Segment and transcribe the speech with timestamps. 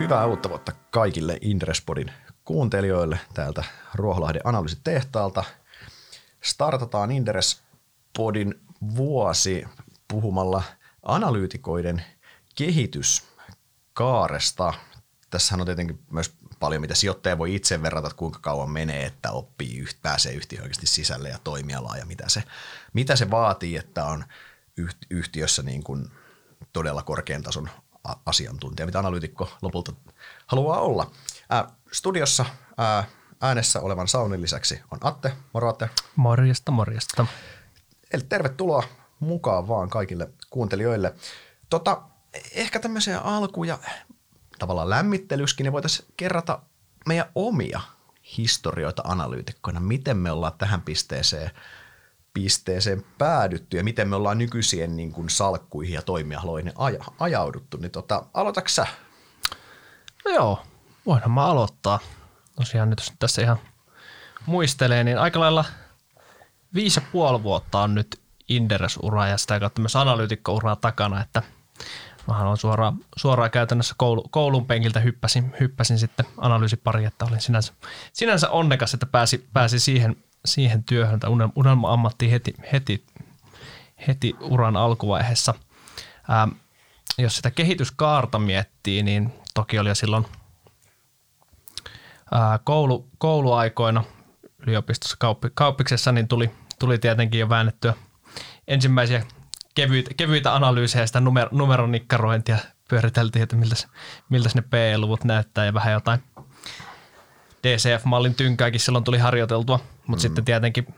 [0.00, 2.12] Hyvää uutta vuotta kaikille Indrespodin
[2.44, 3.64] kuuntelijoille täältä
[3.94, 5.44] Ruoholahden analyysitehtaalta.
[6.42, 8.54] Startataan Inderespodin
[8.96, 9.64] vuosi
[10.08, 10.62] puhumalla
[11.02, 12.02] analyytikoiden
[12.54, 14.74] kehityskaaresta.
[15.30, 19.30] Tässähän on tietenkin myös paljon, mitä sijoittaja voi itse verrata, että kuinka kauan menee, että
[19.30, 22.42] oppii, pääsee yhtiö oikeasti sisälle ja toimialaan ja mitä se,
[22.92, 24.24] mitä se vaatii, että on
[25.10, 26.10] yhtiössä niin kuin
[26.72, 27.70] todella korkean tason
[28.26, 29.92] asiantuntija, mitä analyytikko lopulta
[30.46, 31.10] haluaa olla.
[31.50, 32.44] Ää, studiossa
[32.76, 33.04] ää,
[33.40, 35.32] äänessä olevan Saunin lisäksi on Atte.
[35.52, 35.90] Moro Atte.
[36.16, 37.26] Morjesta, morjesta.
[38.12, 38.82] Eli tervetuloa
[39.20, 41.14] mukaan vaan kaikille kuuntelijoille.
[41.70, 42.02] Tota,
[42.52, 43.78] ehkä tämmöisiä alkuja
[44.58, 46.58] tavallaan lämmittelyskin, niin voitaisiin kerrata
[47.06, 47.80] meidän omia
[48.38, 51.50] historioita analyytikkoina, miten me ollaan tähän pisteeseen,
[52.36, 57.76] pisteeseen päädytty ja miten me ollaan nykyisien niin kuin salkkuihin ja toimialoihin aja, ajauduttu.
[57.76, 58.70] Niin tota, aloitatko?
[60.24, 60.62] No joo,
[61.06, 61.98] voinhan mä aloittaa.
[62.56, 63.58] Tosiaan nyt jos tässä ihan
[64.46, 65.64] muistelee, niin aika lailla
[66.74, 71.42] viisi ja puoli vuotta on nyt Inderes-uraa ja sitä kautta myös analyytikko-uraa takana, että–
[72.28, 77.72] Mä on suoraan, suoraan käytännössä koulu, koulun penkiltä hyppäsin, hyppäsin sitten analyysipari, että olin sinänsä,
[78.12, 80.16] sinänsä onnekas, että pääsi, pääsi siihen,
[80.46, 83.04] siihen työhön tai unelma-ammattiin heti, heti,
[84.08, 85.54] heti uran alkuvaiheessa.
[86.28, 86.48] Ää,
[87.18, 90.26] jos sitä kehityskaarta miettii, niin toki oli jo silloin
[92.32, 94.04] ää, koulu, kouluaikoina
[94.58, 97.94] yliopistossa kauppi, kauppiksessa, niin tuli, tuli tietenkin jo väännettyä
[98.68, 99.22] ensimmäisiä
[99.74, 102.58] kevyitä, kevyitä analyysejä sitä numer, numeronikkarointia
[102.88, 103.56] pyöriteltiin, että
[104.28, 106.22] miltä, ne PE-luvut näyttää ja vähän jotain
[107.62, 110.20] DCF-mallin tynkääkin silloin tuli harjoiteltua, mutta mm.
[110.20, 110.94] sitten tietenkin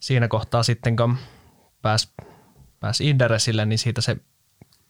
[0.00, 1.16] siinä kohtaa sitten kun
[1.82, 2.08] pääsi
[2.80, 4.16] pääs Inderesille, niin siitä se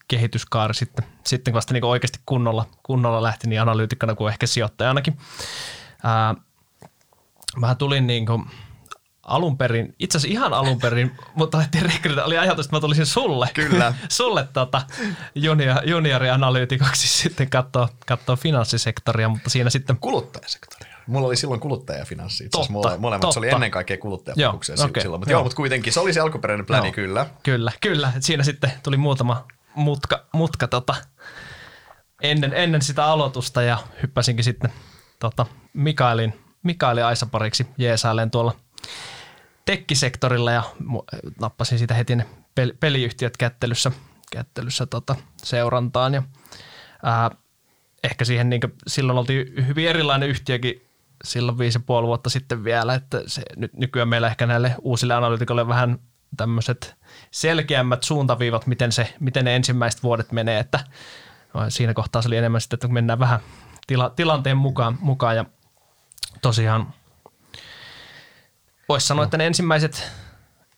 [0.08, 5.18] kehityskaari sitten, sitten vasta niin oikeasti kunnolla, kunnolla lähti niin analyytikkana kuin ehkä sijoittajanakin.
[6.02, 6.34] Ää,
[7.56, 8.44] mä tulin niin kuin–
[9.22, 13.06] alun perin, itse asiassa ihan alun perin, mutta alettiin rekrytä, oli ajatus, että mä tulisin
[13.06, 13.94] sulle, Kyllä.
[14.08, 14.82] sulle tota
[15.34, 19.96] junior, juniorianalyytikoksi sitten katsoa, katsoa finanssisektoria, mutta siinä sitten...
[19.96, 20.96] Kuluttajasektoria.
[21.06, 22.72] Mulla oli silloin kuluttajafinanssi itse asiassa.
[22.72, 23.34] Totta, molemmat, totta.
[23.34, 25.20] se oli ennen kaikkea kuluttajafokuksia okay, silloin.
[25.20, 25.38] Mutta joo.
[25.38, 27.26] joo, mutta kuitenkin se oli se alkuperäinen pläni, joo, kyllä.
[27.42, 28.12] Kyllä, kyllä.
[28.20, 30.94] Siinä sitten tuli muutama mutka, mutka tota,
[32.22, 34.72] ennen, ennen sitä aloitusta ja hyppäsinkin sitten
[35.18, 38.54] tota, Mikaelin, Mikaelin Aisapariksi jeesailen tuolla–
[39.64, 40.62] tekkisektorilla ja
[41.40, 42.26] nappasin siitä heti ne
[42.80, 43.92] peliyhtiöt kättelyssä,
[44.32, 46.14] kättelyssä tota seurantaan.
[46.14, 46.22] Ja,
[47.02, 47.30] ää,
[48.04, 50.86] ehkä siihen niin silloin oltiin hyvin erilainen yhtiökin
[51.24, 55.14] silloin viisi ja puoli vuotta sitten vielä, että se, nyt nykyään meillä ehkä näille uusille
[55.14, 55.98] analytikoille vähän
[56.36, 56.96] tämmöiset
[57.30, 60.80] selkeämmät suuntaviivat, miten, se, miten ne ensimmäiset vuodet menee, että
[61.68, 63.40] siinä kohtaa se oli enemmän sitten, että mennään vähän
[63.86, 65.44] tila, tilanteen mukaan, mukaan ja
[66.42, 66.94] tosiaan–
[68.90, 70.12] voisi sanoa, että ne ensimmäiset,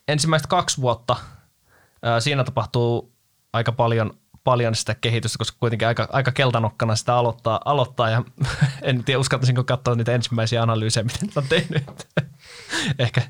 [0.08, 1.16] ensimmäiset kaksi vuotta
[2.02, 3.12] ää, siinä tapahtuu
[3.52, 8.22] aika paljon, paljon sitä kehitystä, koska kuitenkin aika, aika keltanokkana sitä aloittaa, aloittaa ja
[8.82, 11.84] en tiedä uskaltaisinko katsoa niitä ensimmäisiä analyysejä, miten on tehnyt.
[12.98, 13.22] ehkä,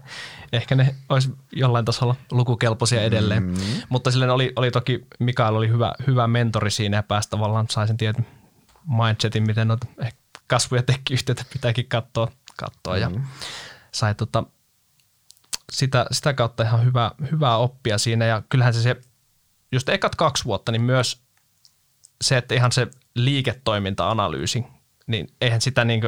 [0.52, 3.42] ehkä ne olisi jollain tasolla lukukelpoisia edelleen.
[3.42, 3.82] Mm-hmm.
[3.88, 7.86] Mutta silleen oli, oli toki, Mikael oli hyvä, hyvä mentori siinä ja päästä tavallaan sai
[7.86, 8.26] sen tietyn
[8.86, 9.86] mindsetin, miten noita
[10.46, 13.14] kasvu- ja tekkiyhtiöitä pitääkin katsoa, katsoa mm-hmm.
[13.14, 13.28] ja
[13.92, 14.44] sai tota,
[15.72, 18.96] sitä, sitä kautta ihan hyvä, hyvää oppia siinä ja kyllähän se, se
[19.72, 21.22] just ekat kaksi vuotta, niin myös
[22.22, 24.64] se, että ihan se liiketoiminta-analyysi,
[25.06, 26.02] niin eihän sitä niin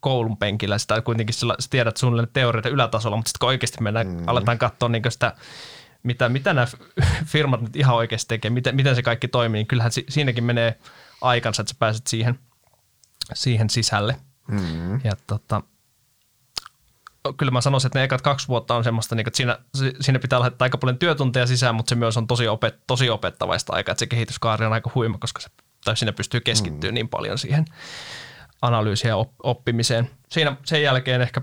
[0.00, 4.06] koulun penkillä, sitä kuitenkin sillä, sä tiedät suunnilleen teorioita ylätasolla, mutta sitten kun oikeasti mennään,
[4.06, 4.22] mm.
[4.26, 5.36] aletaan katsoa niin sitä,
[6.02, 6.66] mitä, mitä nämä
[7.32, 10.78] firmat nyt ihan oikeasti tekee, miten, miten se kaikki toimii, niin kyllähän si, siinäkin menee
[11.20, 12.38] aikansa, että sä pääset siihen,
[13.34, 14.16] siihen sisälle.
[14.48, 15.00] Mm.
[15.04, 15.62] Ja tota,
[17.36, 19.58] kyllä mä sanoisin, että ne ekat kaksi vuotta on semmoista, niin että siinä,
[20.00, 23.72] siinä pitää laittaa aika paljon työtunteja sisään, mutta se myös on tosi, opet, tosi opettavaista
[23.72, 25.48] aikaa, että se kehityskaari on aika huima, koska se,
[25.84, 26.94] tai siinä pystyy keskittyä mm.
[26.94, 27.64] niin paljon siihen
[28.62, 30.10] analyysiin ja oppimiseen.
[30.28, 31.40] Siinä sen jälkeen ehkä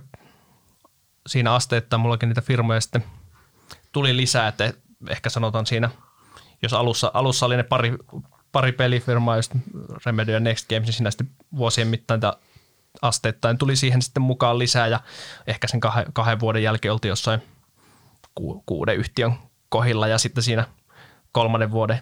[1.28, 3.04] siinä asteittain mullakin niitä firmoja sitten
[3.92, 4.74] tuli lisää, että
[5.10, 5.90] ehkä sanotaan siinä,
[6.62, 7.94] jos alussa, alussa oli ne pari,
[8.52, 9.56] pari pelifirmaa, just
[10.06, 12.20] Remedy ja Next Games, niin siinä sitten vuosien mittaan
[13.02, 15.00] asteittain tuli siihen sitten mukaan lisää ja
[15.48, 17.42] ehkä sen kahden, kahden vuoden jälkeen oltiin jossain
[18.36, 19.34] ku, kuuden yhtiön
[19.70, 20.68] kohilla ja sitten siinä
[21.32, 22.00] kolmannen vuoden,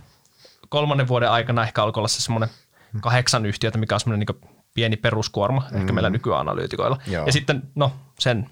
[0.69, 2.49] kolmannen vuoden aikana ehkä alkoi olla se semmoinen
[3.01, 5.77] kahdeksan yhtiötä, mikä on semmoinen niin pieni peruskuorma mm-hmm.
[5.77, 6.97] ehkä meillä nykyanalytikoilla.
[7.07, 7.25] Joo.
[7.25, 8.49] Ja sitten no sen,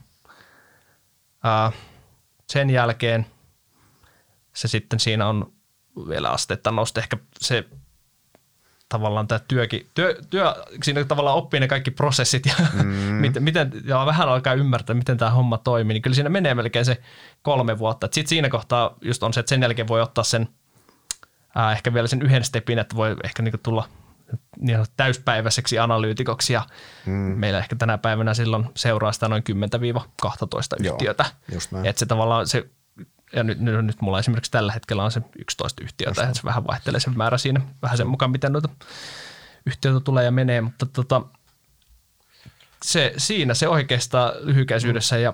[1.43, 1.71] ää,
[2.49, 3.25] sen jälkeen
[4.53, 5.53] se sitten siinä on
[6.07, 7.65] vielä asteittain nousta ehkä se
[8.91, 10.53] tavallaan tämä työkin, työ, työ,
[10.83, 12.89] siinä tavallaan oppii ne kaikki prosessit ja mm.
[13.23, 16.85] miten, miten, ja vähän alkaa ymmärtää, miten tämä homma toimii, niin kyllä siinä menee melkein
[16.85, 17.01] se
[17.41, 18.07] kolme vuotta.
[18.11, 20.47] Sitten siinä kohtaa just on se, että sen jälkeen voi ottaa sen,
[21.55, 23.87] ää, ehkä vielä sen yhden stepin, että voi ehkä niinku tulla
[24.59, 26.65] niin täyspäiväiseksi analyytikoksi ja
[27.05, 27.13] mm.
[27.13, 29.43] meillä ehkä tänä päivänä silloin seuraa sitä noin
[30.25, 30.25] 10-12
[30.79, 31.25] Joo, yhtiötä.
[31.83, 32.69] Että se tavallaan se
[33.33, 36.67] ja nyt, nyt, nyt mulla esimerkiksi tällä hetkellä on se 11 yhtiötä, että se vähän
[36.67, 38.69] vaihtelee se määrä siinä, vähän sen mukaan, miten noita
[39.65, 41.21] yhtiöitä tulee ja menee, mutta tota,
[42.83, 45.33] se, siinä se oikeastaan lyhykäisyydessä ja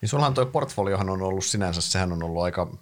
[0.00, 2.78] niin sullahan tuo portfoliohan on ollut sinänsä, sehän on ollut aika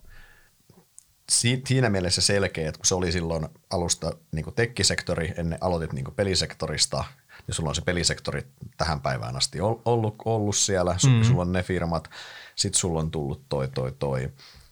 [1.30, 7.04] siinä mielessä selkeä, että kun se oli silloin alusta niin tekkisektori, ennen aloitit niin pelisektorista,
[7.46, 8.46] niin sulla on se pelisektori
[8.76, 11.24] tähän päivään asti ollut, ollut siellä, mm-hmm.
[11.24, 12.10] sulla on ne firmat,
[12.58, 14.30] sitten sulla on tullut toi, toi, toi.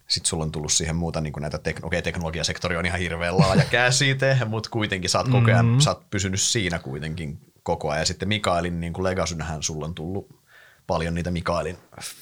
[0.08, 3.38] Sitten sulla on tullut siihen muuta niin näitä, tek- okei, okay, teknologiasektori on ihan hirveän
[3.38, 5.80] laaja käsite, mutta kuitenkin sä oot koko ajan, mm-hmm.
[5.80, 8.00] sä oot pysynyt siinä kuitenkin koko ajan.
[8.00, 10.28] Ja sitten Mikaelin niin legasynähän sulla on tullut
[10.86, 11.78] paljon niitä Mikaelin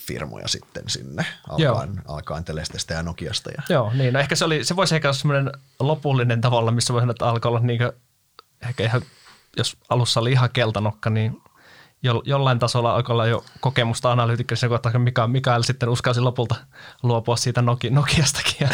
[0.06, 3.50] firmoja sitten sinne, alkaen, alkaen Telestestä ja Nokiasta.
[3.50, 3.62] Ja.
[3.68, 7.02] Joo, niin, no ehkä se, oli, se voisi ehkä olla semmoinen lopullinen tavalla, missä voisi
[7.02, 7.92] sanoa, että alkoi olla niin kuin,
[8.68, 9.02] ehkä ihan,
[9.56, 11.40] jos alussa oli ihan keltanokka, niin
[12.24, 16.54] jollain tasolla alkoi olla jo kokemusta analyytikkoissa, kohtaa Mika, Mikael sitten uskalsi lopulta
[17.02, 18.68] luopua siitä Noki, Nokiastakin ja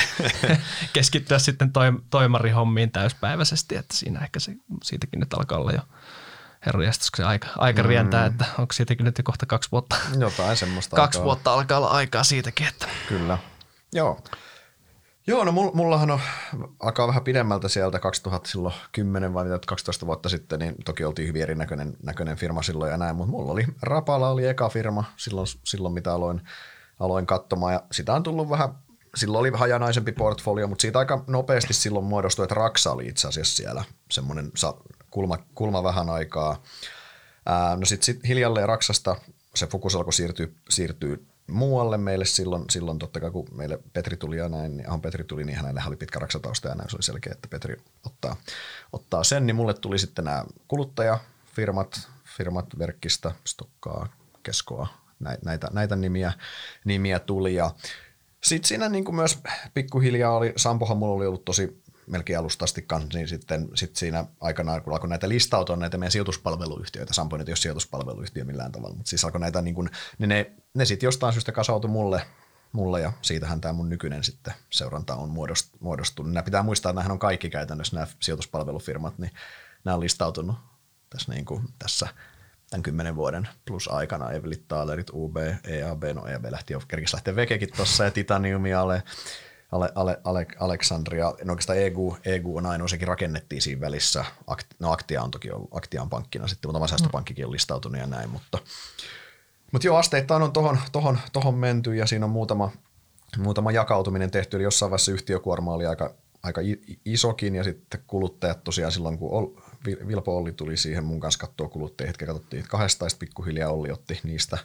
[0.92, 5.80] keskittyä sitten toi, toimarihommiin täyspäiväisesti, että siinä ehkä se, siitäkin nyt alkaa olla jo
[6.66, 7.88] herranjestas, kun se aika, aika mm.
[7.88, 9.96] rientää, että onko siitäkin nyt jo kohta kaksi vuotta.
[10.18, 10.96] Jotain semmoista.
[11.02, 12.66] kaksi alkaa vuotta alkaa olla aikaa siitäkin.
[12.66, 12.86] Että.
[13.08, 13.38] Kyllä.
[13.92, 14.20] Joo.
[15.26, 16.20] Joo, no mullahan on
[16.80, 22.36] alkaa vähän pidemmältä sieltä 2010 vai 12 vuotta sitten, niin toki oltiin hyvin erinäköinen näköinen
[22.36, 26.40] firma silloin ja näin, mutta mulla oli Rapala oli eka firma silloin, silloin mitä aloin,
[27.00, 28.68] aloin katsomaan ja sitä on tullut vähän,
[29.14, 33.56] silloin oli hajanaisempi portfolio, mutta siitä aika nopeasti silloin muodostui, että Raksa oli itse asiassa
[33.56, 34.52] siellä semmoinen
[35.10, 36.62] kulma, kulma vähän aikaa.
[37.46, 39.16] Ää, no sitten sit hiljalleen Raksasta
[39.54, 41.16] se fokus alkoi siirtyä, siirtyä
[41.50, 42.24] muualle meille.
[42.24, 45.56] Silloin, silloin totta kai kun meille Petri tuli ja näin, niin ahon Petri tuli, niin
[45.56, 46.90] hänellä oli pitkä raksatausta ja näin.
[46.90, 47.76] Se oli selkeä, että Petri
[48.06, 48.36] ottaa,
[48.92, 54.08] ottaa sen, niin mulle tuli sitten nämä kuluttajafirmat, firmat Verkkistä, Stokkaa,
[54.42, 54.88] Keskoa,
[55.44, 56.32] näitä, näitä nimiä,
[56.84, 57.54] nimiä tuli.
[57.54, 57.70] Ja
[58.42, 59.38] sitten siinä niin kuin myös
[59.74, 64.24] pikkuhiljaa oli, Sampohan mulla oli ollut tosi melkein alusta asti kanssa, niin sitten sit siinä
[64.40, 68.96] aikana, kun alkoi näitä listautua näitä meidän sijoituspalveluyhtiöitä, Sampo nyt ei ole sijoituspalveluyhtiö millään tavalla,
[68.96, 72.22] mutta siis alkoi näitä, niin, kuin, niin ne, ne sitten jostain syystä kasautui mulle,
[72.72, 75.30] mulle ja siitähän tämä mun nykyinen sitten seuranta on
[75.80, 76.32] muodostunut.
[76.32, 79.32] Nämä pitää muistaa, että nämä on kaikki käytännössä nämä sijoituspalvelufirmat, niin
[79.84, 80.56] nämä on listautunut
[81.10, 82.08] tässä, niin kuin, tässä
[82.70, 84.30] tämän kymmenen vuoden plus aikana.
[84.30, 85.36] Evelit, Taalerit, UB,
[85.66, 89.02] EAB, no EAB lähti jo, kerkisi lähteä Vekekin tuossa ja Titaniumia ole
[89.72, 94.24] Ale, Ale, Ale, Aleksandria, no oikeastaan EGU, EGU on ainoa, sekin rakennettiin siinä välissä.
[94.78, 98.30] no Aktia on toki ollut, Aktia on pankkina sitten, mutta säästöpankkikin on listautunut ja näin,
[98.30, 98.58] mutta,
[99.72, 102.70] mutta joo, asteittain on tohon, tohon, tohon menty ja siinä on muutama,
[103.38, 106.60] muutama jakautuminen tehty, eli jossain vaiheessa yhtiökuorma oli aika, aika
[107.04, 112.08] isokin ja sitten kuluttajat tosiaan silloin, kun Vilpo Olli tuli siihen mun kanssa katsoa kuluttajia,
[112.08, 114.58] hetken katsottiin, että kahdesta pikkuhiljaa Olli otti niistä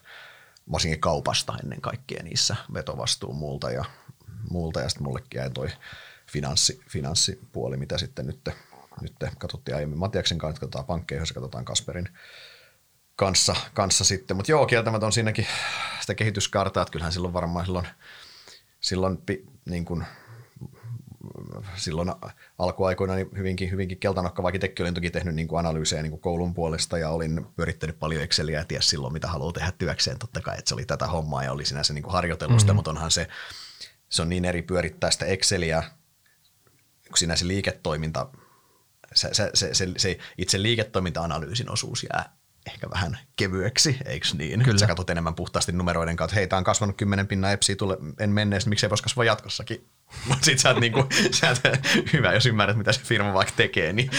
[0.72, 3.86] varsinkin kaupasta ennen kaikkea niissä vetovastuun multa ja
[4.50, 5.68] muulta ja sitten mullekin jäi toi
[6.32, 8.50] finanssi, finanssipuoli, mitä sitten nyt,
[9.02, 12.10] nyt katsottiin aiemmin Matiaksen kanssa, katsotaan pankkeja, jos katsotaan Kasperin
[13.16, 14.38] kanssa, kanssa sitten.
[14.38, 15.48] Mutta joo, kieltämättä on siinäkin
[16.02, 17.88] sitä kehityskartaa, että kyllähän silloin varmaan silloin,
[18.80, 19.18] silloin
[19.66, 20.06] niin kuin,
[21.76, 22.12] silloin
[22.60, 26.22] alkuaikoina niin hyvinkin, hyvinkin keltanokka, vaikka itsekin olin toki tehnyt niin kuin analyysejä niin kuin
[26.22, 30.42] koulun puolesta ja olin pyörittänyt paljon Exceliä ja ties silloin, mitä haluaa tehdä työkseen totta
[30.42, 32.76] kai, että se oli tätä hommaa ja oli sinänsä niin kuin harjoitellusta, mm-hmm.
[32.76, 33.28] mutta onhan se
[34.10, 35.84] se on niin eri pyörittää sitä Exceliä,
[37.08, 38.30] kun siinä se liiketoiminta,
[39.14, 42.36] se, se, se, se, se itse liiketoiminta-analyysin osuus jää
[42.66, 44.64] ehkä vähän kevyeksi, eikö niin?
[44.64, 44.78] Kyllä.
[44.78, 48.30] Sä katsot enemmän puhtaasti numeroiden kautta, hei, tämä on kasvanut kymmenen pinnan epsiä, tule, en
[48.30, 49.88] menneessä, miksei voisi kasvaa jatkossakin.
[50.28, 51.60] Mutta sit sä oot, niinku, sä oot
[52.14, 54.10] hyvä, jos ymmärrät, mitä se firma vaikka tekee, niin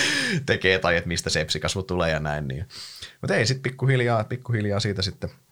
[0.46, 2.48] tekee tai että mistä se epsikasvu tulee ja näin.
[2.48, 2.68] Niin.
[3.20, 5.30] Mutta ei, sitten pikkuhiljaa, pikkuhiljaa siitä sitten–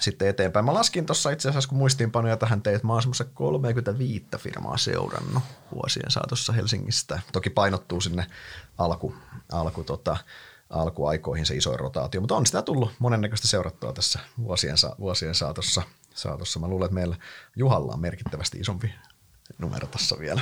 [0.00, 0.64] sitten eteenpäin.
[0.64, 5.42] Mä laskin tuossa itse asiassa, kun muistiinpanoja tähän teet, mä oon semmoisen 35 firmaa seurannut
[5.74, 7.20] vuosien saatossa Helsingistä.
[7.32, 8.26] Toki painottuu sinne
[8.78, 9.14] alku,
[9.52, 10.16] alku tota,
[10.70, 15.82] alkuaikoihin se iso rotaatio, mutta on sitä tullut monennäköistä seurattua tässä vuosien, vuosien saatossa.
[16.14, 16.60] saatossa.
[16.60, 17.16] Mä luulen, että meillä
[17.56, 18.94] Juhalla on merkittävästi isompi
[19.58, 20.40] numero tässä vielä.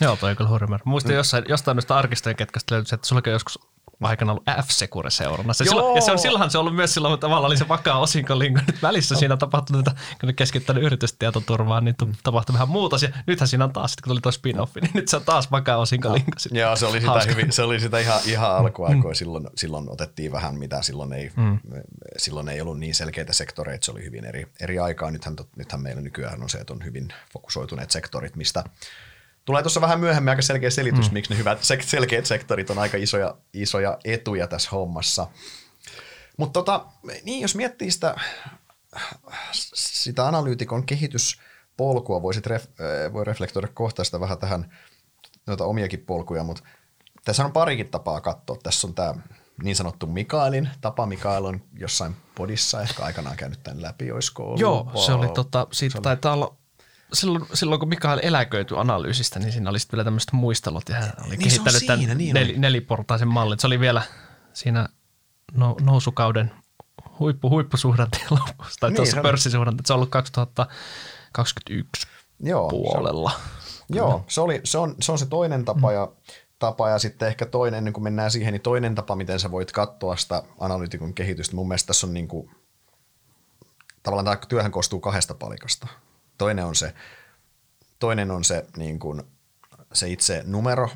[0.00, 1.16] Joo, toi on kyllä hurja Muistin mm.
[1.16, 3.69] jossain, jostain noista arkistojen ketkästä löytyy, että sulla joskus
[4.08, 5.52] aikana ollut F-Secure seurana.
[5.52, 7.98] Se silloin, ja se on, silloinhan se on ollut myös silloin tavallaan oli se vakaa
[7.98, 8.60] osinkolinko.
[8.66, 12.96] Nyt välissä siinä tapahtui, että kun ne keskittänyt yritystietoturvaan, niin tapahtui vähän muuta.
[13.02, 15.76] Ja nythän siinä on taas, kun tuli tuo spin-offi, niin nyt se on taas vakaa
[15.76, 16.30] osinkolinko.
[16.50, 19.12] Joo, se oli sitä, hyvin, se oli sitä ihan, ihan alkuaikoja.
[19.12, 19.14] Mm.
[19.14, 21.58] Silloin, silloin otettiin vähän mitä, silloin ei, mm.
[22.16, 25.10] silloin ei ollut niin selkeitä sektoreita, se oli hyvin eri, eri aikaa.
[25.10, 28.64] Nythän, nythän meillä nykyään on se, että on hyvin fokusoituneet sektorit, mistä
[29.44, 31.12] Tulee tuossa vähän myöhemmin aika selkeä selitys, mm.
[31.12, 35.26] miksi ne hyvät selkeät sektorit on aika isoja, isoja etuja tässä hommassa.
[36.36, 36.86] Mutta tota,
[37.24, 38.14] niin, jos miettii sitä,
[39.74, 44.76] sitä analyytikon kehityspolkua, voisit ref, äh, voi reflektoida kohtaista vähän tähän
[45.46, 46.62] noita omiakin polkuja, mutta
[47.24, 48.56] tässä on parikin tapaa katsoa.
[48.62, 49.14] Tässä on tämä
[49.62, 51.06] niin sanottu Mikaelin tapa.
[51.06, 54.60] Mikael on jossain podissa ehkä aikanaan käynyt tämän läpi, olisiko ollut?
[54.60, 56.02] Joo, se oli tota, siitä se oli...
[56.02, 56.56] taitaa olla
[57.12, 61.12] silloin, silloin kun Mikael eläköityi analyysistä, niin siinä oli sitten vielä tämmöiset muistelut ja hän
[61.20, 63.58] oli niin kehittänyt tämän siinä, niin nel, neliportaisen mallin.
[63.58, 64.02] Se oli vielä
[64.52, 64.88] siinä
[65.52, 66.52] no, nousukauden
[67.18, 69.86] huippu, huippusuhdanteen lopussa, tai niin, tuossa pörssisuhdanteen.
[69.86, 72.06] Se on ollut 2021
[72.40, 73.30] Joo, puolella.
[73.30, 75.94] Se, joo, se, oli, se, on, se on se toinen tapa mm.
[75.94, 76.12] ja
[76.58, 79.72] tapa ja sitten ehkä toinen, ennen kuin mennään siihen, niin toinen tapa, miten sä voit
[79.72, 81.56] katsoa sitä analyytikon kehitystä.
[81.56, 82.50] Mun mielestä tässä on niin kuin,
[84.02, 85.86] tavallaan tämä työhän koostuu kahdesta palikasta.
[86.40, 86.94] Toinen on se,
[87.98, 89.22] toinen on se, niin kuin,
[89.92, 90.90] se itse numero,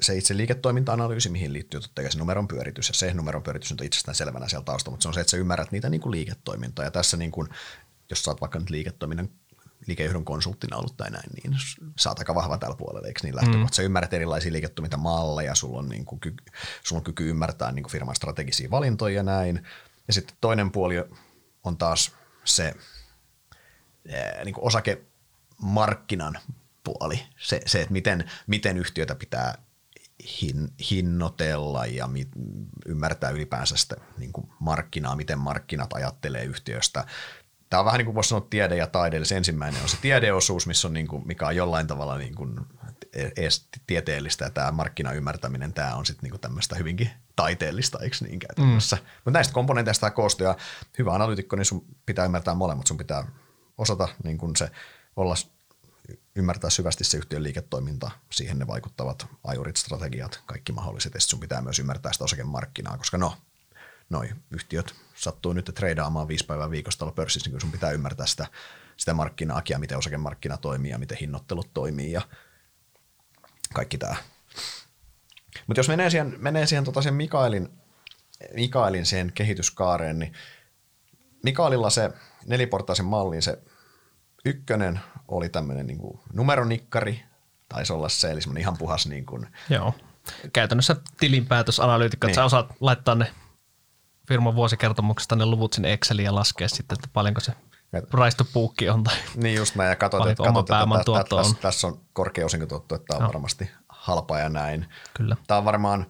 [0.00, 3.78] se itse liiketoiminta-analyysi, mihin liittyy totta kai se numeron pyöritys, ja se numeron pyöritys on
[3.82, 6.84] itsestään selvänä siellä taustalla, mutta se on se, että sä ymmärrät niitä niin kuin liiketoimintaa,
[6.84, 7.48] ja tässä niin kuin,
[8.10, 9.28] jos sä oot vaikka nyt liiketoiminnan
[9.86, 11.56] liikejohdon konsulttina ollut tai näin, niin
[12.00, 13.66] sä oot aika vahva tällä puolella, eikö niin lähtökohta?
[13.66, 13.72] Mm.
[13.72, 16.44] Sä ymmärrät erilaisia liiketoimintamalleja, sulla on, niin kuin, kyky,
[16.82, 19.66] sulla on kyky ymmärtää niin kuin firman strategisia valintoja ja näin.
[20.08, 20.94] Ja sitten toinen puoli
[21.64, 22.12] on taas
[22.44, 22.74] se,
[24.44, 26.38] niin kuin osakemarkkinan
[26.84, 29.58] puoli, se, se että miten, miten yhtiötä pitää
[30.42, 32.28] hin, hinnoitella ja mit,
[32.86, 37.04] ymmärtää ylipäänsä sitä niin kuin markkinaa, miten markkinat ajattelee yhtiöstä.
[37.70, 39.96] Tämä on vähän niin kuin voisi sanoa tiede ja taide, eli se ensimmäinen on se
[40.00, 42.60] tiedeosuus, missä on niin kuin, mikä on jollain tavalla niin kuin
[43.36, 48.96] edes tieteellistä ja tämä markkinaymmärtäminen, tämä on sitten niinku tämmöistä hyvinkin taiteellista, eikö niin käytännössä.
[48.96, 49.02] Mm.
[49.24, 50.56] Mutta näistä komponenteista tämä koostuu ja
[50.98, 53.26] hyvä analyytikko, niin sun pitää ymmärtää molemmat, sun pitää
[53.82, 54.70] osata niin kuin se
[55.16, 55.34] olla
[56.34, 61.62] ymmärtää syvästi se yhtiön liiketoiminta, siihen ne vaikuttavat ajurit, strategiat, kaikki mahdolliset, ja sun pitää
[61.62, 63.36] myös ymmärtää sitä osakemarkkinaa, koska no,
[64.10, 68.46] noi yhtiöt sattuu nyt treidaamaan viisi päivää viikossa tuolla pörssissä, niin sun pitää ymmärtää sitä,
[68.96, 72.22] sitä markkinaakin ja miten osakemarkkina toimii ja miten hinnoittelut toimii ja
[73.74, 74.16] kaikki tämä.
[75.66, 77.68] Mutta jos menee siihen, menee siihen tota sen Mikaelin,
[78.54, 80.32] Mikaelin siihen kehityskaareen, niin
[81.42, 82.10] Mikaelilla se
[82.46, 83.58] neliportaisen mallin se
[84.44, 87.22] ykkönen oli tämmöinen niin kuin numeronikkari,
[87.68, 89.94] taisi olla se, eli semmoinen ihan puhas niin kuin, Joo.
[90.52, 92.30] Käytännössä tilinpäätösanalyytikko, niin.
[92.30, 93.32] että sä osaat laittaa ne
[94.28, 97.52] firman vuosikertomuksesta ne luvut sinne Exceliin ja laskea sitten, että paljonko se
[98.52, 99.04] book on.
[99.04, 103.06] Tai niin just näin, ja katsot, että, katsot, että, tässä, tässä on korkea osinkotuotto, että
[103.06, 103.28] tämä on no.
[103.28, 104.86] varmasti halpa ja näin.
[105.14, 105.36] Kyllä.
[105.46, 106.06] Tämä on varmaan,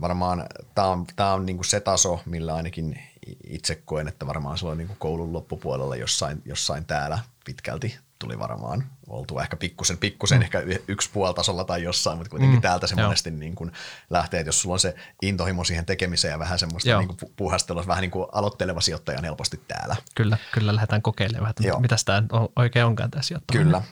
[0.00, 2.98] varmaan tämä on, tämä on niin kuin se taso, millä ainakin
[3.44, 8.90] itse koen, että varmaan silloin niin kuin koulun loppupuolella jossain, jossain täällä pitkälti tuli varmaan
[9.06, 10.42] oltu ehkä pikkusen, pikkusen mm.
[10.42, 12.62] ehkä yksi puoltasolla tai jossain, mutta kuitenkin mm.
[12.62, 13.06] täältä se Joo.
[13.06, 13.72] monesti niin kuin
[14.10, 17.86] lähtee, että jos sulla on se intohimo siihen tekemiseen ja vähän semmoista niin kuin puhastelua,
[17.86, 19.96] vähän niin kuin aloitteleva sijoittaja on helposti täällä.
[20.14, 22.22] Kyllä, kyllä lähdetään kokeilemaan, että mitä tämä
[22.56, 23.66] oikein onkaan tämä sijoittaminen.
[23.66, 23.82] Kyllä.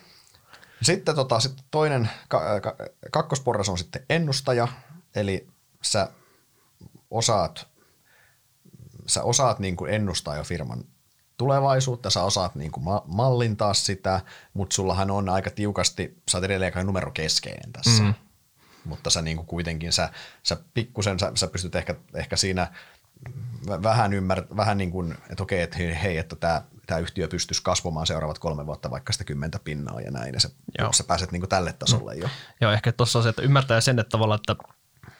[0.83, 2.77] Sitten, tota, sitten toinen, ka, ka,
[3.13, 4.69] kakkosporras on sitten ennustaja,
[5.15, 5.49] eli
[5.83, 6.09] sä
[7.11, 7.69] osaat
[9.07, 10.85] sä osaat niin kuin ennustaa jo firman
[11.37, 14.21] tulevaisuutta, sä osaat niin kuin ma- mallintaa sitä,
[14.55, 18.03] mutta sullahan on aika tiukasti, sä oot edelleen aika numerokeskeinen tässä.
[18.03, 18.15] Mm.
[18.85, 20.11] Mutta sä niin kuin kuitenkin, sä,
[20.43, 22.73] sä pikkusen, sä, sä pystyt ehkä, ehkä siinä
[23.83, 28.07] vähän ymmärtämään, vähän niin kuin, että okei, että hei, että tämä, tämä yhtiö pystyisi kasvamaan
[28.07, 30.93] seuraavat kolme vuotta vaikka sitä kymmentä pinnaa ja näin, ja sä, Joo.
[30.93, 32.21] sä pääset niin kuin tälle tasolle mm.
[32.21, 32.29] jo.
[32.61, 34.57] Joo, ehkä tuossa on se, että ymmärtää sen, että tavallaan, että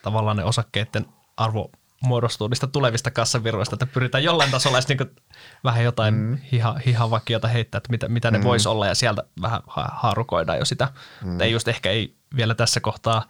[0.01, 1.05] tavallaan ne osakkeiden
[1.37, 1.71] arvo
[2.03, 5.17] muodostuu niistä tulevista kassavirroista, että pyritään jollain tasolla niin
[5.63, 6.37] vähän jotain mm.
[6.51, 8.43] hiha, hihavakiota heittää, että mitä, mitä ne mm.
[8.43, 10.91] voisi olla ja sieltä vähän haarukoidaan jo sitä.
[11.23, 11.41] Mm.
[11.41, 13.27] Ei just ehkä ei vielä tässä kohtaa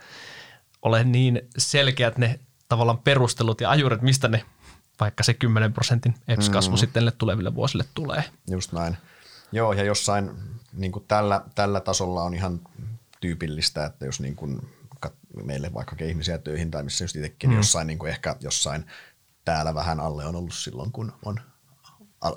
[0.82, 4.46] ole niin selkeät ne tavallaan perustelut ja ajurit, mistä ne
[5.00, 6.78] vaikka se 10 prosentin EPS-kasvu mm.
[6.78, 8.24] sitten tuleville vuosille tulee.
[8.50, 8.98] Just näin.
[9.52, 10.32] Joo, ja jossain
[10.74, 12.60] niin kuin tällä, tällä tasolla on ihan
[13.22, 14.70] tyypillistä, että jos niin kuin
[15.44, 17.56] meille vaikka ihmisiä töihin tai missä just itsekin, mm.
[17.56, 18.86] jossain niin kuin ehkä jossain
[19.46, 21.40] täällä vähän alle on ollut silloin, kun on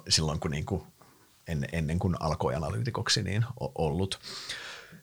[0.08, 0.82] silloin kun niin kuin
[1.48, 4.20] ennen, ennen kuin alkoi analyytikoksi niin ollut.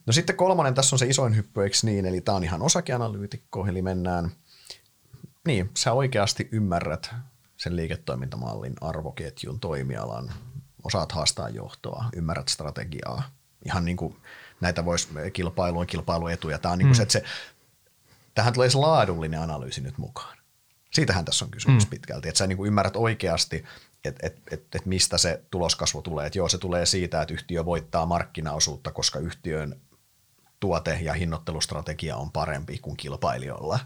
[0.05, 2.05] No sitten kolmonen, tässä on se isoin hyppy, eikö niin?
[2.05, 4.31] Eli tämä on ihan osakeanalyytikko, eli mennään,
[5.47, 7.15] niin, sä oikeasti ymmärrät
[7.57, 10.33] sen liiketoimintamallin, arvoketjun, toimialan,
[10.83, 13.23] osaat haastaa johtoa, ymmärrät strategiaa.
[13.65, 14.15] Ihan niin kuin
[14.61, 16.59] näitä voisi kilpailua, kilpailuetuja.
[16.59, 16.97] Tämä on niin kuin mm.
[16.97, 17.23] se, että se,
[18.35, 20.37] tähän tulee se laadullinen analyysi nyt mukaan.
[20.93, 21.89] Siitähän tässä on kysymys mm.
[21.89, 23.65] pitkälti, että sä niin kuin ymmärrät oikeasti,
[24.05, 26.27] että et, et, et mistä se tuloskasvu tulee.
[26.27, 29.81] Että joo, se tulee siitä, että yhtiö voittaa markkinaosuutta, koska yhtiön
[30.59, 33.79] tuote- ja hinnoittelustrategia on parempi kuin kilpailijoilla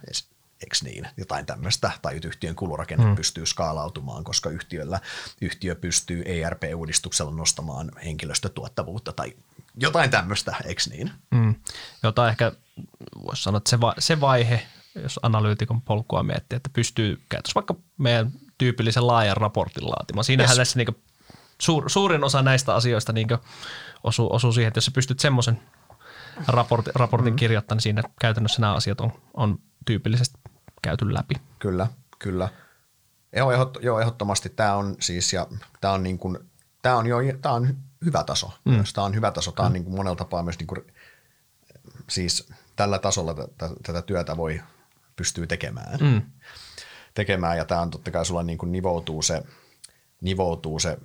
[0.62, 3.16] eikö niin, jotain tämmöistä, tai yhtiön kulurakenne mm.
[3.16, 5.00] pystyy skaalautumaan, koska yhtiöllä,
[5.42, 9.34] yhtiö pystyy ERP-uudistuksella nostamaan henkilöstötuottavuutta tai
[9.76, 11.12] jotain tämmöistä, eikö niin?
[11.32, 11.56] Mm.
[12.04, 12.52] Jota ehkä
[13.24, 17.76] voisi sanoa, että se, va- se vaihe, jos analyytikon polkua miettii, että pystyy käytössä vaikka
[17.98, 20.24] meidän tyypillisen laajan raportin laatimaan.
[20.24, 20.58] Siinähän yes.
[20.58, 21.04] tässä niin
[21.62, 23.28] suur, suurin osa näistä asioista niin
[24.04, 25.62] osuu, osuu siihen, että jos sä pystyt semmoisen
[26.48, 27.38] raportin, raportin mm.
[27.38, 30.41] kirjoittamaan, niin siinä käytännössä nämä asiat on, on tyypillisesti
[30.82, 31.36] käyty läpi.
[31.60, 31.88] Kyllä,
[32.20, 32.50] kyllä.
[33.36, 35.48] Joo, ehdot, joo ehdottomasti tämä on siis, ja
[35.82, 36.40] tämä on, niin kuin,
[36.82, 38.52] tämä on jo tämä on hyvä taso.
[38.66, 38.84] Mm.
[38.94, 39.52] Tämä on hyvä taso.
[39.52, 39.74] Tämä on mm.
[39.74, 40.82] niin kuin monella tapaa myös, niin kuin,
[42.10, 44.62] siis tällä tasolla t- tätä työtä voi
[45.16, 46.00] pystyy tekemään.
[46.00, 46.22] Mm.
[47.14, 49.44] tekemään ja tämä on totta kai sulla niin kuin nivoutuu se,
[50.22, 50.98] nivoutuu se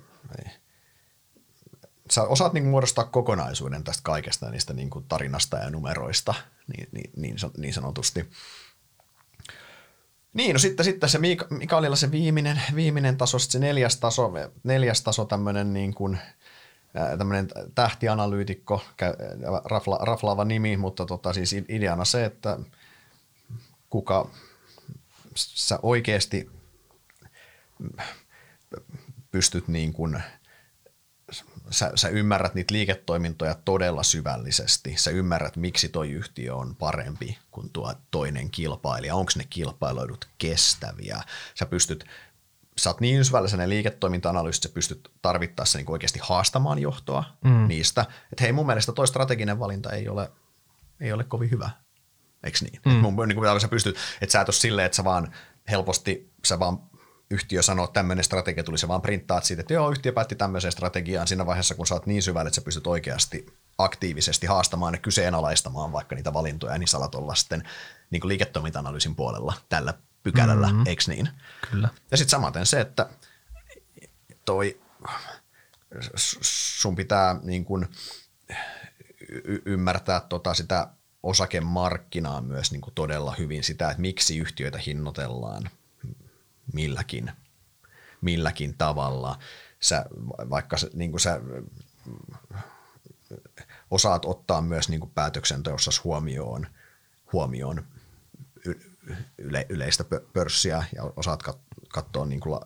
[2.11, 6.33] sä osaat niin muodostaa kokonaisuuden tästä kaikesta niistä niin kuin tarinasta ja numeroista
[6.67, 8.29] niin, niin, niin, niin sanotusti.
[10.37, 14.31] Niin, no sitten, sitten se Mika, Mikaelilla se viimeinen, viimeinen taso, se neljäs taso,
[14.63, 16.17] neljäs taso tämmöinen niin kuin,
[17.17, 18.81] tämmöinen tähtianalyytikko,
[19.65, 22.59] rafla, raflaava nimi, mutta tota, siis ideana se, että
[23.89, 24.29] kuka
[25.35, 26.49] sä oikeasti
[29.31, 30.21] pystyt niin kuin–
[31.69, 34.95] sä, sä ymmärrät niitä liiketoimintoja todella syvällisesti.
[34.97, 39.15] Sä ymmärrät, miksi toi yhtiö on parempi kuin tuo toinen kilpailija.
[39.15, 41.21] Onko ne kilpailuidut kestäviä?
[41.55, 42.05] Sä pystyt
[42.77, 47.67] sä oot niin syvällisen liiketoiminta-analyysi, että sä pystyt tarvittaessa niin oikeasti haastamaan johtoa mm.
[47.67, 48.01] niistä.
[48.01, 50.31] Että hei, mun mielestä toi strateginen valinta ei ole,
[50.99, 51.69] ei ole kovin hyvä.
[52.43, 52.81] Eikö niin?
[52.85, 52.91] Mm.
[52.91, 55.33] Mun, niin kuin, sä pystyt, että sä et ole silleen, että sä vaan
[55.69, 56.79] helposti, sä vaan
[57.31, 60.71] yhtiö sanoo, että tämmöinen strategia tuli, se vaan printtaat siitä, että joo, yhtiö päätti tämmöiseen
[60.71, 63.45] strategiaan siinä vaiheessa, kun sä oot niin syvällä, että sä pystyt oikeasti
[63.77, 67.63] aktiivisesti haastamaan ja kyseenalaistamaan vaikka niitä valintoja, niin sä alat olla sitten
[68.09, 70.87] niin kuin liiketoiminta-analyysin puolella tällä pykälällä, mm-hmm.
[70.87, 71.29] eikö niin?
[71.71, 71.89] Kyllä.
[72.11, 73.09] Ja sitten samaten se, että
[74.45, 74.79] toi
[76.41, 77.87] sun pitää niin kuin
[79.29, 80.87] y- ymmärtää tota sitä
[81.23, 85.69] osakemarkkinaa myös niin kuin todella hyvin sitä, että miksi yhtiöitä hinnoitellaan
[86.73, 87.31] milläkin,
[88.21, 89.39] milläkin tavalla.
[89.79, 90.05] Sä,
[90.49, 91.41] vaikka sä, niin sä
[93.91, 96.67] osaat ottaa myös niin päätöksenteossa huomioon,
[97.33, 97.83] huomioon
[99.37, 101.43] yle, yleistä pörssiä ja osaat
[101.89, 102.59] katsoa niin kuin,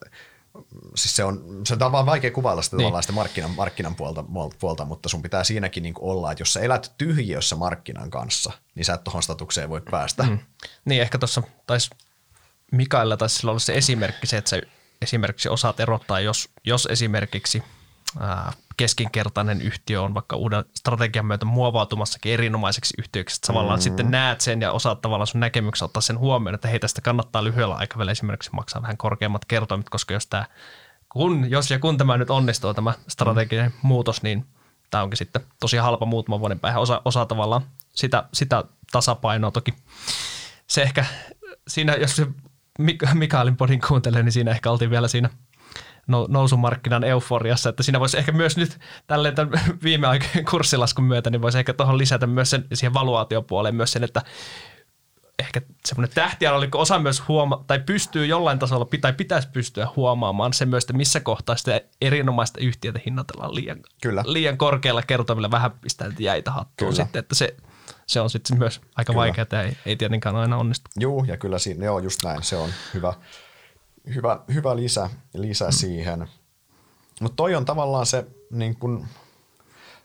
[0.96, 3.02] siis se on, se on vaan vaikea kuvailla sitä, niin.
[3.02, 4.26] sitä markkinan, markkinan puolta,
[4.60, 8.86] puolta, mutta sun pitää siinäkin niin olla, että jos sä elät tyhjiössä markkinan kanssa, niin
[8.86, 10.24] sä et tuohon statukseen voi päästä.
[10.24, 10.40] Mm.
[10.86, 11.90] Niin, ehkä tuossa taisi
[12.72, 14.62] Mikaella taisi sillä olla se esimerkki se, että sä
[15.02, 17.64] esimerkiksi osaat erottaa, jos, jos esimerkiksi
[18.20, 23.84] ää, keskinkertainen yhtiö on vaikka uuden strategian myötä muovautumassakin erinomaiseksi yhtiöksi, että tavallaan mm.
[23.84, 27.44] sitten näet sen ja osaat tavallaan sun näkemyksen ottaa sen huomioon, että hei tästä kannattaa
[27.44, 30.46] lyhyellä aikavälillä esimerkiksi maksaa vähän korkeammat kertoimet, koska jos, tämä,
[31.10, 33.78] kun, jos ja kun tämä nyt onnistuu tämä strateginen mm.
[33.82, 34.46] muutos, niin
[34.90, 36.82] tämä onkin sitten tosi halpa muutaman vuoden päähän.
[36.82, 37.62] Osa, osa tavallaan
[37.94, 39.74] sitä, sitä tasapainoa toki.
[40.68, 41.06] Se ehkä
[41.68, 42.28] siinä, jos se
[43.14, 45.30] Mikaelin podin kuuntelee, niin siinä ehkä oltiin vielä siinä
[46.28, 51.42] nousumarkkinan euforiassa, että siinä voisi ehkä myös nyt tälleen tämän viime aikojen kurssilaskun myötä, niin
[51.42, 54.22] voisi ehkä tuohon lisätä myös sen, siihen valuaatiopuoleen myös sen, että
[55.40, 60.66] ehkä semmoinen tähtianalytikko osa myös huoma- tai pystyy jollain tasolla, tai pitäisi pystyä huomaamaan se
[60.66, 64.24] myös, että missä kohtaa sitä erinomaista yhtiötä hinnoitellaan liian, Kyllä.
[64.26, 67.56] liian korkealla kertomilla vähän pistää jäitä hattuun sitten, että se,
[68.12, 70.90] se on sitten myös aika vaikeaa ja ei, ei tietenkään aina onnistu.
[70.96, 73.14] Joo, ja kyllä siinä, joo, just näin, se on hyvä,
[74.16, 75.72] hyvä, hyvä lisä, lisä mm.
[75.72, 76.28] siihen.
[77.22, 79.08] Mutta toi on tavallaan se niin kun,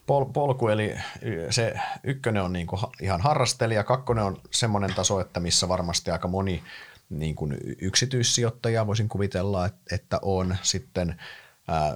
[0.07, 0.95] pol, polku, eli
[1.51, 2.67] se ykkönen on niin
[3.03, 6.63] ihan harrastelija, kakkonen on semmoinen taso, että missä varmasti aika moni
[7.11, 11.23] niin kuin yksityissijoittaja voisin kuvitella, että on sitten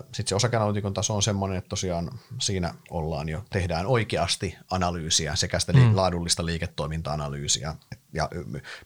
[0.05, 5.59] sitten se osakeanalytikon taso on semmoinen, että tosiaan siinä ollaan jo, tehdään oikeasti analyysiä sekä
[5.59, 5.97] sitä mm.
[5.97, 7.75] laadullista liiketoiminta-analyysiä
[8.13, 8.29] ja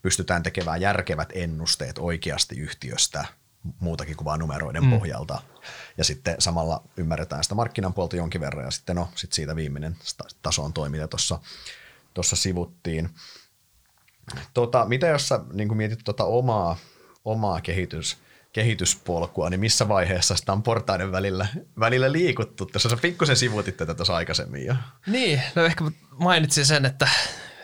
[0.02, 3.24] pystytään tekemään järkevät ennusteet oikeasti yhtiöstä
[3.80, 4.90] muutakin kuin vain numeroiden mm.
[4.90, 5.42] pohjalta.
[5.98, 9.96] Ja sitten samalla ymmärretään sitä markkinan puolta jonkin verran ja sitten no, sit siitä viimeinen
[10.42, 11.08] taso on toi, mitä
[12.14, 13.10] tuossa sivuttiin.
[14.54, 16.76] Tota, mitä jos sä niin mietit tuota omaa
[17.24, 18.16] omaa kehitys,
[18.54, 21.46] kehityspolkua, niin missä vaiheessa sitä on portaiden välillä,
[21.80, 22.66] välillä liikuttu?
[22.66, 24.74] Tässä sä pikkusen sivuutit tätä tuossa aikaisemmin jo.
[25.06, 27.08] Niin, no ehkä mainitsin sen, että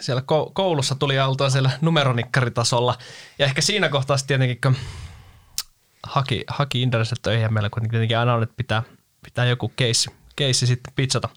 [0.01, 0.23] siellä
[0.53, 2.99] koulussa tuli oltua siellä numeronikkaritasolla.
[3.39, 4.77] Ja ehkä siinä kohtaa tietenkin, kun
[6.03, 8.83] haki, haki Indereset töihin ja meillä kuitenkin tietenkin aina on, että pitää,
[9.25, 11.29] pitää joku case, case sitten pizzata.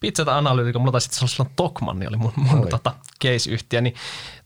[0.00, 3.94] Pizzata analyytikko, mulla taisi olla silloin Tokmanni niin oli mun, mun tota, case-yhtiö, niin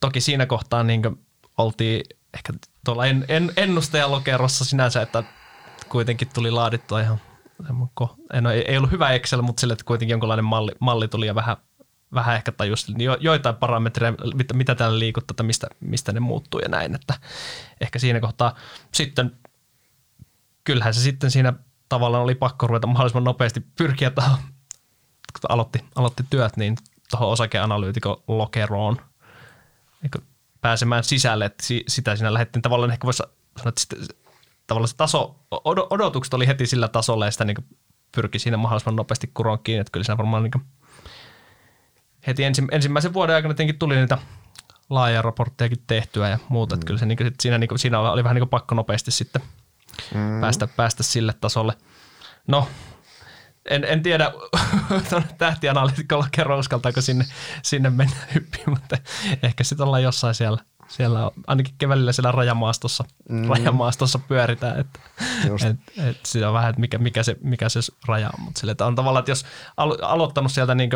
[0.01, 1.03] toki siinä kohtaa niin
[1.59, 2.53] oltiin ehkä
[2.87, 5.25] tuolla en, en, ennustajalokerossa sinänsä, että
[5.89, 7.21] kuitenkin tuli laadittua ihan
[8.33, 11.35] en, ei, ei ollut hyvä Excel, mutta sille, että kuitenkin jonkinlainen malli, malli tuli ja
[11.35, 11.57] vähän,
[12.15, 16.61] vähän ehkä tajus jo, joitain parametreja, mitä, mitä täällä liikuttaa, että mistä, mistä ne muuttuu
[16.61, 17.15] ja näin, että
[17.81, 18.57] ehkä siinä kohtaa.
[18.93, 19.37] Sitten,
[20.65, 21.53] kyllähän se sitten siinä
[21.89, 24.39] tavallaan oli pakko ruveta mahdollisimman nopeasti pyrkiä tuohon,
[25.41, 26.77] kun aloitti, aloitti työt, niin
[27.11, 28.97] tuohon osakeanalyytikon lokeroon
[30.03, 30.25] niin
[30.67, 33.99] pääsemään sisälle, että sitä siinä lähdettiin tavallaan ehkä voisi sanoa, että sitten,
[34.67, 35.37] tavallaan se taso,
[35.91, 37.67] odotukset oli heti sillä tasolla ja sitä niin
[38.15, 40.67] pyrki siinä mahdollisimman nopeasti kuroon kiinni, että kyllä siinä varmaan niin
[42.27, 44.19] heti ensi, ensimmäisen vuoden aikana tietenkin tuli niitä
[44.91, 46.77] laaja raporttejakin tehtyä ja muuta, mm.
[46.77, 49.11] että kyllä se niin kuin, siinä, niin kuin, siinä oli vähän niin kuin pakko nopeasti
[49.11, 49.43] sitten
[50.15, 50.41] mm.
[50.41, 51.73] päästä, päästä sille tasolle.
[52.47, 52.69] No,
[53.71, 54.33] en, en tiedä
[55.39, 57.25] tähtianalyytikolla kerro uskaltaako sinne,
[57.63, 58.97] sinne mennä hyppiin, mutta
[59.43, 63.49] ehkä sitten ollaan jossain siellä, siellä ainakin kevällä siellä rajamaastossa, mm.
[63.49, 65.01] rajamaastossa pyöritään, että
[65.71, 65.77] et,
[66.09, 68.87] et sitä on vähän, että mikä, mikä, se, mikä se raja on, mutta sille, että
[68.87, 69.45] on tavallaan, että jos
[69.77, 70.91] alo, aloittanut sieltä niin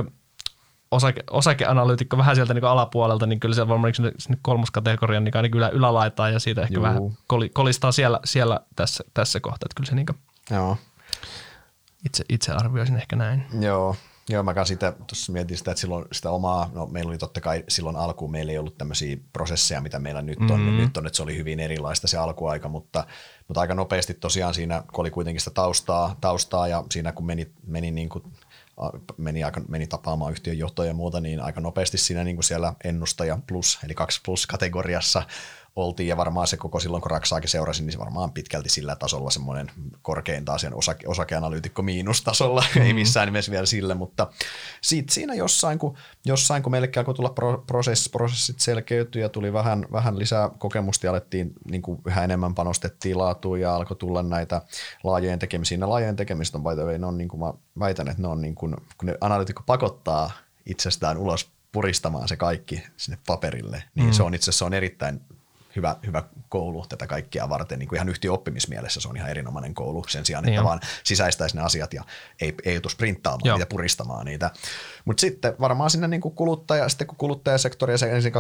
[0.91, 5.59] osake, osakeanalyytikko vähän sieltä niin alapuolelta, niin kyllä se varmaan sinne, sinne kolmoskategorian niin ainakin
[5.59, 6.83] ylä, ylälaitaan ja siitä ehkä Juu.
[6.83, 7.03] vähän
[7.53, 10.07] kolistaa siellä, siellä tässä, tässä kohtaa, että kyllä se niin
[10.51, 10.77] Joo
[12.07, 13.47] itse, itse arvioisin ehkä näin.
[13.61, 13.97] Joo,
[14.31, 17.65] Joo, mä sitä tuossa mietin sitä, että silloin sitä omaa, no meillä oli totta kai
[17.69, 20.77] silloin alkuun, meillä ei ollut tämmöisiä prosesseja, mitä meillä nyt on, mm-hmm.
[20.77, 23.05] nyt on, että se oli hyvin erilaista se alkuaika, mutta,
[23.49, 27.53] mutta aika nopeasti tosiaan siinä, kun oli kuitenkin sitä taustaa, taustaa ja siinä kun meni,
[27.67, 28.25] meni niin kuin
[29.17, 32.75] meni, aika, meni tapaamaan yhtiön johtoja ja muuta, niin aika nopeasti siinä niin kuin siellä
[32.85, 35.23] ennustaja plus, eli kaksi plus kategoriassa
[35.77, 39.31] oltiin ja varmaan se koko silloin, kun Raksaakin seurasin, niin se varmaan pitkälti sillä tasolla
[39.31, 39.71] semmoinen
[40.03, 42.83] korkein taas osake, osakeanalyytikko miinustasolla, mm-hmm.
[42.83, 44.33] ei missään nimessä vielä sille, mutta
[44.81, 47.35] siitä siinä jossain, kun, jossain, kun meille alkoi tulla
[47.67, 52.55] prosess, prosessit selkeytyi ja tuli vähän, vähän lisää kokemusta ja alettiin niin kuin yhä enemmän
[52.55, 54.63] panostettiin laatuun ja alkoi tulla näitä
[55.05, 55.79] laajojen tekemisiä.
[55.79, 58.29] Ne laajojen tekemistä on by the way, ne on niin kuin mä väitän, että ne
[58.29, 60.31] on niin kuin, kun ne analyytikko pakottaa
[60.67, 64.13] itsestään ulos puristamaan se kaikki sinne paperille, niin mm.
[64.13, 65.21] se on itse asiassa on erittäin
[65.77, 67.79] hyvä, hyvä koulu tätä kaikkea varten.
[67.79, 70.81] Niin kuin ihan yhtiö oppimismielessä se on ihan erinomainen koulu sen sijaan, että niin vaan
[71.05, 72.05] sisäistäisi ne asiat ja
[72.41, 73.57] ei, ei joutu sprinttaamaan Joo.
[73.57, 74.51] niitä, puristamaan niitä.
[75.05, 78.33] Mutta sitten varmaan sinne niin kuin kuluttaja, sitten kun kuluttajasektori ja se ensin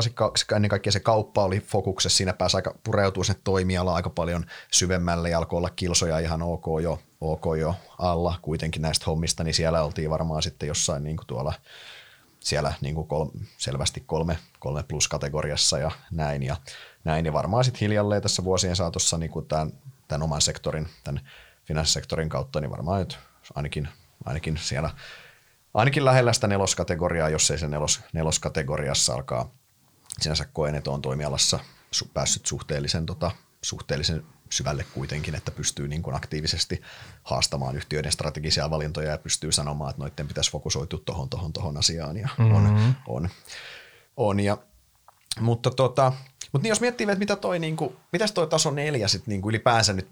[0.56, 5.30] ennen kaikkea se kauppa oli fokuksessa, siinä pääsi aika pureutua sinne toimialaan aika paljon syvemmälle
[5.30, 9.82] ja alkoi olla kilsoja ihan ok jo, ok jo alla kuitenkin näistä hommista, niin siellä
[9.82, 11.52] oltiin varmaan sitten jossain niin kuin tuolla
[12.40, 13.26] siellä niin kuin kol,
[13.58, 16.42] selvästi kolme, kolme plus kategoriassa ja näin.
[16.42, 16.56] Ja
[17.04, 17.26] näin.
[17.26, 19.72] Ja varmaan sitten hiljalleen tässä vuosien saatossa niin kuin tämän,
[20.08, 21.28] tämän oman sektorin, tämän
[21.64, 23.18] finanssisektorin kautta, niin varmaan nyt
[23.54, 23.88] ainakin,
[24.24, 24.90] ainakin siellä
[25.74, 29.50] ainakin lähellä sitä neloskategoriaa, jos ei se nelos, neloskategoriassa alkaa
[30.20, 31.58] sinänsä koen, että on toimialassa
[32.14, 33.30] päässyt suhteellisen, tota,
[33.62, 36.82] suhteellisen syvälle kuitenkin, että pystyy niin kuin aktiivisesti
[37.22, 42.16] haastamaan yhtiöiden strategisia valintoja ja pystyy sanomaan, että noiden pitäisi fokusoitua tuohon, tuohon, tuohon asiaan
[42.16, 42.54] ja mm-hmm.
[42.54, 43.28] on, on,
[44.16, 44.40] on.
[44.40, 44.58] Ja,
[45.40, 46.12] mutta tota,
[46.52, 49.42] mutta niin jos miettii, että mitä toi, niin kuin, mitäs toi taso neljä sit niin
[49.42, 50.08] kuin ylipäänsä nyt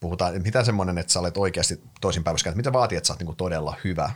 [0.00, 3.18] puhutaan, että mitä semmoinen, että sä olet oikeasti toisinpäin, että mitä vaatii, että sä oot
[3.18, 4.10] niin kuin todella hyvä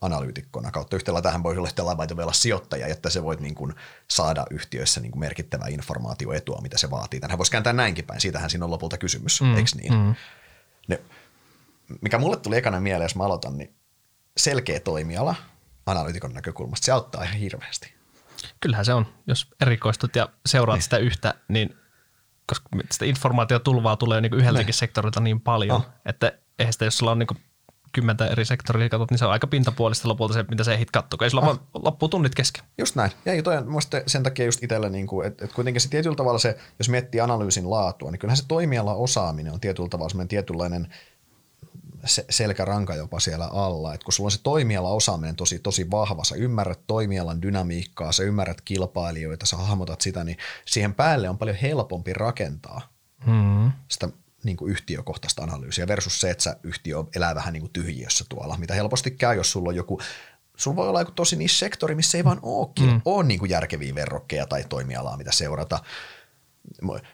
[0.00, 3.74] analyytikkona kautta yhtäällä tähän voi olla yhtäällä vai olla sijoittaja, että se voit niin kuin
[4.08, 7.20] saada yhtiöissä niin kuin merkittävää informaatioetua, mitä se vaatii.
[7.20, 9.92] Tänhän voisi kääntää näinkin päin, siitähän siinä on lopulta kysymys, mm, eikö niin?
[9.92, 10.14] Mm.
[10.88, 11.00] Ne,
[12.00, 13.74] mikä mulle tuli ekana mieleen, jos mä aloitan, niin
[14.36, 15.34] selkeä toimiala
[15.86, 17.97] analyytikon näkökulmasta, se auttaa ihan hirveästi.
[18.60, 20.82] Kyllähän se on, jos erikoistut ja seuraat niin.
[20.82, 21.76] sitä yhtä, niin
[22.46, 24.74] koska sitä informaatiotulvaa tulee niin yhdeltäkin niin.
[24.74, 25.86] sektorilta niin paljon, oh.
[26.06, 27.28] että eihän sitä, jos sulla on niin
[27.92, 31.18] kymmentä eri sektoria katsot, niin se on aika pintapuolista lopulta se, mitä se ehdit katsoa,
[31.22, 32.64] ei sulla vaan loppuu tunnit kesken.
[32.78, 33.10] Just näin.
[33.24, 33.66] Ja toi on
[34.06, 37.20] sen takia just itsellä, niin kuin, että, että kuitenkin se tietyllä tavalla se, jos miettii
[37.20, 40.94] analyysin laatua, niin kyllähän se toimiala osaaminen on tietyllä tavalla semmoinen tietynlainen
[42.30, 43.94] selkäranka jopa siellä alla.
[43.94, 48.22] Et kun sulla on se toimiala osaaminen tosi, tosi vahva, sä ymmärrät toimialan dynamiikkaa, sä
[48.22, 52.92] ymmärrät kilpailijoita, sä hahmotat sitä, niin siihen päälle on paljon helpompi rakentaa
[53.26, 53.72] mm.
[53.88, 54.08] sitä
[54.44, 58.56] niin kuin yhtiökohtaista analyysiä versus se, että sä yhtiö elää vähän niin kuin tyhjiössä tuolla,
[58.56, 60.00] mitä helposti käy, jos sulla on joku
[60.58, 63.00] Sulla voi olla joku tosi niissä sektori, missä ei vaan ole, mm.
[63.04, 65.78] ole niin kuin järkeviä verrokkeja tai toimialaa, mitä seurata.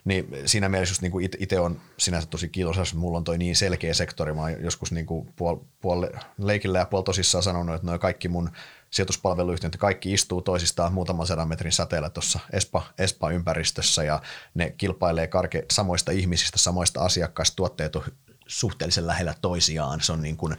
[0.05, 3.57] Niin siinä mielessä just niin itse on sinänsä tosi kiitos, että mulla on toi niin
[3.57, 4.33] selkeä sektori.
[4.33, 6.07] Mä oon joskus niin kuin puol, puol,
[6.39, 8.51] leikillä ja puol tosissaan sanonut, että noin kaikki mun
[8.91, 14.23] sijoituspalveluyhtiöt, kaikki istuu toisistaan muutaman sadan metrin säteellä tuossa Espa, Espa-ympäristössä ja
[14.55, 18.05] ne kilpailee karke samoista ihmisistä, samoista asiakkaista, tuotteet on
[18.47, 20.01] suhteellisen lähellä toisiaan.
[20.01, 20.57] Se on niin kuin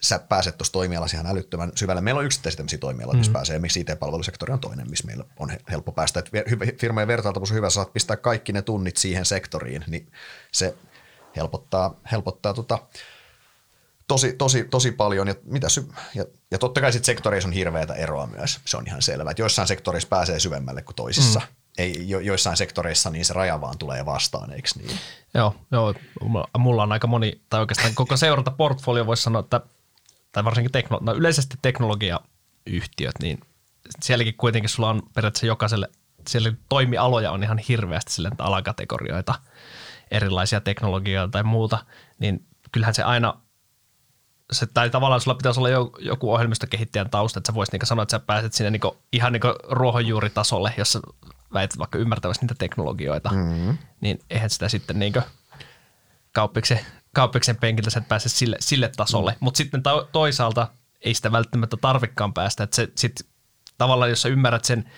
[0.00, 2.00] sä pääset tuossa toimialassa ihan älyttömän syvälle.
[2.00, 3.34] Meillä on yksittäisiä tämmöisiä toimialoja, missä mm.
[3.34, 3.58] pääsee.
[3.58, 6.20] Miksi IT-palvelusektori on toinen, missä meillä on helppo päästä.
[6.20, 6.30] Et
[6.80, 10.12] firmojen vertailtavuus on hyvä, saat pistää kaikki ne tunnit siihen sektoriin, niin
[10.52, 10.74] se
[11.36, 12.78] helpottaa, helpottaa tota,
[14.08, 15.28] tosi, tosi, tosi paljon.
[15.28, 18.60] Ja, mitä sy- ja, ja totta kai sitten sektoreissa on hirveätä eroa myös.
[18.64, 19.30] Se on ihan selvä.
[19.30, 21.40] Että joissain sektoreissa pääsee syvemmälle kuin toisissa.
[21.40, 21.46] Mm.
[21.78, 24.98] Ei, jo, joissain sektoreissa niin se raja vaan tulee vastaan, eikö niin?
[25.34, 25.94] Joo, joo,
[26.58, 29.60] mulla on aika moni, tai oikeastaan koko seuranta portfolio voisi sanoa, että
[30.32, 33.40] tai varsinkin teknolo- no yleisesti teknologiayhtiöt, niin
[34.00, 35.88] sielläkin kuitenkin sulla on periaatteessa jokaiselle,
[36.28, 39.34] siellä toimialoja on ihan hirveästi sille alakategorioita,
[40.10, 41.78] erilaisia teknologioita tai muuta,
[42.18, 43.34] niin kyllähän se aina
[44.52, 48.10] se, tai tavallaan sulla pitäisi olla joku ohjelmistokehittäjän tausta, että sä voisit niinku sanoa, että
[48.10, 50.98] sä pääset sinne niinku, ihan niinku ruohonjuuritasolle, jos
[51.52, 53.78] väität vaikka ymmärtävästi niitä teknologioita, mm-hmm.
[54.00, 55.20] niin eihän sitä sitten niinku
[56.32, 56.80] kauppiksen
[57.18, 59.36] kauppiksen penkiltä sä et pääse sille, sille tasolle, mm.
[59.40, 60.68] mutta sitten to, toisaalta
[61.00, 63.26] ei sitä välttämättä tarvikkaan päästä, että se sit
[63.78, 64.90] tavallaan, jos sä ymmärrät sen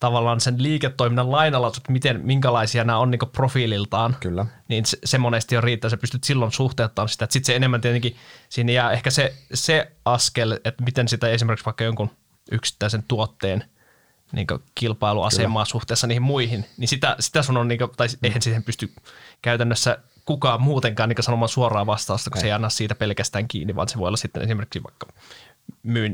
[0.00, 4.46] tavallaan sen liiketoiminnan lainalaisut, miten, minkälaisia nämä on niin profiililtaan, Kyllä.
[4.68, 8.16] niin se, se monesti on riittää, sä pystyt silloin suhteuttamaan sitä, sitten se enemmän tietenkin,
[8.48, 12.10] siinä jää ehkä se, se askel, että miten sitä esimerkiksi vaikka jonkun
[12.50, 13.64] yksittäisen tuotteen
[14.32, 15.70] niin kilpailuasemaa Kyllä.
[15.70, 18.18] suhteessa niihin muihin, niin sitä, sitä sun on, niin kuin, tai mm.
[18.22, 18.92] eihän siihen pysty
[19.42, 22.40] käytännössä kukaan muutenkaan niin sanomaan suoraa vastausta, kun ei.
[22.40, 25.06] se ei anna siitä pelkästään kiinni, vaan se voi olla sitten esimerkiksi vaikka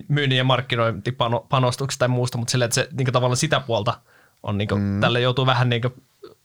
[0.09, 4.01] myynnin ja markkinointipanostuksesta tai muusta, mutta sillä, että se niin tavallaan sitä puolta
[4.43, 5.01] on, niin kuin, mm.
[5.01, 5.83] tälle joutuu vähän niin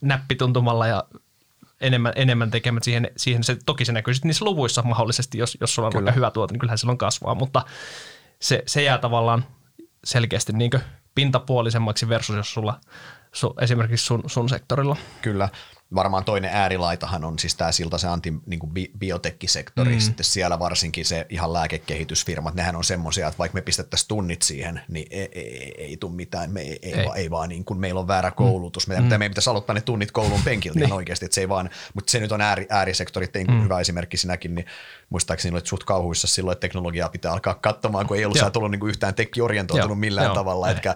[0.02, 1.04] näppituntumalla ja
[1.82, 5.76] enemmän, enemmän tekemään siihen, siihen se, toki se näkyy sitten niissä luvuissa mahdollisesti, jos, jos
[5.76, 6.06] sulla on Kyllä.
[6.06, 7.66] vaikka hyvä tuote, niin kyllähän silloin kasvaa, mutta
[8.40, 9.46] se, se jää tavallaan
[10.04, 10.72] selkeästi niin
[11.16, 12.80] pintapuolisemmaksi versus jos sulla
[13.32, 14.96] su, esimerkiksi sun, sun sektorilla.
[15.22, 15.50] Kyllä,
[15.96, 20.00] varmaan toinen äärilaitahan on siis tämä siltä se anti niin bi- biotekkisektori, mm.
[20.00, 24.82] sitten siellä varsinkin se ihan lääkekehitysfirmat, nehän on semmoisia, että vaikka me pistettäisiin tunnit siihen,
[24.88, 27.06] niin ei, ei, ei, ei tule mitään, me ei, ei, ei.
[27.06, 28.36] Vaan, ei vaan niin kuin meillä on väärä mm.
[28.36, 29.10] koulutus, meidän, mm.
[29.10, 30.94] meidän pitäisi aloittaa ne tunnit koulun penkiltä niin.
[30.94, 33.64] oikeasti, että se ei vaan, mutta se nyt on ääri, äärisektori, tein mm.
[33.64, 34.66] hyvä esimerkki sinäkin, niin
[35.14, 38.80] muistaakseni olet suht kauhuissa silloin, että teknologiaa pitää alkaa katsomaan, kun ei ollut tullut niin
[38.80, 40.36] kuin yhtään tekki-orientoitunut millään Joo.
[40.36, 40.96] tavalla, että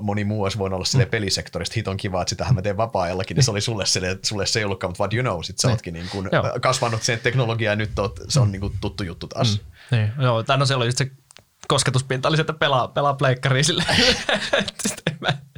[0.00, 1.10] moni muu olisi voinut olla sille mm.
[1.10, 4.58] pelisektorista, hiton kiva, että sitähän mä teen vapaa-ajallakin, niin se oli sulle, sille, sulle se
[4.58, 5.72] ei ollutkaan, mutta what you know, sit sä niin.
[5.72, 8.52] ootkin niin kuin kasvanut sen teknologiaa ja nyt oot, se on mm.
[8.52, 9.60] niin kuin tuttu juttu taas.
[9.90, 9.96] Mm.
[9.96, 11.10] Niin, joo, tai no se oli just se
[11.68, 13.84] kosketuspinta oli se, että pelaa, pelaa pleikkariin sille.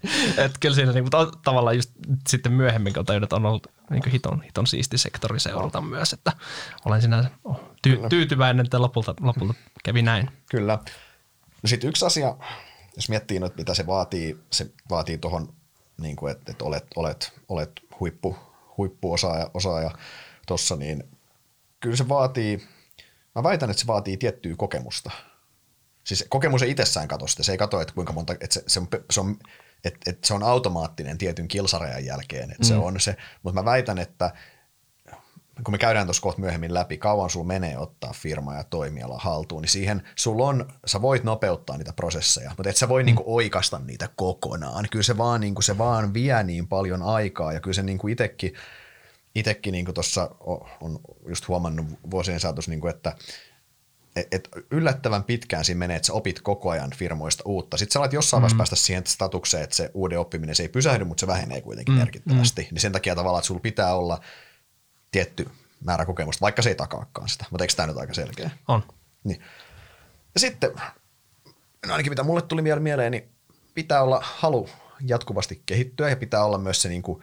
[0.45, 1.11] että kyllä siinä niinku,
[1.45, 1.91] tavallaan just
[2.29, 6.33] sitten myöhemmin, kun tajun, että on ollut niinku hiton, hiton siisti sektori seurata myös, että
[6.85, 7.31] olen sinänsä
[7.83, 10.31] ty, tyytyväinen, että lopulta, lopulta kävi näin.
[10.51, 10.79] Kyllä.
[11.63, 12.37] No sitten yksi asia,
[12.97, 15.55] jos miettii nyt, mitä se vaatii, se vaatii tuohon,
[16.01, 18.37] niin kuin, että, että olet, olet, olet huippu,
[18.77, 19.91] huippuosaaja osaaja
[20.47, 21.05] tuossa, niin
[21.81, 22.69] kyllä se vaatii,
[23.35, 25.11] mä väitän, että se vaatii tiettyä kokemusta.
[26.05, 28.81] Siis kokemus ei itsessään katso sitä, se ei katso, että kuinka monta, että se, se
[28.81, 29.37] on, se on
[29.85, 32.69] että et se on automaattinen tietyn kilsarajan jälkeen, että mm.
[32.69, 34.31] se on se, mutta mä väitän, että
[35.65, 39.63] kun me käydään tuossa kohta myöhemmin läpi, kauan sulla menee ottaa firma ja toimiala haltuun,
[39.63, 43.07] niin siihen sulla on, sä voit nopeuttaa niitä prosesseja, mutta et sä voi mm.
[43.07, 44.87] niinku oikasta niitä kokonaan.
[44.91, 48.55] Kyllä se vaan, niinku, se vaan vie niin paljon aikaa ja kyllä se niinku itekin,
[49.35, 50.31] itekin niinku tuossa
[50.81, 53.17] on just huomannut vuosien saatossa, niinku, että
[54.17, 57.77] et, yllättävän pitkään siinä menee, että sä opit koko ajan firmoista uutta.
[57.77, 58.59] Sitten sä alat jossain vaiheessa mm.
[58.59, 61.99] päästä siihen statukseen, että se uuden oppiminen se ei pysähdy, mutta se vähenee kuitenkin mm.
[61.99, 62.63] merkittävästi.
[62.63, 62.69] Mm.
[62.71, 64.21] Niin sen takia tavallaan, että sulla pitää olla
[65.11, 65.51] tietty
[65.85, 67.45] määrä kokemusta, vaikka se ei takaakaan sitä.
[67.51, 68.51] Mutta eikö tämä nyt aika selkeä?
[68.69, 68.83] On.
[69.25, 69.41] Niin.
[70.35, 70.71] Ja sitten,
[71.87, 73.29] no ainakin mitä mulle tuli vielä mieleen, niin
[73.75, 74.69] pitää olla halu
[75.07, 77.23] jatkuvasti kehittyä ja pitää olla myös se, niin kuin,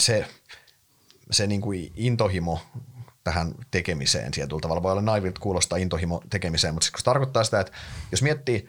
[0.00, 0.26] se,
[1.30, 2.60] se niin kuin intohimo
[3.24, 4.30] tähän tekemiseen.
[4.30, 7.72] Tietyllä tavalla voi olla naivilta kuulostaa intohimo tekemiseen, mutta kun se tarkoittaa sitä, että
[8.12, 8.68] jos miettii,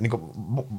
[0.00, 0.22] niin kuin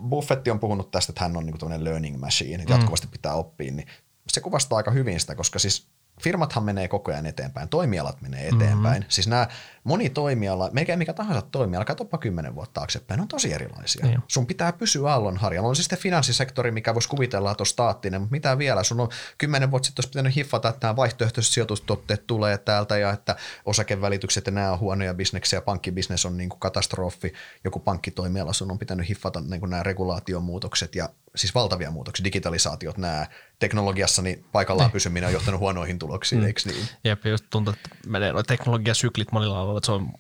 [0.10, 2.80] Buffetti on puhunut tästä, että hän on niin kuin learning machine, että mm.
[2.80, 3.88] jatkuvasti pitää oppia, niin
[4.30, 5.88] se kuvastaa aika hyvin sitä, koska siis
[6.22, 8.98] firmathan menee koko ajan eteenpäin, toimialat menee eteenpäin.
[8.98, 9.10] Mm-hmm.
[9.10, 9.48] Siis nämä
[9.88, 14.06] moni toimiala, melkein mikä tahansa toimiala, katsoppa kymmenen vuotta taaksepäin, on tosi erilaisia.
[14.06, 14.20] Niin.
[14.28, 15.70] Sun pitää pysyä aallonharjalla.
[15.70, 18.84] On siis sitten finanssisektori, mikä voisi kuvitella, että on staattinen, mutta mitä vielä?
[18.84, 23.12] Sun on kymmenen vuotta sitten olisi pitänyt hiffata, että nämä vaihtoehtoiset sijoitustotteet tulee täältä ja
[23.12, 28.72] että osakevälitykset ja nämä on huonoja bisneksiä, pankkibisnes on niin kuin katastrofi, joku pankkitoimiala, sun
[28.72, 33.28] on pitänyt hiffata niin kuin nämä regulaatiomuutokset ja siis valtavia muutoksia, digitalisaatiot, nämä
[33.60, 36.48] teknologiassa, niin paikallaan pysyminen on johtanut huonoihin tuloksiin, mm.
[36.48, 36.88] eikö niin?
[37.04, 40.12] Jep, just tuntuu, että menee teknologiasyklit monilla että se on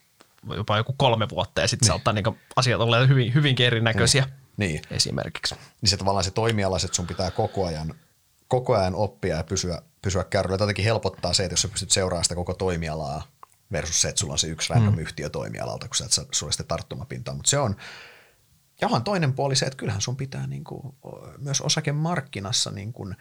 [0.55, 1.93] jopa joku kolme vuotta ja sitten niin.
[1.93, 4.23] saattaa niin asiat olla hyvin, hyvinkin erinäköisiä
[4.57, 4.71] niin.
[4.71, 4.81] niin.
[4.91, 5.55] esimerkiksi.
[5.81, 7.93] Niin se tavallaan se toimiala, että sun pitää koko ajan,
[8.47, 10.63] koko ajan oppia ja pysyä, pysyä kärryllä.
[10.63, 13.23] Jotenkin helpottaa se, että jos sä pystyt seuraamaan sitä koko toimialaa
[13.71, 14.99] versus se, että sulla on se yksi random mm.
[14.99, 17.33] yhtiö toimialalta, kun sä et saa sulle sitä tarttumapintaa.
[17.33, 17.75] Mutta se on,
[18.81, 20.95] jahan toinen puoli se, että kyllähän sun pitää niin kuin,
[21.37, 23.15] myös osakemarkkinassa niin kuin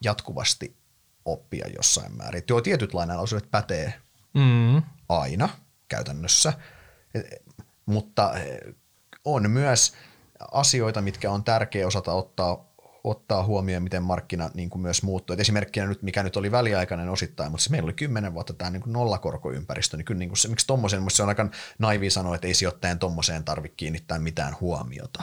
[0.00, 0.76] jatkuvasti
[1.24, 2.42] oppia jossain määrin.
[2.48, 3.94] Joo, tietyt lainalaisuudet pätee
[4.34, 4.82] mm.
[5.08, 5.48] aina
[5.88, 6.52] käytännössä,
[7.14, 7.20] e,
[7.86, 8.34] mutta
[9.24, 9.94] on myös
[10.52, 15.34] asioita, mitkä on tärkeä osata ottaa ottaa huomioon, miten markkina niin kuin myös muuttuu.
[15.34, 18.70] Et esimerkkinä nyt, mikä nyt oli väliaikainen osittain, mutta siis meillä oli kymmenen vuotta tämä
[18.70, 22.34] niin kuin nollakorkoympäristö, niin kyllä niin kuin se, miksi tommosen, se on aika naivi sanoa,
[22.34, 25.22] että ei sijoittajan tommoseen tarvitse kiinnittää mitään huomiota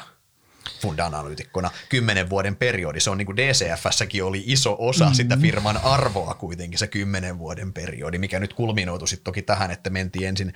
[0.82, 3.00] funda-analyytikkona kymmenen vuoden periodi.
[3.00, 5.16] Se on niin kuin DCFssäkin oli iso osa mm-hmm.
[5.16, 9.90] sitä firman arvoa kuitenkin se kymmenen vuoden periodi, mikä nyt kulminoitu sitten toki tähän, että
[9.90, 10.54] mentiin ensin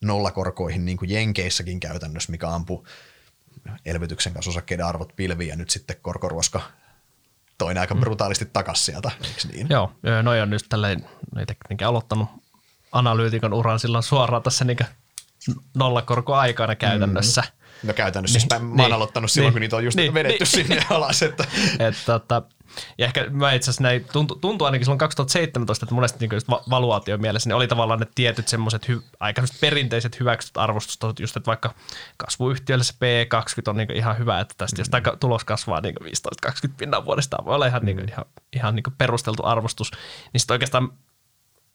[0.00, 2.82] nollakorkoihin niin kuin Jenkeissäkin käytännössä, mikä ampui
[3.86, 6.60] elvytyksen kanssa osakkeiden arvot pilviin ja nyt sitten korkoruoska
[7.58, 8.00] toinen aika mm.
[8.00, 9.66] brutaalisti takas sieltä, eikö niin?
[9.70, 11.06] Joo, noi on nyt tälleen
[11.40, 12.28] itsekin aloittanut
[12.92, 14.78] analyytikon uran silloin suoraan tässä niin
[15.74, 17.40] nollakorko-aikana käytännössä.
[17.40, 17.61] Mm.
[17.82, 20.14] No käytännössä, siis niin, mä oon niin, aloittanut silloin, niin, kun niitä on just niin,
[20.14, 21.22] vedetty niin, sinne alas.
[21.22, 21.44] Että.
[21.78, 22.42] Et, tota,
[22.98, 27.18] ja ehkä mä itse asiassa näin, tuntuu, tuntuu ainakin silloin 2017, että monesti niin valuaatio
[27.18, 31.74] mielessä ne oli tavallaan ne tietyt semmoiset hy, aika perinteiset hyväksytyt arvostustasot, just että vaikka
[32.16, 35.02] kasvuyhtiölle se P20 on niin ihan hyvä, että tästä mm.
[35.04, 35.94] jos tulos kasvaa niin
[36.48, 37.86] 15-20 pinnan vuodesta, voi olla ihan, mm.
[37.86, 39.90] niin ihan, ihan niin perusteltu arvostus,
[40.32, 40.92] niin sitten oikeastaan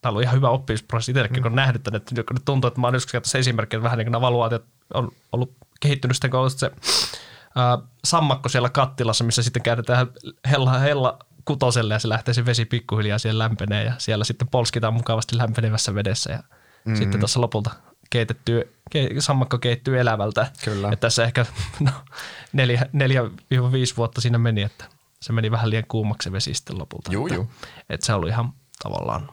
[0.02, 1.44] tämä on ollut ihan hyvä oppimisprosessi itsellekin, mm.
[1.44, 4.12] kun on nähnyt että nyt tuntuu, että mä oon joskus esimerkki, että vähän niin kuin
[4.12, 6.72] nämä valuaatiot on ollut kehittynyt kun on se
[8.04, 10.08] sammakko siellä kattilassa, missä sitten käytetään
[10.52, 14.94] hella, hella kutoselle ja se lähtee se vesi pikkuhiljaa siellä lämpenee ja siellä sitten polskitaan
[14.94, 16.44] mukavasti lämpenevässä vedessä ja
[16.86, 16.96] mm.
[16.96, 17.72] sitten tuossa lopulta
[18.10, 20.52] keitetty, ke, sammakko keittyy elävältä.
[20.66, 20.88] Kyllä.
[20.88, 21.46] Että tässä ehkä
[21.80, 21.92] no,
[22.54, 23.24] neljä, neljä
[23.72, 24.86] viisi vuotta siinä meni, että
[25.22, 27.12] se meni vähän liian kuumaksi se vesi sitten lopulta.
[27.12, 27.50] Juu, että, juu.
[27.90, 29.32] että se oli ihan tavallaan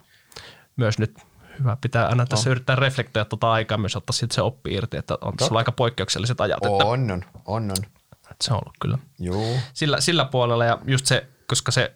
[0.76, 1.18] myös nyt
[1.58, 1.76] hyvä.
[1.80, 2.52] Pitää aina tässä no.
[2.52, 6.40] yrittää reflektoida tuota aikaa myös, ottaa sitten se oppi irti, että on tässä aika poikkeukselliset
[6.40, 6.58] ajat.
[6.62, 7.10] On, että, on,
[7.44, 7.76] on, on.
[8.42, 8.98] Se on ollut kyllä.
[9.18, 9.56] Joo.
[9.74, 11.94] Sillä, sillä puolella ja just se, koska se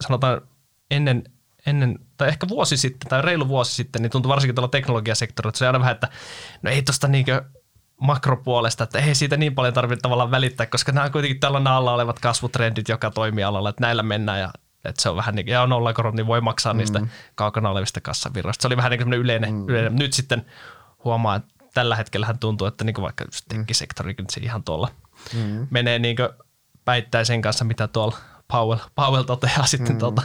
[0.00, 0.40] sanotaan
[0.90, 1.24] ennen,
[1.66, 5.58] ennen, tai ehkä vuosi sitten tai reilu vuosi sitten, niin tuntui varsinkin tuolla teknologiasektorilla, että
[5.58, 6.08] se on aina vähän, että
[6.62, 7.44] no ei tuosta niinkö
[8.00, 11.94] makropuolesta, että ei siitä niin paljon tarvitse tavallaan välittää, koska nämä on kuitenkin tällä alla
[11.94, 14.50] olevat kasvutrendit joka toimialalla, että näillä mennään ja
[14.84, 16.78] että se on vähän niin, ja nollakorot, niin voi maksaa mm.
[16.78, 17.00] niistä
[17.34, 18.62] kaukana olevista kassavirroista.
[18.62, 19.68] Se oli vähän niin kuin yleinen, mm.
[19.68, 19.96] yleinen.
[19.96, 20.46] Nyt sitten
[21.04, 23.64] huomaa, että tällä hetkellä tuntuu, että niin kuin vaikka just mm.
[23.72, 24.88] sektorikin se ihan tuolla
[25.34, 25.66] mm.
[25.70, 26.28] menee niin kuin
[26.84, 28.16] päittäin sen kanssa, mitä tuolla
[28.48, 29.98] Powell, Powell toteaa sitten mm.
[29.98, 30.22] tuolta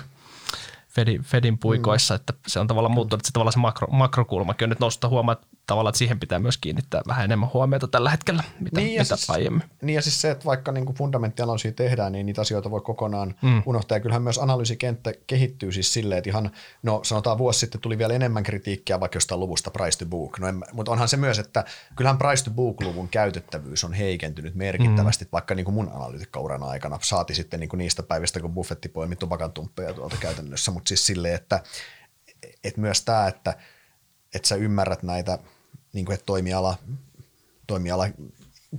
[0.88, 2.16] Fedin, Fedin puikoissa, mm.
[2.16, 5.34] että se on tavallaan muuttunut, että se tavallaan se makro, makrokulmakin on nyt noussut huomaa,
[5.34, 9.16] että tavallaan että siihen pitää myös kiinnittää vähän enemmän huomiota tällä hetkellä, mitä, niin mitä
[9.16, 9.64] siis, aiemmin.
[9.82, 13.64] Niin ja siis se, että vaikka niin fundamenttianalyysiä tehdään, niin niitä asioita voi kokonaan mm.
[13.66, 13.96] unohtaa.
[13.96, 16.52] Ja kyllähän myös analyysikenttä kehittyy siis silleen, että ihan,
[16.84, 20.40] no sanotaan vuosi sitten tuli vielä enemmän kritiikkiä vaikka jostain luvusta price to book.
[20.40, 25.26] No en, mutta onhan se myös, että kyllähän price to book-luvun käytettävyys on heikentynyt merkittävästi,
[25.26, 25.30] mm.
[25.32, 27.00] vaikka niin kuin mun analyytikkauran aikana.
[27.02, 31.06] Saati sitten niin kuin niistä päivistä, kun buffetti poimi tupakan tumppeja tuolta käytännössä, mutta siis
[31.06, 31.64] silleen, että,
[32.64, 33.54] että myös tämä, että,
[34.36, 35.40] että sä ymmärrät näitä–
[35.94, 36.78] niin kuin, että toimiala,
[37.68, 38.08] toimiala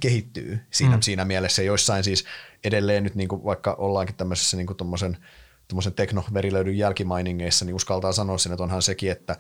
[0.01, 1.03] kehittyy siinä, mm.
[1.03, 1.63] siinä mielessä.
[1.63, 2.25] Joissain siis
[2.65, 5.17] edelleen nyt niin kuin vaikka ollaankin tämmöisessä niin kuin tommosen,
[5.69, 9.37] tommosen teknoverilöydyn jälkimainingeissa, niin uskaltaa sanoa sen, että onhan sekin, että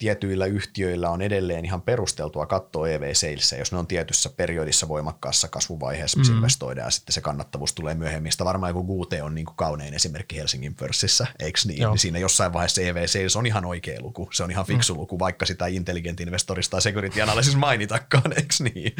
[0.00, 5.48] tietyillä yhtiöillä on edelleen ihan perusteltua katsoa ev sales jos ne on tietyssä periodissa voimakkaassa
[5.48, 6.36] kasvuvaiheessa, missä mm.
[6.36, 8.32] investoidaan ja sitten se kannattavuus tulee myöhemmin.
[8.32, 11.88] Sitä varmaan joku Gute on niin kuin kaunein esimerkki Helsingin pörssissä, eikö niin?
[11.88, 11.98] niin?
[11.98, 15.00] Siinä jossain vaiheessa ev sales on ihan oikea luku, se on ihan fiksu mm.
[15.00, 18.96] luku, vaikka sitä intelligent investorista tai security analysis mainitakaan, eikö niin?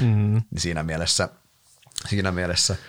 [0.00, 0.42] Mm.
[0.50, 1.28] niin siinä mielessä,
[2.08, 2.76] siinä mielessä–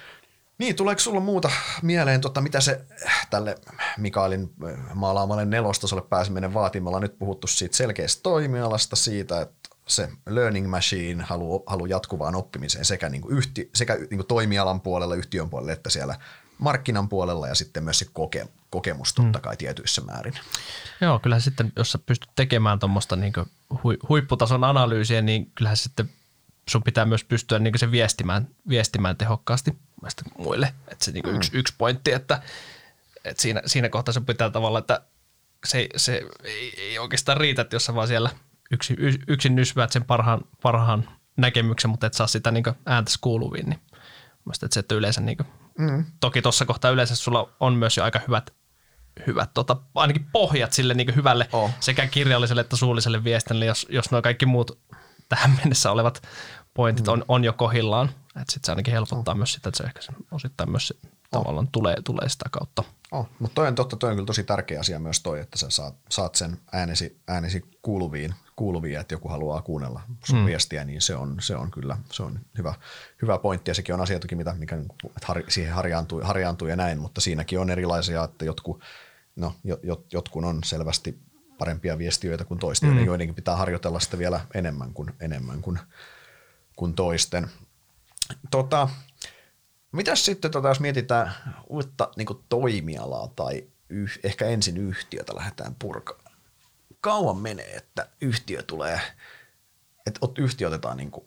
[0.57, 2.85] niin, tuleeko sulla muuta mieleen, tota, mitä se
[3.29, 3.55] tälle
[3.97, 4.53] Mikaelin
[4.95, 6.81] maalaamalle nelostasolle pääseminen vaatii?
[6.81, 12.35] Me ollaan nyt puhuttu siitä selkeästä toimialasta, siitä, että se learning machine haluaa halu jatkuvaan
[12.35, 16.15] oppimiseen sekä, niin kuin yhti, sekä niin kuin toimialan puolella, yhtiön puolella, että siellä
[16.57, 19.43] markkinan puolella ja sitten myös se koke, kokemus totta mm.
[19.43, 19.57] kai mm.
[19.57, 20.33] tietyissä määrin.
[21.01, 23.33] Joo, kyllähän sitten, jos sä pystyt tekemään tuommoista niin
[24.09, 26.09] huipputason analyysiä, niin kyllähän sitten
[26.69, 29.77] sun pitää myös pystyä niin se viestimään, viestimään tehokkaasti
[30.37, 30.73] muille.
[30.87, 31.35] Että se niin mm.
[31.35, 32.41] yksi, yksi pointti, että,
[33.25, 35.01] että siinä, siinä kohtaa se pitää tavalla, että
[35.65, 38.29] se, se ei, ei oikeastaan riitä, että jos sä vaan siellä
[38.71, 38.97] yksin,
[39.27, 43.79] yksin nysväät sen parhaan, parhaan näkemyksen, mutta et saa sitä niin ääntäs kuuluviin, niin
[44.45, 45.47] Mielestäni, että se, että yleensä niin kuin,
[45.79, 46.05] mm.
[46.19, 48.53] toki tuossa kohtaa yleensä sulla on myös jo aika hyvät,
[49.27, 51.71] hyvät tota, ainakin pohjat sille niin hyvälle oh.
[51.79, 54.79] sekä kirjalliselle että suulliselle viestinnälle, jos, jos nuo kaikki muut
[55.29, 56.27] tähän mennessä olevat
[56.73, 57.13] pointit mm.
[57.13, 58.09] on, on jo kohillaan.
[58.35, 59.37] Että sitten se ainakin helpottaa oh.
[59.37, 61.11] myös sitä, että se ehkä se osittain myös oh.
[61.31, 62.83] tavallaan tulee, tulee sitä kautta.
[63.11, 65.69] Oh, mutta toi on totta, toi on kyllä tosi tärkeä asia myös toi, että sä
[65.69, 70.45] saat, saat sen äänesi, äänesi kuuluviin, kuuluviin, että joku haluaa kuunnella sun mm.
[70.45, 72.73] viestiä, niin se on, se on kyllä se on hyvä,
[73.21, 76.75] hyvä pointti ja sekin on asia toki, mitä, mikä että har, siihen harjaantuu, harjaantuu ja
[76.75, 78.81] näin, mutta siinäkin on erilaisia, että jotkut,
[79.35, 81.19] no, jot, jotkun on selvästi
[81.57, 83.05] parempia viestiöitä kuin toisten, mm.
[83.05, 85.79] joidenkin pitää harjoitella sitä vielä enemmän kuin, enemmän kuin,
[86.75, 87.49] kuin toisten.
[88.51, 88.89] Tota,
[89.91, 91.33] Mitäs sitten, tota, jos mietitään
[91.67, 96.35] uutta niin toimialaa tai yh, ehkä ensin yhtiötä lähdetään purkamaan.
[97.01, 99.01] Kauan menee, että yhtiö tulee,
[100.05, 101.25] että yhtiö otetaan niin kuin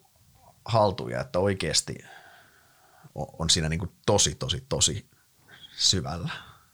[1.21, 1.95] että oikeasti
[3.15, 5.09] on siinä niin kuin tosi, tosi, tosi
[5.75, 6.29] syvällä.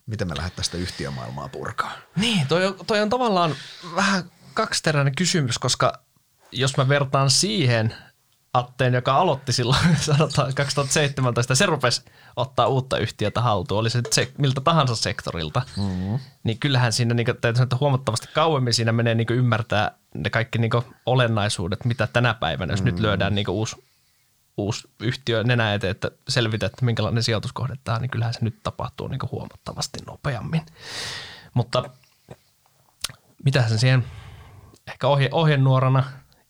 [0.06, 1.92] Miten me lähdetään sitä yhtiömaailmaa purkaa?
[2.16, 3.56] Niin, toi on, toi on tavallaan
[3.96, 6.04] vähän kaksiteräinen kysymys, koska
[6.52, 7.96] jos mä vertaan siihen–
[8.54, 12.02] Atteen, joka aloitti silloin sanotaan 2017, se rupesi
[12.36, 16.20] ottaa uutta yhtiötä haltuun, oli se se miltä tahansa sektorilta, mm-hmm.
[16.44, 20.60] niin kyllähän siinä niin täytyy sanoa, että huomattavasti kauemmin siinä menee niin ymmärtää ne kaikki
[20.60, 20.72] niin
[21.06, 22.96] olennaisuudet, mitä tänä päivänä, jos mm-hmm.
[22.96, 23.84] nyt lyödään niin uusi,
[24.58, 28.64] uusi yhtiö nenä eteen, että selvitä, että minkälainen sijoituskohde tämä on, niin kyllähän se nyt
[28.64, 30.66] tapahtuu niin huomattavasti nopeammin.
[31.54, 31.84] Mutta
[33.46, 34.06] mitä sen siihen
[34.88, 36.04] ehkä ohje, ohjenuorana,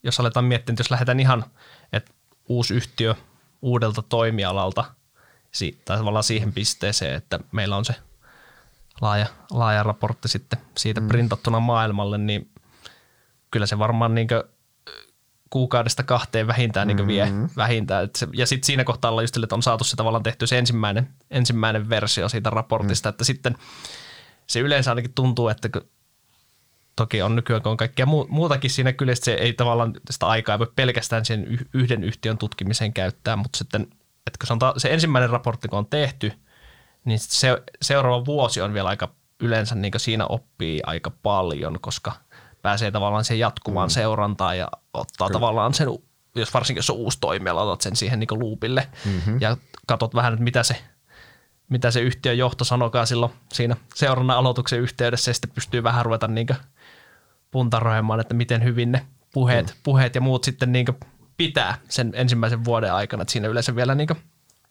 [0.03, 1.45] jos aletaan miettiä, että jos lähdetään ihan–
[1.93, 2.11] että
[2.47, 3.15] uusi yhtiö
[3.61, 4.83] uudelta toimialalta
[5.85, 7.95] tai tavallaan siihen pisteeseen, että meillä on se
[9.01, 11.07] laaja, laaja raportti sitten siitä mm.
[11.07, 12.49] printattuna maailmalle, niin
[13.51, 14.27] kyllä se varmaan niin
[15.49, 17.49] kuukaudesta kahteen vähintään niin vie mm-hmm.
[17.57, 18.03] vähintään.
[18.03, 20.57] Et se, ja sitten siinä kohtaa ollaan just, että on saatu se tavallaan tehty se
[20.57, 23.11] ensimmäinen, ensimmäinen versio siitä raportista, mm.
[23.11, 23.55] että sitten
[24.47, 25.69] se yleensä ainakin tuntuu, että
[27.01, 30.71] toki on nykyään, kun on kaikkea muutakin siinä kyllä, se ei tavallaan sitä aikaa voi
[30.75, 33.81] pelkästään sen yhden yhtiön tutkimiseen käyttää, mutta sitten,
[34.27, 36.33] että kun ta- se ensimmäinen raportti, kun on tehty,
[37.05, 42.11] niin se, seuraava vuosi on vielä aika yleensä niin siinä oppii aika paljon, koska
[42.61, 43.93] pääsee tavallaan siihen jatkuvaan mm.
[43.93, 45.39] seurantaan ja ottaa Kyllä.
[45.39, 45.87] tavallaan sen,
[46.35, 49.37] jos varsinkin jos on uusi toimiala, otat sen siihen niin luupille mm-hmm.
[49.41, 50.81] ja katsot vähän, että mitä se,
[51.69, 56.27] mitä se yhtiön johto sanokaa silloin siinä seurannan aloituksen yhteydessä ja sitten pystyy vähän ruveta
[56.27, 56.47] niin
[57.51, 59.73] puntaroimaan, että miten hyvin ne puheet, mm.
[59.83, 60.85] puheet ja muut sitten niin
[61.37, 64.09] pitää sen ensimmäisen vuoden aikana, että siinä yleensä vielä niin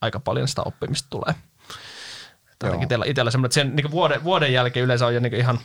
[0.00, 1.34] aika paljon sitä oppimista tulee.
[2.52, 5.34] Että ainakin itsellä, itsellä semmoinen, että sen niin vuoden, vuoden jälkeen yleensä on jo niin
[5.34, 5.58] ihan,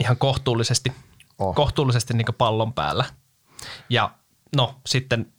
[0.00, 0.92] ihan kohtuullisesti,
[1.38, 1.54] oh.
[1.54, 3.04] kohtuullisesti niin pallon päällä.
[3.90, 4.10] Ja
[4.56, 5.32] no sitten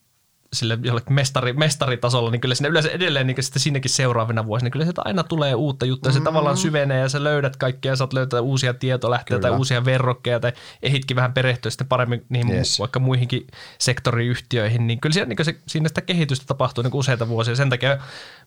[0.54, 4.72] sille jollekin mestari, mestaritasolla, niin kyllä sinne yleensä edelleen niin sitten siinäkin seuraavina vuosina, niin
[4.72, 6.12] kyllä sieltä aina tulee uutta juttua.
[6.12, 6.24] Se mm.
[6.24, 11.16] tavallaan syvenee ja sä löydät kaikkea, saat löytää uusia tietolähteitä tai uusia verrokkeja tai ehitkin
[11.16, 12.80] vähän perehtyä sitten paremmin niihin yes.
[12.80, 13.48] vaikka muihinkin
[13.78, 17.56] sektoriyhtiöihin, niin kyllä siinä, niin se, siinä sitä kehitystä tapahtuu niin useita vuosia.
[17.56, 17.98] Sen takia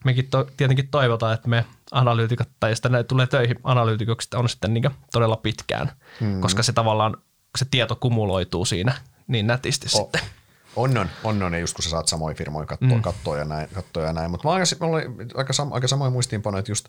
[0.05, 4.91] mekin to, tietenkin toivotaan, että me analyytikot tai tänne tulee töihin analyytikoksi, on sitten niin
[5.13, 6.41] todella pitkään, mm.
[6.41, 7.17] koska se tavallaan
[7.59, 8.95] se tieto kumuloituu siinä
[9.27, 10.03] niin nätisti oh.
[10.03, 10.42] sitten.
[10.77, 13.03] On, on, on, on, just kun sä saat samoja firmoja katsoa, mm.
[13.03, 13.69] katsoa ja näin.
[13.75, 14.31] Katsoa ja näin.
[14.31, 14.55] Mutta mä
[14.87, 15.03] oli
[15.35, 16.89] aika, sam, aika samoin muistiinpanoja, että just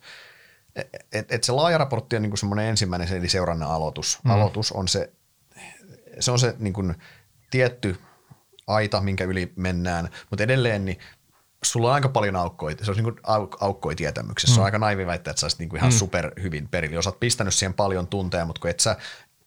[0.75, 4.19] että et, et se laaja raportti on niinku semmoinen ensimmäinen, eli seurannan aloitus.
[4.23, 4.31] Mm.
[4.31, 5.11] Aloitus on se,
[6.19, 6.83] se on se niinku
[7.51, 7.99] tietty
[8.67, 10.99] aita, minkä yli mennään, mutta edelleen niin
[11.63, 14.51] sulla on aika paljon aukkoja, se on niin auk- aukkoja tietämyksessä.
[14.51, 14.55] Mm.
[14.55, 14.65] Se on mm.
[14.65, 15.97] aika naivi väittää, että sä olisit niin ihan mm.
[15.97, 16.99] super hyvin perillä.
[16.99, 18.97] Osaat pistänyt siihen paljon tunteja, mutta kun et sä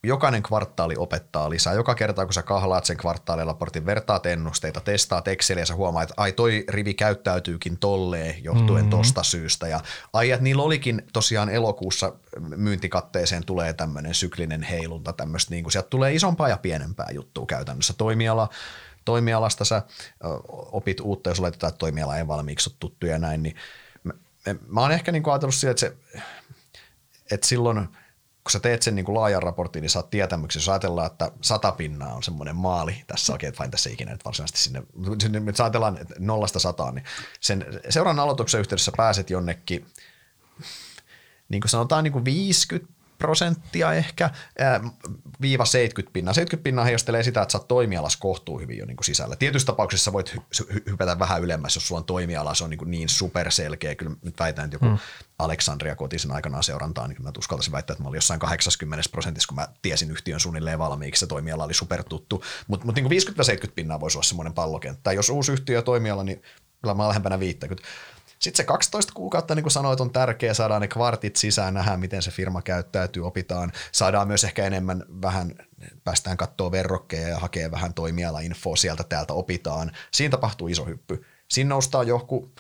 [0.06, 1.74] jokainen kvartaali opettaa lisää.
[1.74, 6.22] Joka kerta, kun sä kahlaat sen kvartaalilaportin, vertaat ennusteita, testaat Exceliä ja sä huomaat, että
[6.22, 8.90] ai toi rivi käyttäytyykin tolleen johtuen mm-hmm.
[8.90, 9.68] tosta syystä.
[9.68, 9.80] Ja
[10.12, 15.88] ai, että niillä olikin tosiaan elokuussa myyntikatteeseen tulee tämmöinen syklinen heilunta, tämmöistä niin kuin sieltä
[15.88, 17.94] tulee isompaa ja pienempää juttua käytännössä.
[17.98, 18.48] Toimiala,
[19.04, 19.82] toimialasta sä
[20.50, 23.56] opit uutta, jos laitetaan, että toimiala ei valmiiksi ole tuttu ja näin, niin
[24.04, 24.12] mä,
[24.68, 25.96] mä oon ehkä niin kuin ajatellut sitä, että, se,
[27.30, 27.88] että silloin–
[28.46, 30.60] kun sä teet sen niin kuin laajan raportin, niin saat tietämyksen.
[30.60, 34.60] Jos ajatellaan, että sata pinnaa on semmoinen maali tässä oikein, vain tässä ikinä nyt varsinaisesti
[34.60, 34.82] sinne,
[35.22, 37.04] sinne jos ajatellaan että nollasta sataan, niin
[37.40, 39.86] sen seuraavan aloituksen yhteydessä pääset jonnekin,
[41.48, 44.80] niin kuin sanotaan niin kuin 50 prosenttia ehkä, ää,
[45.40, 46.34] viiva 70 pinnaa.
[46.34, 49.36] 70 pinnaa heijastelee sitä, että sä oot toimialas kohtuu hyvin jo niin kuin sisällä.
[49.36, 52.90] Tietyissä tapauksissa voit hy- hypätä vähän ylemmäs, jos sulla on toimiala, se on niin, kuin
[52.90, 53.94] niin superselkeä.
[53.94, 54.98] Kyllä nyt väitän, että joku mm.
[55.38, 59.56] Aleksandria Kotisen aikanaan seurantaa, niin mä uskaltaisin väittää, että mä olin jossain 80 prosentissa, kun
[59.56, 62.44] mä tiesin yhtiön suunnilleen valmiiksi, se toimiala oli supertuttu.
[62.66, 63.06] Mutta mut niin
[63.66, 65.12] 50-70 pinnaa voisi olla semmoinen pallokenttä.
[65.12, 66.42] Jos uusi yhtiö ja toimiala, niin
[66.82, 67.88] kyllä mä olen lähempänä 50.
[68.46, 72.22] Sitten se 12 kuukautta, niin kuin sanoit, on tärkeä, saadaan ne kvartit sisään, nähdään, miten
[72.22, 75.54] se firma käyttäytyy, opitaan, saadaan myös ehkä enemmän vähän,
[76.04, 79.92] päästään katsoa verrokkeja ja hakee vähän toimialainfoa sieltä täältä opitaan.
[80.10, 81.24] Siinä tapahtuu iso hyppy.
[81.50, 82.52] Siinä noustaan joku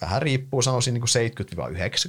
[0.00, 1.32] vähän riippuu, sanoisin niin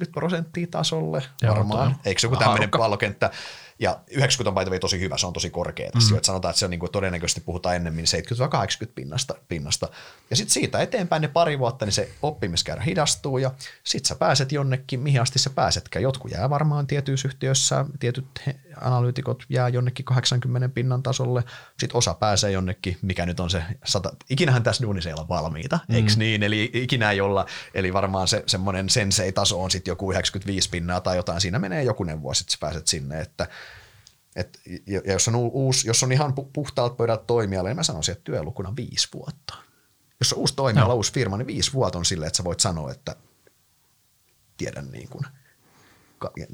[0.07, 1.95] 70-90 prosenttia tasolle varmaan.
[2.05, 3.31] Eikö se joku tämmöinen pallokenttä?
[3.79, 6.19] Ja 90 on tosi hyvä, se on tosi korkea tässä mm.
[6.23, 8.05] sanotaan, että se on niin kuin todennäköisesti puhutaan ennemmin
[8.85, 9.35] 70-80 pinnasta.
[9.47, 9.89] pinnasta.
[10.29, 13.51] Ja sitten siitä eteenpäin ne pari vuotta, niin se oppimiskäyrä hidastuu ja
[13.83, 16.03] sitten sä pääset jonnekin, mihin asti sä pääsetkään.
[16.03, 18.25] Jotkut jää varmaan tietyissä yhtiöissä, tietyt
[18.81, 21.43] analyytikot jää jonnekin 80 pinnan tasolle,
[21.79, 25.79] sitten osa pääsee jonnekin, mikä nyt on se, sata, ikinähän tässä duunissa ei olla valmiita,
[25.87, 25.95] mm.
[25.95, 26.43] eikö niin?
[26.43, 31.15] Eli ikinä ei olla, eli varmaan se semmoinen sensei-taso on sitten joku 95 pinnaa tai
[31.15, 33.47] jotain, siinä menee jokunen vuosi, että sä pääset sinne, että
[34.37, 38.23] et, ja jos on, uusi, jos on ihan puhtaalta pöydältä toimiala, niin mä sanoisin, että
[38.23, 39.53] työlukuna viisi vuotta.
[40.19, 40.95] Jos on uusi toimiala, no.
[40.95, 43.15] uusi firma, niin viisi vuotta on silleen, että sä voit sanoa, että
[44.57, 45.23] tiedän niin kuin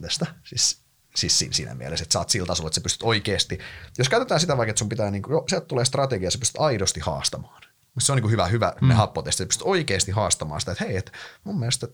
[0.01, 0.25] tästä.
[0.43, 0.81] Siis,
[1.15, 3.59] siis siinä mielessä, että sä oot sillä tasolla, että sä pystyt oikeasti,
[3.97, 6.61] jos käytetään sitä vaikka, että sun pitää, niin kuin, jo, sieltä tulee strategia, sä pystyt
[6.61, 7.63] aidosti haastamaan.
[7.99, 8.91] Se on niin kuin hyvä, hyvä mm.
[8.91, 11.11] happotesti, että pystyt oikeasti haastamaan sitä, että hei, että
[11.43, 11.87] mun mielestä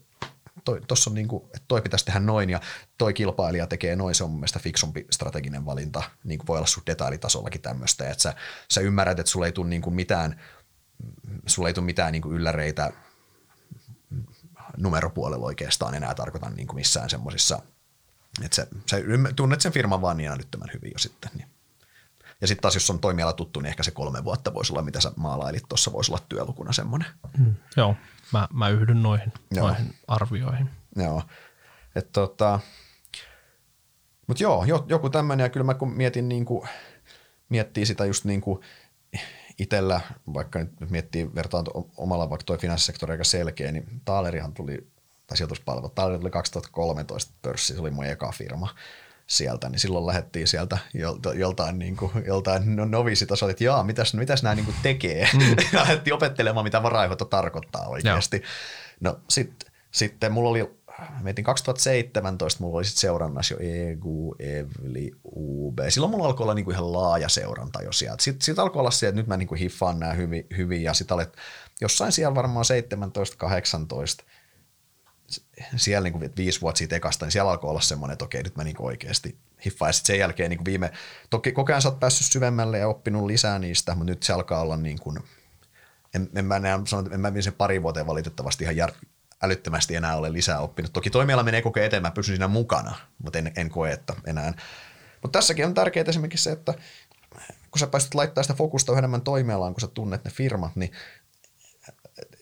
[0.64, 2.62] toi, tossa on niinku, että toi pitäisi tehdä noin ja
[2.97, 6.03] toi kilpailija tekee noin, se on mun mielestä fiksumpi strateginen valinta.
[6.24, 8.34] Niin kuin voi olla sun detailitasollakin tämmöistä, että sä,
[8.72, 10.41] sä ymmärrät, että sulla ei tule niinku mitään,
[11.47, 12.91] sulla ei tule mitään niinku ylläreitä
[14.78, 17.62] numeropuolella oikeastaan enää tarkoitan niinku missään semmoisissa,
[18.43, 18.97] että sä, sä
[19.36, 21.32] tunnet sen firman vaan niin älyttömän hyvin jo sitten.
[21.34, 21.59] Niin.
[22.41, 25.01] Ja sitten taas, jos on toimiala tuttu, niin ehkä se kolme vuotta voisi olla, mitä
[25.01, 25.63] sä maalailit.
[25.69, 27.07] Tuossa, voisi olla työlukuna semmoinen.
[27.37, 27.95] Mm, joo,
[28.33, 29.67] mä, mä yhdyn noihin, joo.
[29.67, 30.69] noihin arvioihin.
[30.95, 31.23] Joo,
[31.95, 32.59] että tota,
[34.27, 36.69] mutta joo, joku tämmöinen, ja kyllä mä kun mietin niin kuin,
[37.49, 38.59] miettii sitä just niin kuin
[39.59, 40.01] itsellä,
[40.33, 41.65] vaikka nyt miettii vertaan
[41.97, 44.87] omalla vaikka toi finanssisektori aika selkeä, niin Taalerihan tuli,
[45.27, 48.75] tai sijoituspalvelu, Taaleri tuli 2013 pörssi, se oli mun eka firma
[49.30, 54.13] sieltä, niin silloin lähdettiin sieltä jolta, joltain, niin kuin, joltain no, novisitasolta, että jaa, mitäs,
[54.13, 55.30] mitäs nämä niin kuin tekee.
[55.34, 55.49] Mm.
[55.73, 58.38] ja lähdettiin opettelemaan, mitä varainhoito tarkoittaa oikeasti.
[58.38, 58.45] Joo.
[58.99, 60.71] No sit, sitten mulla oli,
[61.21, 65.80] mietin 2017, mulla oli sitten seurannassa jo EGU, EVLI, UB.
[65.89, 68.23] Silloin mulla alkoi olla niin kuin ihan laaja seuranta jo sieltä.
[68.23, 70.93] Sitten sit alkoi olla se, että nyt mä niin kuin hiffaan nämä hyvin, hyvin ja
[70.93, 71.38] sitten olet
[71.82, 72.65] jossain siellä varmaan
[74.21, 74.25] 17-18
[75.75, 78.55] siellä niin kuin viisi vuotta siitä ekasta, niin siellä alkoi olla semmoinen, että okei, nyt
[78.55, 79.89] mä niin oikeasti hiffaan.
[79.89, 80.91] Ja sitten sen jälkeen niin viime,
[81.30, 84.61] toki koko ajan sä oot päässyt syvemmälle ja oppinut lisää niistä, mutta nyt se alkaa
[84.61, 85.19] olla niin kuin,
[86.13, 88.91] en, en mä enää sano, en mä sen pari vuoteen valitettavasti ihan jär,
[89.41, 90.93] älyttömästi enää ole lisää oppinut.
[90.93, 94.13] Toki toimiala menee koko ajan eteen, mä pysyn siinä mukana, mutta en, en koe, että
[94.25, 94.53] enää.
[95.21, 96.73] Mutta tässäkin on tärkeää esimerkiksi se, että
[97.71, 100.91] kun sä pääset laittaa sitä fokusta enemmän toimialaan, kun sä tunnet ne firmat, niin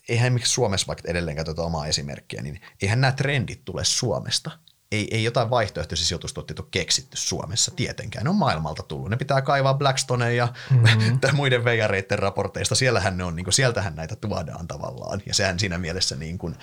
[0.10, 4.52] eihän miksi Suomessa vaikka edelleen käytetä omaa esimerkkiä, niin eihän nämä trendit tule Suomesta.
[4.92, 8.24] Ei, ei jotain vaihtoehtoisia sijoitustuotteita ole keksitty Suomessa tietenkään.
[8.24, 9.10] Ne on maailmalta tullut.
[9.10, 11.20] Ne pitää kaivaa Blackstone ja mm-hmm.
[11.34, 12.76] muiden veijareiden raporteista.
[12.76, 15.22] Siellähän ne on, niin kuin, sieltähän näitä tuodaan tavallaan.
[15.26, 16.56] Ja sehän siinä mielessä, niin kuin,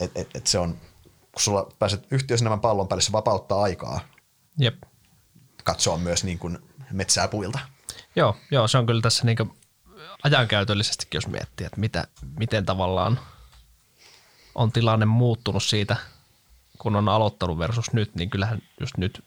[0.00, 4.00] että et, et se on, kun sulla pääset yhtiössä nämä pallon päälle, se vapauttaa aikaa
[4.58, 4.82] Jep.
[5.64, 6.58] katsoa myös niin kuin
[6.90, 7.58] metsää puilta.
[8.16, 9.36] Joo, joo, se on kyllä tässä niin
[10.24, 12.06] ajankäytöllisestikin, jos miettii, että mitä,
[12.38, 13.20] miten tavallaan
[14.54, 15.96] on tilanne muuttunut siitä,
[16.78, 19.24] kun on aloittanut versus nyt, niin kyllähän just nyt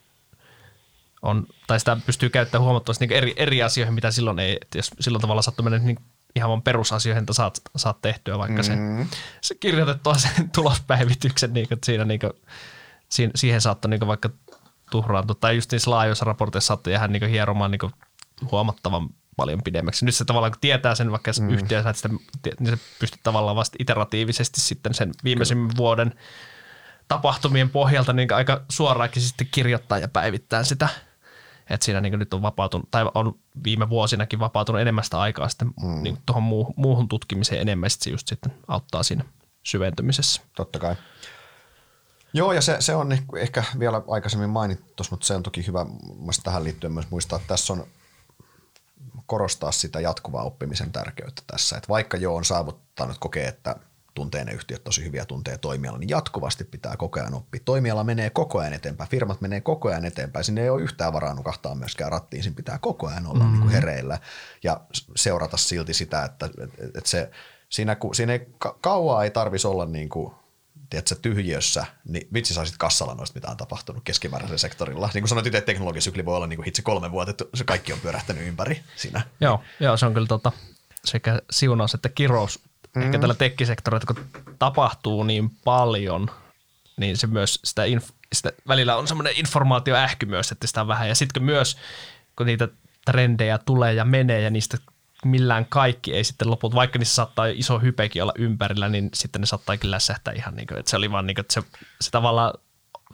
[1.22, 4.90] on, tai sitä pystyy käyttämään huomattavasti niin eri, eri asioihin, mitä silloin ei, että jos
[5.00, 5.98] silloin tavalla sattuu mennä niin
[6.36, 8.64] ihan vaan perusasioihin, että saat, saat tehtyä vaikka mm.
[8.64, 8.76] se,
[9.40, 12.32] se kirjoitettua sen tulospäivityksen, niin kuin, siinä, niin kuin,
[13.08, 14.30] siihen, siihen saattoi niin vaikka
[14.90, 17.92] tuhraantua, tai just niissä laajoissa raporteissa saattoi jäädä niin hieromaan niin
[18.50, 19.08] huomattavan
[19.38, 20.04] paljon pidemmäksi.
[20.04, 21.50] Nyt se tavallaan, kun tietää sen vaikka mm.
[21.50, 22.08] yhtiössä, että sitä,
[22.60, 25.76] niin se pystyy tavallaan vasta iteratiivisesti sitten sen viimeisen Kyllä.
[25.76, 26.14] vuoden
[27.08, 30.88] tapahtumien pohjalta niin aika suoraankin sitten kirjoittaa ja päivittää sitä.
[31.70, 35.70] Että siinä niin nyt on vapautunut, tai on viime vuosinakin vapautunut enemmän sitä aikaa sitten
[35.82, 36.02] mm.
[36.02, 39.24] niin tuohon muuhun, muuhun tutkimiseen enemmän, sitten se just sitten auttaa siinä
[39.62, 40.42] syventymisessä.
[40.56, 40.96] Totta kai.
[42.32, 45.86] Joo, ja se, se on ehkä vielä aikaisemmin mainittu, mutta se on toki hyvä
[46.42, 47.86] tähän liittyen myös muistaa, että tässä on
[49.26, 51.76] korostaa sitä jatkuvaa oppimisen tärkeyttä tässä.
[51.76, 53.76] Että vaikka jo on saavuttanut kokee, että
[54.14, 57.60] tuntee ne yhtiöt tosi hyviä, tuntee toimiala, niin jatkuvasti pitää koko ajan oppia.
[57.64, 60.44] Toimiala menee koko ayan eteenpäin, firmat menee koko ajan eteenpäin.
[60.44, 63.52] Sinne ei ole yhtään varaa nukahtaa myöskään rattiin, siinä pitää koko ajan olla mm-hmm.
[63.52, 64.18] niin kuin hereillä
[64.64, 64.80] ja
[65.16, 67.30] seurata silti sitä, että, että, että se,
[67.68, 68.48] siinä, siinä ei,
[68.80, 70.32] kauaa ei tarvitsisi olla niin kuin
[70.90, 75.10] tiedätkö, tyhjiössä, niin vitsi saisit kassalla noista, mitä on tapahtunut keskimääräisellä sektorilla.
[75.14, 77.92] Niin kuin sanoit että teknologisykli voi olla niin kuin hitse kolme vuotta, että se kaikki
[77.92, 79.22] on pyörähtänyt ympäri siinä.
[79.40, 80.52] Joo, joo se on kyllä tota,
[81.04, 82.60] sekä siunaus että kirous
[82.96, 83.02] mm.
[83.02, 84.24] ehkä tällä tekkisektorilla, kun
[84.58, 86.30] tapahtuu niin paljon,
[86.96, 91.08] niin se myös sitä, inf- sitä välillä on semmoinen informaatioähky myös, että sitä on vähän.
[91.08, 91.76] Ja sitten myös,
[92.36, 92.68] kun niitä
[93.04, 94.78] trendejä tulee ja menee ja niistä
[95.24, 99.46] millään kaikki ei sitten loput, vaikka niissä saattaa iso hypekin olla ympärillä, niin sitten ne
[99.46, 101.62] saattaa kyllä lässähtää ihan niin kuin, että se oli vaan niin kuin, että se,
[102.00, 102.54] se tavallaan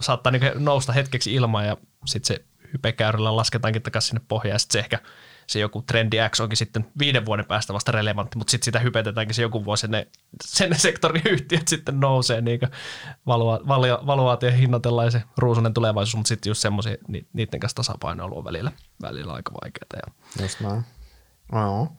[0.00, 1.76] saattaa niin nousta hetkeksi ilmaan ja
[2.06, 4.98] sitten se hypekäyrillä lasketaankin takaisin sinne pohjaan ja sitten se ehkä
[5.46, 9.34] se joku trendi X onkin sitten viiden vuoden päästä vasta relevantti, mutta sitten sitä hypetetäänkin
[9.34, 10.06] se joku vuosi, ne,
[10.44, 12.60] sen sektorin yhtiöt sitten nousee, niin
[13.26, 16.96] valua, valua, valuaatio hinnoitellaan ja se ruusunen tulevaisuus, mutta sitten just semmoisia,
[17.32, 20.06] niiden kanssa tasapainoilu on välillä, välillä aika vaikeaa.
[20.06, 20.42] Ja.
[20.42, 20.84] Just näin.
[21.52, 21.96] No.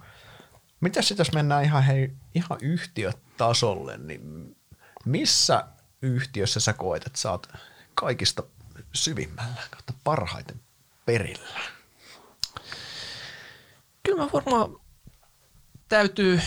[0.82, 4.56] Mitäs sitten jos mennään ihan, hei, ihan yhtiötasolle, niin
[5.06, 5.68] missä
[6.02, 7.48] yhtiössä sä koet, että sä oot
[7.96, 8.44] kaikista
[8.94, 10.62] syvimmällä kautta parhaiten
[11.06, 11.60] perillä?
[14.04, 14.80] Kyllä mä varmaan
[15.88, 16.42] täytyy,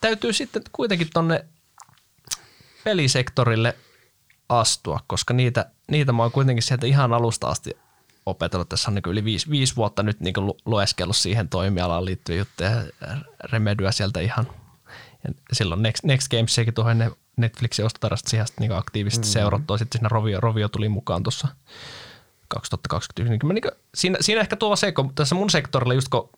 [0.00, 1.44] täytyy sitten kuitenkin tonne
[2.84, 3.76] pelisektorille
[4.48, 7.76] astua, koska niitä, niitä mä oon kuitenkin sieltä ihan alusta asti
[8.28, 8.68] opetellut.
[8.68, 12.70] Tässä on niin yli viisi, viisi vuotta nyt niin lueskellut siihen toimialaan liittyviä juttuja
[13.52, 14.46] remedyä sieltä ihan.
[15.24, 19.32] Ja silloin Next, Next Gamesiakin tuohon Netflixin ostotarasta siihen niin aktiivisesti mm-hmm.
[19.32, 19.78] seurattua.
[19.78, 21.48] Sitten siinä Rovio, Rovio tuli mukaan tuossa
[22.48, 23.36] 2021.
[23.46, 26.30] Niin, niin siinä, siinä ehkä tuo se, kun tässä mun sektorilla just kun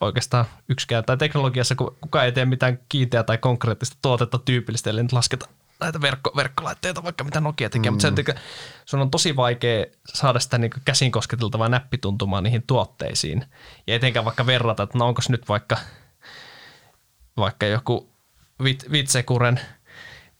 [0.00, 5.02] oikeastaan yksikään, tai teknologiassa kun kukaan ei tee mitään kiinteää tai konkreettista tuotetta tyypillistä, eli
[5.02, 5.46] nyt lasketa
[5.80, 7.94] näitä verkko, verkkolaitteita, vaikka mitä Nokia tekee, mm.
[7.94, 8.34] mutta sen takia
[8.84, 13.44] sun on tosi vaikea saada sitä niin käsin kosketeltavaa näppituntumaa niihin tuotteisiin.
[13.86, 15.76] Ja etenkään vaikka verrata, että no onko nyt vaikka,
[17.36, 18.10] vaikka joku
[18.92, 19.60] Vitsekuren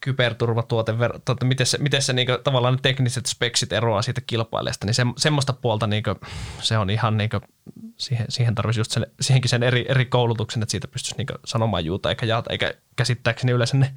[0.01, 0.93] kyberturvatuote,
[1.25, 5.03] tuota, miten se, miten se niinku, tavallaan ne tekniset speksit eroaa siitä kilpailijasta, niin se,
[5.17, 6.15] semmoista puolta niinku,
[6.61, 7.41] se on ihan, niinku,
[7.97, 11.85] siihen, siihen tarvitsisi just sen, siihenkin sen eri, eri koulutuksen, että siitä pystyisi niinku sanomaan
[11.85, 13.95] juuta eikä jaata, eikä käsittääkseni yleensä ne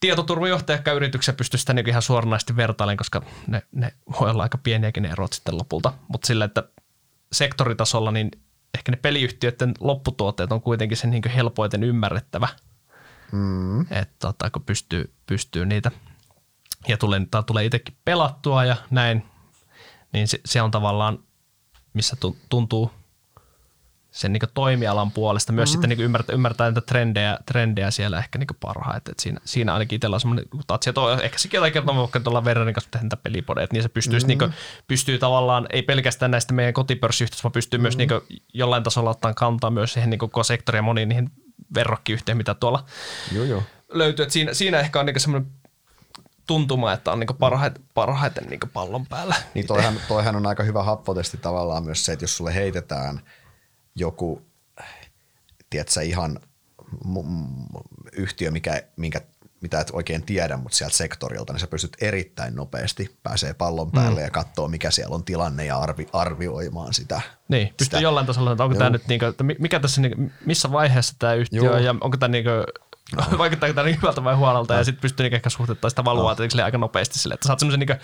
[0.00, 5.02] tietoturvajohtajakka yrityksiä pystyy sitä niin ihan suoranaisesti vertailemaan, koska ne, ne voi olla aika pieniäkin
[5.02, 5.92] ne erot sitten lopulta.
[6.08, 6.68] Mutta sillä, että
[7.32, 8.30] sektoritasolla niin
[8.74, 12.48] ehkä ne peliyhtiöiden lopputuotteet on kuitenkin sen niin helpoiten ymmärrettävä,
[13.32, 13.80] mm.
[13.80, 15.90] että tota, kun pystyy, pystyy niitä
[16.88, 19.24] ja tulee, tulee itsekin pelattua ja näin,
[20.12, 21.18] niin se, se on tavallaan,
[21.94, 22.16] missä
[22.48, 22.90] tuntuu–
[24.16, 25.72] sen niin toimialan puolesta, myös mm-hmm.
[25.72, 29.12] sitten niin ymmärtää, ymmärtää niitä trendejä, trendejä siellä ehkä niin parhaiten.
[29.12, 32.44] Et siinä, siinä ainakin itsellä on semmoinen tatsi, että ehkä sekin jotain kertaa vaikka tuolla
[32.44, 34.44] verran kanssa tehdä niitä pelipodeja, niin se pystyisi, mm-hmm.
[34.44, 34.54] niin
[34.88, 37.82] pystyy tavallaan, ei pelkästään näistä meidän kotipörssiyhtiöistä, vaan pystyy mm-hmm.
[37.82, 41.30] myös niin jollain tasolla ottaa kantaa myös siihen niin koko sektoriin ja moniin niihin
[41.74, 42.84] verrokkiyhteen, mitä tuolla
[43.32, 43.62] joo, joo.
[43.88, 44.22] löytyy.
[44.22, 45.50] Et siinä, siinä ehkä on niin semmoinen
[46.46, 49.34] tuntuma, että on niin parhaiten, parhaiten niin pallon päällä.
[49.54, 53.20] Niin toihan, toihan on aika hyvä happotesti tavallaan myös se, että jos sulle heitetään–
[53.96, 54.42] joku,
[55.70, 56.40] tiedätkö, ihan
[58.12, 59.20] yhtiö, mikä, minkä,
[59.60, 64.20] mitä et oikein tiedä, mutta sieltä sektorilta, niin sä pystyt erittäin nopeasti pääsee pallon päälle
[64.20, 64.24] mm.
[64.24, 67.20] ja katsoo, mikä siellä on tilanne ja arvi, arvioimaan sitä.
[67.48, 68.00] Niin, pystyy sitä.
[68.00, 68.78] jollain tasolla, että onko Joo.
[68.78, 72.16] tämä nyt, niin kuin, että mikä tässä, niin, missä vaiheessa tämä yhtiö on ja onko
[72.16, 72.64] tämä niin kuin,
[73.16, 73.38] no.
[73.38, 74.80] vaikuttaako tämä niin hyvältä vai huonolta no.
[74.80, 76.64] ja sitten pystyy niin ehkä suhteuttaa sitä valuaatiota no.
[76.64, 77.98] aika nopeasti sille, että saat semmoisen niin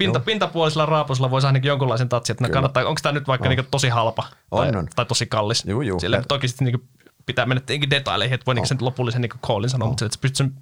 [0.00, 3.54] pinta, pintapuolisella raapuisella voisi ainakin jonkunlaisen tatsin, että kannattaa, onko tämä nyt vaikka no.
[3.54, 4.88] niin tosi halpa on, tai, on.
[4.96, 5.64] tai tosi kallis.
[5.66, 6.00] Juu, juu.
[6.00, 6.88] Sille, toki sitten niin
[7.26, 8.64] pitää mennä tietenkin detaileihin, että voi no.
[8.64, 9.90] sen lopullisen niin callin sanoa, no.
[9.90, 10.52] mutta että se pystyy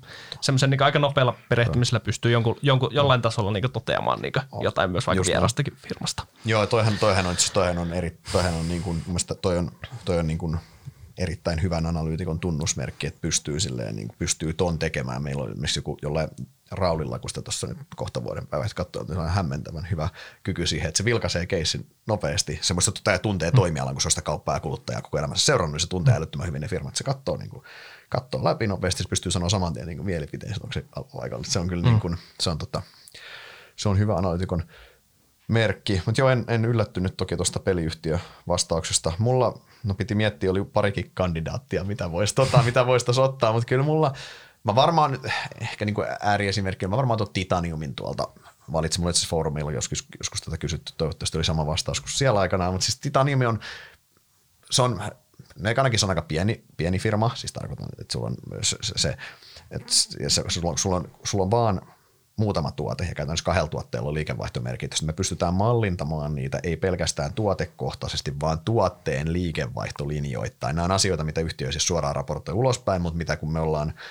[0.41, 5.07] semmoisen niin aika nopealla perehtymisellä pystyy jonkun, jonkun, jollain tasolla niin toteamaan niin jotain myös
[5.07, 6.27] vaikka vierastakin firmasta.
[6.45, 9.03] Joo, toihan, toihan on, siis toihan on, eri, toihan on niin kuin,
[9.43, 9.71] toi on,
[10.05, 10.59] toi on niin kuin
[11.19, 15.23] erittäin hyvän analyytikon tunnusmerkki, että pystyy, silleen, niin pystyy ton tekemään.
[15.23, 16.29] Meillä on esimerkiksi joku, jollain
[16.71, 20.09] Raulilla, kun sitä tuossa nyt kohta vuoden päivästä katsoo, niin on hämmentävän hyvä
[20.43, 22.59] kyky siihen, että se vilkaisee keissin nopeasti.
[22.63, 25.81] Semmoista että tuntee toimialan, kun se on sitä kauppaa ja kuluttajaa koko elämässä seurannut, niin
[25.81, 26.97] se tuntee älyttömän hyvin ne firmat.
[26.97, 27.63] Se katsoo, niin kuin,
[28.09, 31.45] katsoo läpi nopeasti, se pystyy sanoa saman tien niin mielipiteen, onko se paikalla.
[31.45, 31.89] Se on kyllä mm.
[31.89, 32.83] niin kuin, se on, tota,
[33.77, 34.63] se on hyvä analyytikon
[35.49, 36.03] merkki.
[36.07, 39.13] Mutta joo, en, en yllättynyt toki tuosta peliyhtiö vastauksesta.
[39.19, 43.85] Mulla, no piti miettiä, oli parikin kandidaattia, mitä voisi tota, mitä vois ottaa, mutta kyllä
[43.85, 44.13] mulla–
[44.65, 45.19] Mä varmaan,
[45.61, 48.29] ehkä niin ääriesimerkki, mä varmaan tuon Titaniumin tuolta
[48.73, 49.01] valitsin.
[49.01, 52.85] Mulla itse foorumilla joskus, joskus tätä kysytty, toivottavasti oli sama vastaus kuin siellä aikanaan, mutta
[52.85, 53.61] siis Titaniumi on,
[54.71, 55.03] se on,
[55.59, 59.17] ne ainakin se on aika pieni, pieni firma, siis tarkoitan, että sulla on se, se,
[59.71, 59.93] että
[60.29, 61.81] se, sulla, on, sulla, on, sulla on vaan
[62.39, 65.03] muutama tuote ja käytännössä kahdella tuotteella on liikevaihtomerkitys.
[65.03, 70.77] Me pystytään mallintamaan niitä ei pelkästään tuotekohtaisesti, vaan tuotteen liikevaihtolinjoittain.
[70.77, 73.93] Nämä on asioita, mitä yhtiö siis suoraan raportoi ulospäin, mutta mitä kun me ollaan–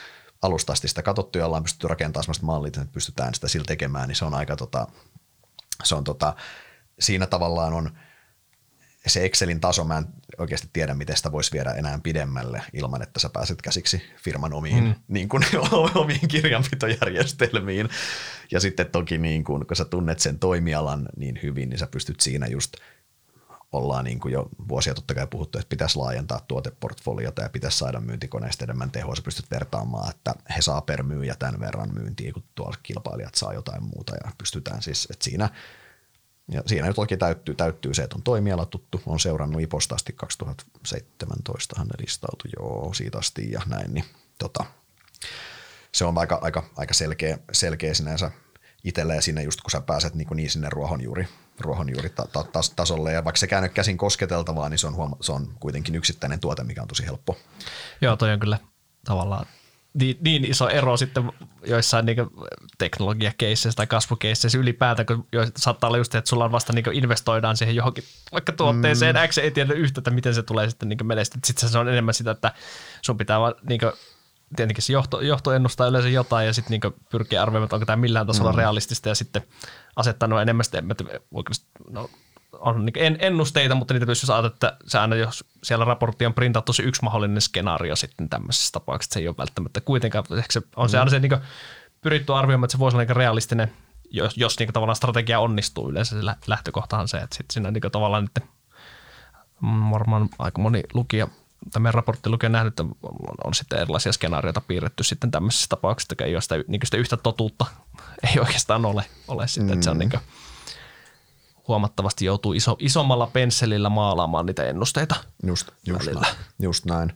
[0.42, 4.08] alusta asti sitä katsottu ja ollaan pystytty rakentamaan sellaista mallia, että pystytään sitä sillä tekemään,
[4.08, 4.88] niin se on aika tota,
[5.84, 6.36] se on tota,
[7.00, 7.98] siinä tavallaan on,
[9.10, 10.06] se Excelin taso, mä en
[10.38, 14.84] oikeasti tiedä, miten sitä voisi viedä enää pidemmälle ilman, että sä pääset käsiksi firman omiin,
[14.84, 14.96] mm.
[15.08, 15.44] niin kuin,
[15.96, 17.90] omiin kirjanpitojärjestelmiin.
[18.52, 22.20] Ja sitten toki, niin kuin, kun sä tunnet sen toimialan niin hyvin, niin sä pystyt
[22.20, 22.74] siinä just
[23.72, 28.00] ollaan niin kuin jo vuosia totta kai puhuttu, että pitäisi laajentaa tuoteportfoliota ja pitäisi saada
[28.00, 29.16] myyntikoneista enemmän tehoa.
[29.16, 33.54] Sä pystyt vertaamaan, että he saa per myyjä tämän verran myyntiä, kun tuolla kilpailijat saa
[33.54, 35.50] jotain muuta ja pystytään siis, että siinä–
[36.52, 40.14] ja siinä nyt oikein täyttyy, täyttyy se, että on toimiala tuttu, on seurannut IPOsta asti
[40.14, 42.52] 2017 hän listautui.
[42.60, 44.06] Joo siitä asti ja näin, niin
[44.38, 44.66] tota,
[45.92, 48.32] se on aika, aika, aika selkeä, selkeä sinänsä
[48.84, 51.28] itselle ja sinne just kun sä pääset niin, niin sinne ruohonjuuri,
[51.60, 53.14] ruohonjuuri ta, ta, ta, tasolle.
[53.14, 56.64] Ja vaikka se käynyt käsin kosketeltavaa, niin se on, huoma- se on kuitenkin yksittäinen tuote,
[56.64, 57.38] mikä on tosi helppo.
[58.02, 58.60] Joo, toi on kyllä
[59.06, 59.46] tavallaan
[60.00, 61.32] niin, niin iso ero sitten
[61.66, 62.18] joissain niin
[62.78, 65.28] teknologiakeisseissä tai kasvukeisseissä ylipäätään, kun
[65.58, 69.28] saattaa olla just, että sulla on vasta niin investoidaan siihen johonkin vaikka tuotteeseen mm.
[69.28, 71.40] X, ei tiedä yhtä, että miten se tulee sitten niin menestyä.
[71.46, 72.52] Sitten se on enemmän sitä, että
[73.02, 73.92] sun pitää vaan niin kuin,
[74.56, 78.02] tietenkin se johto, johto ennustaa yleensä jotain ja sitten niin pyrkiä arvioimaan, että onko tämä
[78.02, 78.58] millään tasolla mm.
[78.58, 79.42] realistista ja sitten
[79.96, 81.04] asettanut enemmän sitten, että
[81.90, 82.10] no,
[82.52, 86.74] on niin ennusteita, mutta niitä pystyisi ajatella, että se aina jos siellä raportti on printattu
[86.74, 90.90] se yksi mahdollinen skenaario sitten tämmöisessä tapauksessa, se ei ole välttämättä kuitenkaan, ehkä se on
[90.90, 91.38] se aina se niin
[92.02, 93.72] pyritty arvioimaan, että se voisi olla niin realistinen,
[94.10, 98.24] jos, jos niin tavallaan strategia onnistuu yleensä se lähtökohtahan se, että sitten siinä niin tavallaan
[98.24, 98.46] nyt
[99.62, 101.28] mm, varmaan aika moni lukija
[101.72, 102.86] tai meidän raporttilukija nähnyt, että
[103.44, 107.18] on sitten erilaisia skenaarioita piirretty sitten tämmöisissä tapauksissa, että ei ole sitä, niin sitä yhtä
[107.18, 107.66] totuutta,
[108.30, 109.74] ei oikeastaan ole, ole sitten, mm.
[109.74, 110.00] että se on mm.
[110.00, 110.22] niin kuin,
[111.68, 115.16] huomattavasti joutuu iso, isommalla pensselillä maalaamaan niitä ennusteita.
[115.48, 117.14] Just, just, näin, just näin.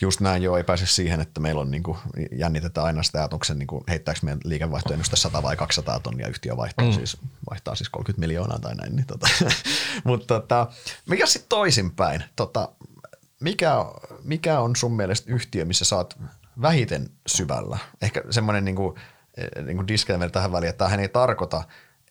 [0.00, 1.98] Just näin, joo, ei pääse siihen, että meillä on niin kuin,
[2.32, 6.28] jännitetään aina sitä, että onko se niin kuin, heittääkö meidän liikevaihtoennuste 100 vai 200 tonnia,
[6.28, 6.92] yhtiö vaihtaa, mm.
[6.92, 7.16] siis,
[7.50, 8.96] vaihtaa siis 30 miljoonaa tai näin.
[8.96, 9.28] Niin tota.
[10.04, 10.66] Mutta tota,
[11.06, 12.24] mikä sitten toisinpäin?
[12.36, 12.68] Tota,
[13.40, 13.84] mikä,
[14.22, 16.18] mikä on sun mielestä yhtiö, missä saat
[16.62, 17.78] vähiten syvällä?
[18.02, 18.94] Ehkä semmoinen niin kuin,
[19.64, 21.64] niin kuin disclaimer tähän väliin, että tämähän ei tarkoita,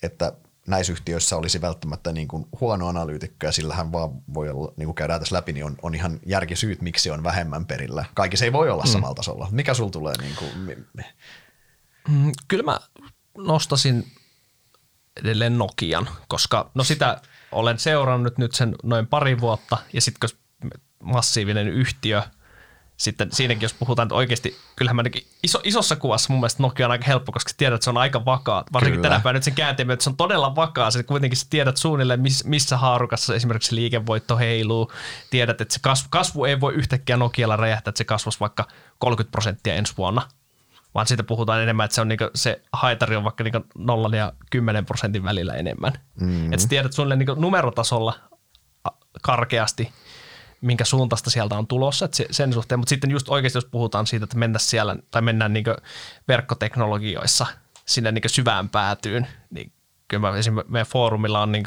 [0.03, 0.33] että
[0.71, 4.95] näissä yhtiöissä olisi välttämättä niin kuin huono analyytikko ja sillähän vaan voi olla, niin kuin
[4.95, 8.05] käydään tässä läpi, niin on, on ihan järkisyyt, miksi on vähemmän perillä.
[8.13, 8.89] Kaikki se ei voi olla mm.
[8.89, 9.47] samalla tasolla.
[9.51, 10.13] Mikä sul tulee?
[10.21, 10.51] Niin kuin,
[12.09, 12.79] mm, kyllä mä
[13.37, 14.11] nostasin
[15.19, 20.71] edelleen Nokian, koska no sitä olen seurannut nyt sen noin pari vuotta ja sitten kun
[21.03, 22.23] massiivinen yhtiö–
[23.01, 25.03] sitten siinäkin, jos puhutaan, että oikeasti, kyllähän mä
[25.43, 28.25] iso, isossa kuvassa mun mielestä Nokia on aika helppo, koska tiedät, että se on aika
[28.25, 28.63] vakaa.
[28.73, 29.09] Varsinkin Kyllä.
[29.09, 30.91] tänä päivänä nyt sen käänteen, että se on todella vakaa.
[30.91, 34.91] Se kuitenkin sä tiedät suunnilleen, miss, missä haarukassa esimerkiksi liikevoitto heiluu.
[35.29, 39.31] Tiedät, että se kasvu, kasvu ei voi yhtäkkiä Nokialla räjähtää, että se kasvaisi vaikka 30
[39.31, 40.21] prosenttia ensi vuonna.
[40.95, 44.33] Vaan siitä puhutaan enemmän, että se, on niinku, se haitari on vaikka niinku 0 ja
[44.49, 45.93] 10 prosentin välillä enemmän.
[46.19, 46.45] Mm.
[46.45, 48.13] Että sä tiedät suunnilleen niinku numerotasolla
[49.21, 49.91] karkeasti–
[50.61, 54.23] minkä suuntaista sieltä on tulossa, että sen suhteen, mutta sitten just oikeasti jos puhutaan siitä,
[54.23, 55.65] että mennään siellä tai mennään niin
[56.27, 57.45] verkkoteknologioissa
[57.85, 59.71] sinne niin syvään päätyyn, niin
[60.07, 61.65] kyllä mä esimerkiksi meidän foorumilla on niin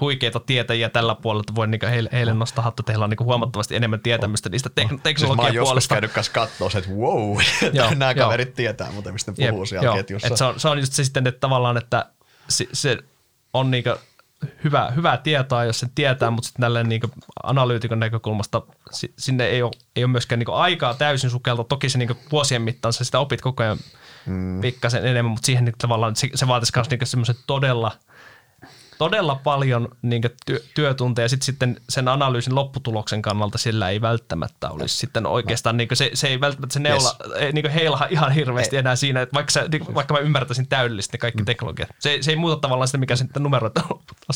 [0.00, 3.76] huikeita tietäjiä tällä puolella, että voin niin heille, heille nostaa hattu, teillä on niin huomattavasti
[3.76, 5.94] enemmän tietämystä niistä tek- teknologian siis mä oon puolesta.
[5.94, 7.38] käynyt kanssa katsoa, että wow,
[7.72, 8.24] joo, nämä joo.
[8.26, 9.94] kaverit tietää mutta mistä ne puhuu siellä joo.
[9.96, 10.28] ketjussa.
[10.28, 12.06] Et se, on, se on just se sitten, että tavallaan, että
[12.48, 12.98] se, se
[13.52, 13.84] on niin
[14.64, 17.00] hyvä, hyvää tietoa, jos sen tietää, mutta sitten tälleen niin
[17.42, 18.62] analyytikon näkökulmasta
[19.18, 21.64] sinne ei ole, ei ole myöskään niin aikaa täysin sukelta.
[21.64, 23.78] Toki se niin vuosien mittaan sä sitä opit koko ajan
[24.26, 24.60] mm.
[24.60, 27.92] pikkasen enemmän, mutta siihen niin tavallaan se, se vaatisi myös niin semmoisen todella–
[29.00, 31.28] todella paljon niin työ, työtunteja.
[31.28, 36.28] Sitten, sitten sen analyysin lopputuloksen kannalta sillä ei välttämättä olisi sitten oikeastaan, niin se, se
[36.28, 37.42] ei välttämättä se neula yes.
[37.42, 38.80] ei, niin heilaha ihan hirveästi ei.
[38.80, 41.46] enää siinä, että vaikka, se, niin, vaikka mä ymmärtäisin täydellisesti ne kaikki mm.
[41.46, 41.88] teknologiat.
[41.98, 43.82] Se, se ei muuta tavallaan sitä, mikä sitten numeroita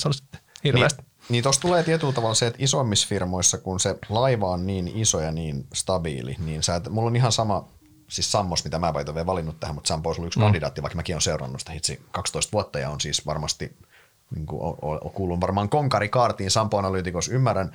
[0.07, 1.03] on sitten hirveästi.
[1.03, 4.89] Niin, niin tuossa tulee tietyllä tavalla se, että isommissa firmoissa, kun se laiva on niin
[4.95, 7.69] iso ja niin stabiili, niin sä, että mulla on ihan sama
[8.09, 10.45] siis Sammos, mitä mä en vielä valinnut tähän, mutta Sampo on yksi mm.
[10.45, 13.77] kandidaatti, vaikka mäkin olen seurannut sitä hitsi 12 vuotta ja on siis varmasti
[14.35, 14.76] niin kuin
[15.14, 17.72] kuulun varmaan konkarikaartiin Sampo Analytikos, ymmärrän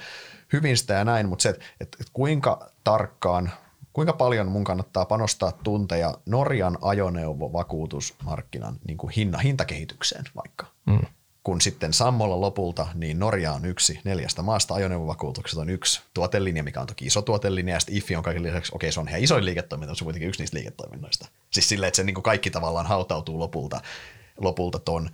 [0.53, 3.51] hyvin sitä ja näin, mutta se, että, että kuinka tarkkaan,
[3.93, 10.65] kuinka paljon mun kannattaa panostaa tunteja Norjan ajoneuvovakuutusmarkkinan niin kuin hinna, hintakehitykseen vaikka.
[10.85, 11.01] Mm.
[11.43, 16.81] Kun sitten Sammolla lopulta, niin Norja on yksi neljästä maasta, ajoneuvovakuutukset on yksi tuotelinja, mikä
[16.81, 19.45] on toki iso tuotelinja, ja sitten IFI on kaiken lisäksi, okei se on ihan isoin
[19.45, 21.27] liiketoiminta, mutta se on kuitenkin yksi niistä liiketoiminnoista.
[21.49, 23.81] Siis silleen, että se niin kuin kaikki tavallaan hautautuu lopulta,
[24.37, 25.09] lopulta ton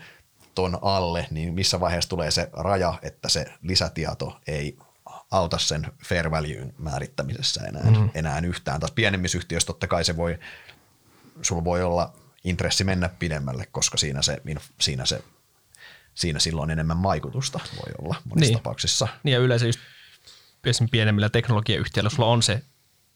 [0.56, 4.78] ton alle, niin missä vaiheessa tulee se raja, että se lisätieto ei
[5.32, 8.10] auta sen fair value määrittämisessä enää, mm.
[8.14, 8.80] enää yhtään.
[8.80, 10.40] Taas pienemmissä yhtiöissä totta kai se voi,
[11.42, 14.42] sulla voi olla intressi mennä pidemmälle, koska siinä se,
[14.80, 15.24] siinä se
[16.16, 18.58] siinä silloin enemmän vaikutusta voi olla monissa Niin.
[18.58, 19.08] tapauksissa.
[19.24, 19.80] Niin ja yleensä just
[20.92, 22.62] pienemmillä teknologiayhtiöillä, sulla on se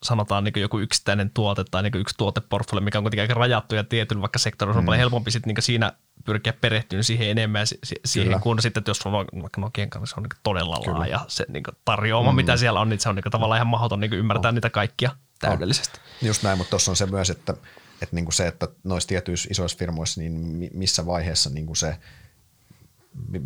[0.04, 3.84] sanotaan niin joku yksittäinen tuote tai niin yksi tuoteportfolio, mikä on kuitenkin aika rajattu ja
[3.84, 4.80] tietyllä vaikka sektorilla mm.
[4.80, 5.94] on paljon helpompi sit niin siinä
[6.26, 8.40] pyrkiä perehtyä siihen enemmän si- si- siihen, Kyllä.
[8.40, 10.98] kun sitten, että jos on vaikka Nokian kanssa, se on niin todella Kyllä.
[10.98, 12.36] laaja se niin tarjoama, mm.
[12.36, 14.56] mitä siellä on, niin se on niin tavallaan ihan mahdoton niin ymmärtää On.
[14.56, 16.00] niitä kaikkia täydellisesti.
[16.22, 17.54] Just näin, mutta tuossa on se myös, että,
[18.02, 21.98] että niinku se, että noissa tietyissä isoissa firmoissa, niin mi- missä vaiheessa niinku se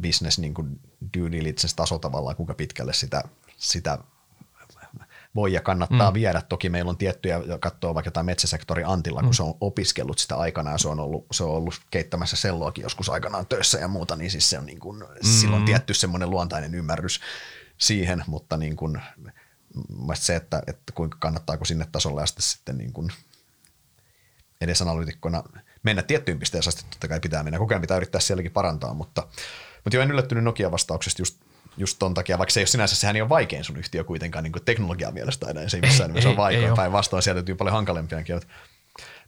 [0.02, 0.68] business niinku
[1.18, 3.24] due diligence taso tavallaan, kuinka pitkälle sitä,
[3.58, 3.98] sitä
[5.36, 6.14] voi ja kannattaa mm.
[6.14, 6.42] viedä.
[6.50, 9.34] Toki meillä on tiettyjä, katsoo vaikka jotain metsäsektori Antilla, kun mm.
[9.34, 13.48] se on opiskellut sitä aikanaan, se on ollut, se on ollut keittämässä selloakin joskus aikanaan
[13.48, 15.06] töissä ja muuta, niin siis se on niin kuin, mm.
[15.22, 17.20] silloin tietty semmoinen luontainen ymmärrys
[17.78, 19.02] siihen, mutta niin kuin,
[20.14, 23.10] se, että, että kuinka kannattaako sinne tasolle asti sitten niin kuin
[24.62, 25.44] edes analyytikkona
[25.84, 29.28] mennä tiettyyn pisteeseen asti, totta kai pitää mennä, koko ajan pitää yrittää sielläkin parantaa, mutta,
[29.84, 31.40] mutta jo en yllättynyt Nokia-vastauksesta just,
[31.78, 34.44] just ton takia, vaikka se ei ole sinänsä, sehän ei ole vaikein sun yhtiö kuitenkaan
[34.44, 37.74] niin teknologian mielestä aina, se ei missään nimessä ole ei vaikein, päinvastoin sieltä löytyy paljon
[37.74, 38.42] hankalempiakin.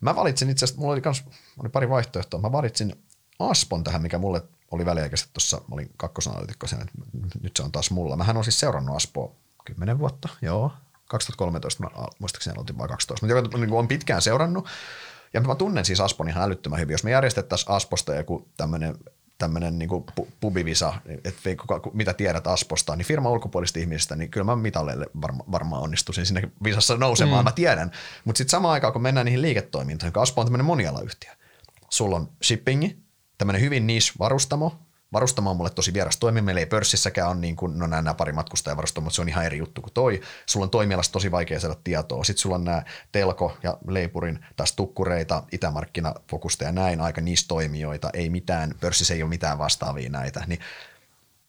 [0.01, 1.23] Mä valitsin itse asiassa, mulla oli, kans,
[1.59, 2.95] oli pari vaihtoehtoa, mä valitsin
[3.39, 4.41] Aspon tähän, mikä mulle
[4.71, 6.93] oli väliaikaisesti tuossa, mä olin kakkosanalyytikko sen, että
[7.41, 8.15] nyt se on taas mulla.
[8.15, 9.31] Mähän on siis seurannut Aspoa
[9.65, 10.71] 10 vuotta, joo,
[11.09, 11.89] 2013, mä,
[12.19, 14.67] muistaakseni aloitin vai 12, mutta joka niin on pitkään seurannut.
[15.33, 16.93] Ja mä tunnen siis Aspon ihan älyttömän hyvin.
[16.93, 18.97] Jos me järjestettäisiin Asposta joku tämmöinen
[19.38, 19.89] tämmöinen niin
[20.39, 21.49] pubivisa, että
[21.93, 26.51] mitä tiedät Asposta, niin firman ulkopuolisista ihmisistä, niin kyllä mä mitalleille varma, varmaan onnistuisin sinne
[26.63, 27.47] visassa nousemaan, mm.
[27.47, 27.91] mä tiedän.
[28.25, 31.31] Mutta sitten samaan aikaan, kun mennään niihin liiketoimintoihin, kun Aspo on tämmöinen monialayhtiö,
[31.89, 32.97] sulla on shippingi,
[33.38, 34.84] tämmöinen hyvin niche-varustamo, Varustamo
[35.45, 36.41] on mulle tosi vieras toimi.
[36.41, 39.45] Meillä ei pörssissäkään on niin kuin, no nämä, nämä pari matkustajavarustamoa, mutta se on ihan
[39.45, 40.22] eri juttu kuin toi.
[40.45, 42.24] Sulla on toimialasta tosi vaikea saada tietoa.
[42.24, 48.09] Sitten sulla on nämä Telko ja Leipurin taas tukkureita, itämarkkinafokusta ja näin, aika niistä toimijoita.
[48.13, 50.43] Ei mitään, pörssissä ei ole mitään vastaavia näitä.
[50.47, 50.59] Niin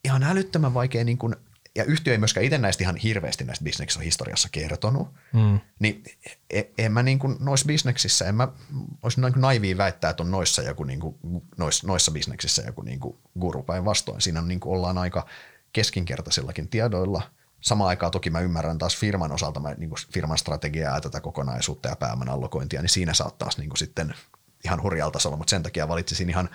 [0.05, 1.37] ihan älyttömän vaikea niin kuin,
[1.77, 5.61] ja yhtiö ei myöskään itse näistä ihan hirveästi näistä bisneksistä historiassa kertonut, mm.
[5.79, 6.05] niin
[6.51, 8.49] en, en mä niin kuin noissa bisneksissä, en mä
[9.03, 11.17] olisi niin naivia väittää, että on noissa, joku niin kuin,
[11.57, 14.21] noissa, noissa bisneksissä joku niin kuin guru päinvastoin.
[14.21, 15.27] Siinä on niin kuin ollaan aika
[15.73, 17.23] keskinkertaisillakin tiedoilla.
[17.61, 21.21] Samaan aikaan toki mä ymmärrän taas firman osalta, mä, niin kuin firman strategiaa ja tätä
[21.21, 24.15] kokonaisuutta ja pääoman allokointia, niin siinä saattaa niin kuin sitten
[24.65, 26.49] ihan hurjalla tasolla, mutta sen takia valitsisin ihan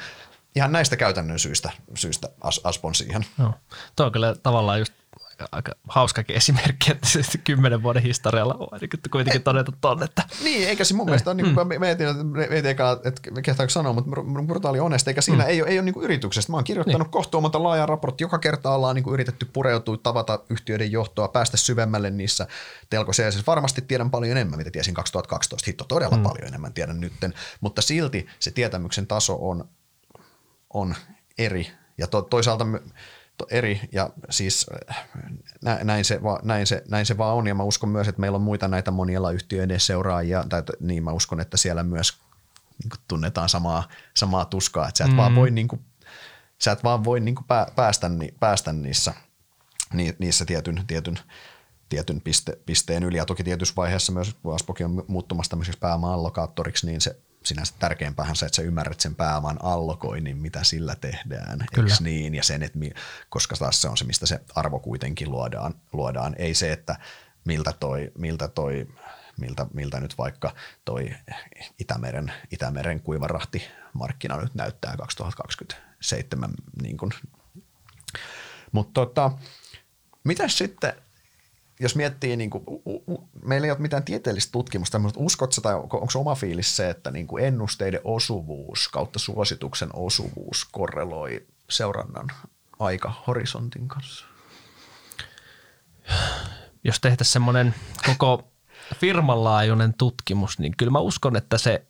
[0.56, 3.26] ihan näistä käytännön syistä, syistä as, Aspon siihen.
[3.38, 3.54] No.
[3.96, 4.94] Tuo on kyllä tavallaan just
[5.52, 10.70] aika, hauskakin esimerkki, että se kymmenen vuoden historialla on ainakin kuitenkin todeta tonne, että Niin,
[10.70, 11.80] eikä se mun mielestä ole, niin kuin, mm.
[11.80, 14.12] mietin, että mietin eka, että kehtaanko sanoa, mutta
[14.48, 15.50] brutaali honest, eikä siinä mm.
[15.50, 16.52] ei ole, ei ole niin kuin yrityksestä.
[16.52, 17.12] Mä oon kirjoittanut niin.
[17.12, 21.58] kohtuun monta laajaa raporttia, joka kerta ollaan niin kuin yritetty pureutua, tavata yhtiöiden johtoa, päästä
[21.58, 22.48] syvemmälle niissä
[22.90, 23.32] telkoissa.
[23.32, 25.66] Siis varmasti tiedän paljon enemmän, mitä tiesin 2012.
[25.68, 26.24] Hitto, todella mm.
[26.24, 29.70] paljon enemmän tiedän nytten, mutta silti se tietämyksen taso on
[30.74, 30.96] on
[31.38, 32.80] eri ja to, toisaalta to,
[33.50, 34.66] eri ja siis
[35.62, 38.22] nä, näin, se, va, näin, se, näin se vaan on ja mä uskon myös, että
[38.22, 42.18] meillä on muita näitä monilla yhtiöiden seuraajia tai niin mä uskon, että siellä myös
[42.84, 45.18] niin kuin, tunnetaan samaa, samaa tuskaa, että sä et mm.
[45.18, 45.82] vaan voi, niin kuin,
[46.58, 49.14] sä et vaan voi niin kuin, pää, päästä, päästä niissä,
[49.94, 51.20] ni, niissä tietyn, tietyn
[51.92, 53.18] tietyn piste, pisteen yli.
[53.18, 58.36] Ja toki tietyssä vaiheessa myös, kun Aspokin on muuttumassa tämmöiseksi pääoma-allokaattoriksi, niin se sinänsä tärkeämpäähän
[58.36, 62.36] se, että sä ymmärrät sen pääoman allokoinnin, mitä sillä tehdään, eikö niin?
[62.36, 62.92] Ja sen, että mi,
[63.30, 65.74] koska taas se on se, mistä se arvo kuitenkin luodaan.
[65.94, 66.36] luodaan.
[66.38, 66.96] Ei se, että
[67.46, 68.88] miltä toi, miltä toi
[69.38, 71.16] miltä, miltä nyt vaikka toi
[71.80, 73.64] Itämeren, Itämeren kuivarahti
[73.94, 76.50] markkina nyt näyttää 2027.
[76.82, 76.98] Niin.
[78.72, 79.32] Mutta tota,
[80.24, 80.94] mitäs sitten
[81.82, 85.76] jos miettii, niin kuin, u, u, meillä ei ole mitään tieteellistä tutkimusta, mutta uskotko tai
[85.76, 92.28] onko, onko oma fiilis se, että niin kuin ennusteiden osuvuus kautta suosituksen osuvuus korreloi seurannan
[92.80, 94.26] aikahorisontin kanssa?
[96.84, 97.76] Jos tehtäisiin semmoinen
[98.06, 98.48] koko
[98.96, 101.86] firman laajuinen tutkimus, niin kyllä mä uskon, että se,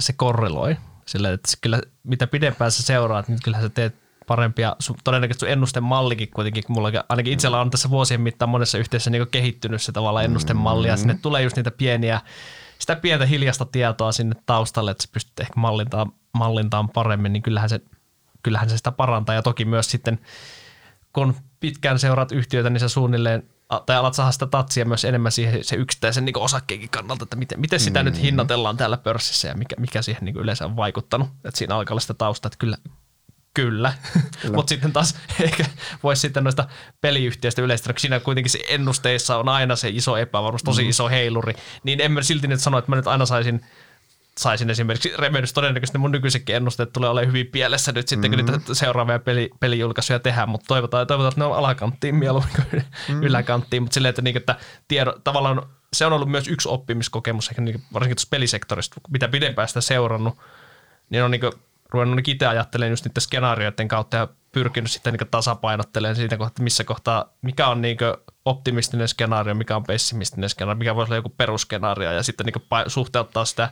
[0.00, 0.76] se korreloi.
[1.06, 3.94] Sillä, että kyllä mitä pidempään sä seuraat, niin kyllä sä teet
[4.30, 4.76] parempia.
[5.04, 9.30] Todennäköisesti sun ennustemallikin kuitenkin, kun mulla ainakin itsellä on tässä vuosien mittaan monessa yhteydessä niin
[9.30, 12.20] kehittynyt se tavallaan ennustemalli, ja sinne tulee just niitä pieniä,
[12.78, 17.68] sitä pientä hiljasta tietoa sinne taustalle, että sä pystyt ehkä mallintaan, mallintaan paremmin, niin kyllähän
[17.68, 17.80] se,
[18.42, 19.34] kyllähän se sitä parantaa.
[19.34, 20.20] Ja toki myös sitten,
[21.12, 23.42] kun pitkään seuraat yhtiöitä, niin sä suunnilleen
[23.86, 27.60] tai alat saada sitä tatsia myös enemmän siihen se yksittäisen niin osakkeenkin kannalta, että miten,
[27.60, 28.04] miten sitä mm.
[28.04, 31.28] nyt hinnoitellaan täällä pörssissä ja mikä, mikä siihen niin yleensä on vaikuttanut.
[31.44, 32.76] Että siinä alkaa olla sitä tausta, että kyllä,
[33.54, 33.92] Kyllä,
[34.42, 34.56] Kyllä.
[34.56, 35.64] mutta sitten taas ehkä
[36.02, 36.68] voisi sitten noista
[37.00, 40.88] peliyhtiöistä yleistä, kun siinä kuitenkin se ennusteissa on aina se iso epävarmuus, tosi mm.
[40.88, 43.60] iso heiluri, niin en mä silti nyt sano, että mä nyt aina saisin
[44.38, 48.46] saisin esimerkiksi Remedys todennäköisesti mun nykyisetkin ennusteet tulee olemaan hyvin pielessä nyt sitten, mm-hmm.
[48.46, 52.66] kun niitä seuraavia peli, pelijulkaisuja tehdään, mutta toivotaan, toivotaan, että ne on alakanttiin mieluummin kuin
[52.72, 53.22] mm-hmm.
[53.22, 54.56] yläkanttiin, mutta silleen, että, niin, että
[54.88, 59.68] tiedo, tavallaan se on ollut myös yksi oppimiskokemus, ehkä niin, varsinkin tuossa pelisektorista, mitä pidempään
[59.68, 60.38] sitä seurannut,
[61.10, 61.52] niin on niin kuin,
[61.92, 66.84] ruvennut itse ajattelemaan just niiden skenaarioiden kautta ja pyrkinyt sitten niin tasapainottelemaan siitä kohtaa, missä
[66.84, 67.98] kohtaa, mikä on niin
[68.44, 73.44] optimistinen skenaario, mikä on pessimistinen skenaario, mikä voisi olla joku perusskenaario ja sitten niin suhteuttaa
[73.44, 73.70] sitä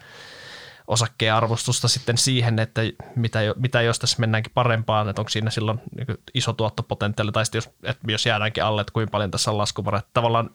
[0.86, 2.80] osakkeen arvostusta sitten siihen, että
[3.16, 7.58] mitä, mitä jos tässä mennäänkin parempaan, että onko siinä silloin niin iso tuottopotentiaali, tai sitten
[7.58, 10.02] jos, että jos jäädäänkin alle, että kuinka paljon tässä on laskuvara.
[10.14, 10.50] Tavallaan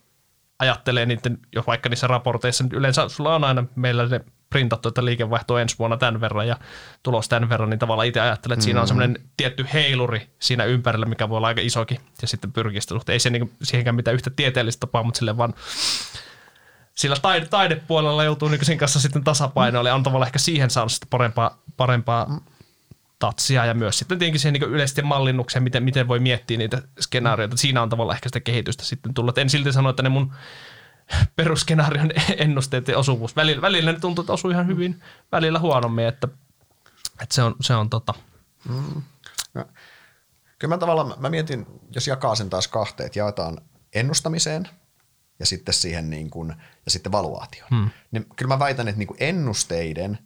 [0.59, 4.21] ajattelee niiden, jos vaikka niissä raporteissa, niin yleensä sulla on aina meillä ne
[4.53, 6.57] printattu, että liikevaihto ensi vuonna tämän verran ja
[7.03, 8.87] tulos tämän verran, niin tavallaan itse ajattelen, että siinä on mm.
[8.87, 12.51] semmoinen tietty heiluri siinä ympärillä, mikä voi olla aika isokin, ja sitten
[12.87, 13.13] suhteen.
[13.13, 15.53] Ei se niin, siihenkään mitään yhtä tieteellistä tapaa, mutta sille vaan
[16.95, 20.91] sillä taide, taidepuolella joutuu niin sen kanssa sitten tasapainoille ja on tavallaan ehkä siihen saanut
[20.91, 22.39] sitten parempaa, parempaa
[23.19, 27.57] tatsia ja myös sitten tietenkin siihen niin yleisesti mallinnukseen, miten, miten voi miettiä niitä skenaarioita.
[27.57, 29.37] Siinä on tavallaan ehkä sitä kehitystä sitten tullut.
[29.37, 30.33] En silti sano, että ne mun
[31.35, 33.35] perusskenaarion ennusteet ja osuvuus.
[33.35, 35.01] Välillä, välillä ne tuntuu, että osuu ihan hyvin,
[35.31, 36.27] välillä huonommin, että,
[37.21, 38.13] että se on, se on tota.
[38.69, 39.01] Mm.
[39.53, 39.65] No,
[40.59, 43.57] kyllä mä tavallaan, mä mietin, jos jakaa sen taas kahteen, että jaetaan
[43.93, 44.69] ennustamiseen
[45.39, 47.69] ja sitten siihen niin kuin, ja sitten valuaatioon.
[47.69, 47.89] Hmm.
[48.11, 50.17] Niin kyllä mä väitän, että niin kuin ennusteiden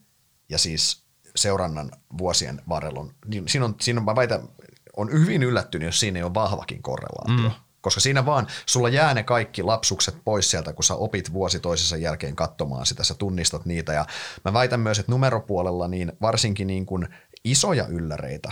[0.50, 4.50] ja siis seurannan vuosien varrella on, niin siinä on, siinä on, mä väitän,
[4.98, 7.50] on hyvin yllättynyt, jos siinä ei ole vahvakin korrelaatio.
[7.50, 11.60] Hmm koska siinä vaan sulla jää ne kaikki lapsukset pois sieltä, kun sä opit vuosi
[11.60, 13.94] toisensa jälkeen katsomaan sitä, sä tunnistat niitä.
[13.94, 14.06] Ja
[14.46, 17.08] mä väitän myös, että numeropuolella niin varsinkin niin kuin
[17.44, 18.52] isoja ylläreitä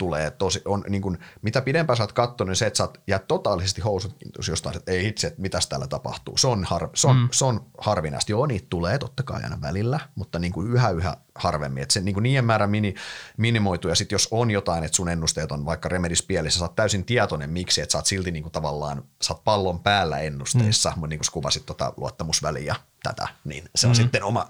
[0.00, 3.00] tulee tosi, on niin kuin, mitä pidempään sä oot katsonut, niin se, että sä oot,
[3.06, 4.16] jää totaalisesti housut
[4.48, 6.36] jostain, että ei itse, että mitäs täällä tapahtuu.
[6.36, 7.28] Se on, har, se on, mm.
[7.32, 8.32] se on harvinaista.
[8.32, 11.82] Joo, niitä tulee totta kai aina välillä, mutta niin kuin yhä yhä harvemmin.
[11.82, 12.94] Että se niin kuin niiden määrä mini,
[13.36, 16.76] minimoituu ja sitten jos on jotain, että sun ennusteet on vaikka remedis pielissä, sä oot
[16.76, 20.90] täysin tietoinen miksi, että sä oot silti niin kuin tavallaan, sä oot pallon päällä ennusteissa,
[20.90, 20.94] mm.
[20.94, 23.94] mutta niin kuin kuvasit tota luottamusväliä tätä, niin se on mm.
[23.94, 24.46] sitten oma,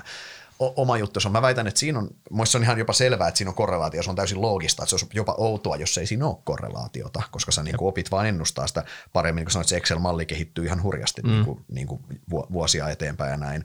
[0.61, 1.21] oma juttu.
[1.31, 2.11] Mä väitän, että siinä on,
[2.45, 4.03] se on ihan jopa selvää, että siinä on korrelaatio.
[4.03, 7.53] Se on täysin loogista, että se on jopa outoa, jos ei siinä ole korrelaatiota, koska
[7.53, 9.45] sä niin kuin opit vaan ennustaa sitä paremmin.
[9.45, 11.31] Kuin sanoit, se Excel-malli kehittyy ihan hurjasti mm.
[11.31, 13.65] niin kuin, niin kuin vuosia eteenpäin ja näin.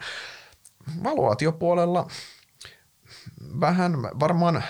[1.03, 2.07] Valuaatiopuolella
[3.59, 4.63] vähän varmaan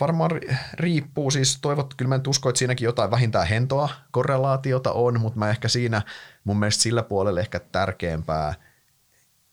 [0.00, 0.30] varmaan
[0.74, 5.38] riippuu, siis toivot, kyllä mä en usko, että siinäkin jotain vähintään hentoa korrelaatiota on, mutta
[5.38, 6.02] mä ehkä siinä
[6.44, 8.54] mun mielestä sillä puolella ehkä tärkeämpää–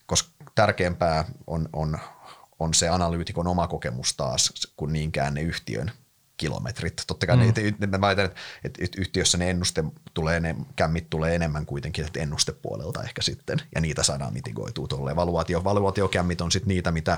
[0.06, 2.00] koska tärkeämpää on, on,
[2.60, 5.92] on se analyytikon oma kokemus taas, kuin niinkään ne yhtiön
[6.38, 7.04] kilometrit.
[7.08, 7.54] Totta kai mm.
[7.80, 9.84] ne, ne, väitän, että, että yhtiössä ne ennuste
[10.14, 15.16] tulee, ne kämmit tulee enemmän kuitenkin että ennustepuolelta ehkä sitten, ja niitä saadaan mitigoitua tuolle.
[15.16, 17.18] Valuaatio, valuaatiokämmit on sitten niitä, mitä,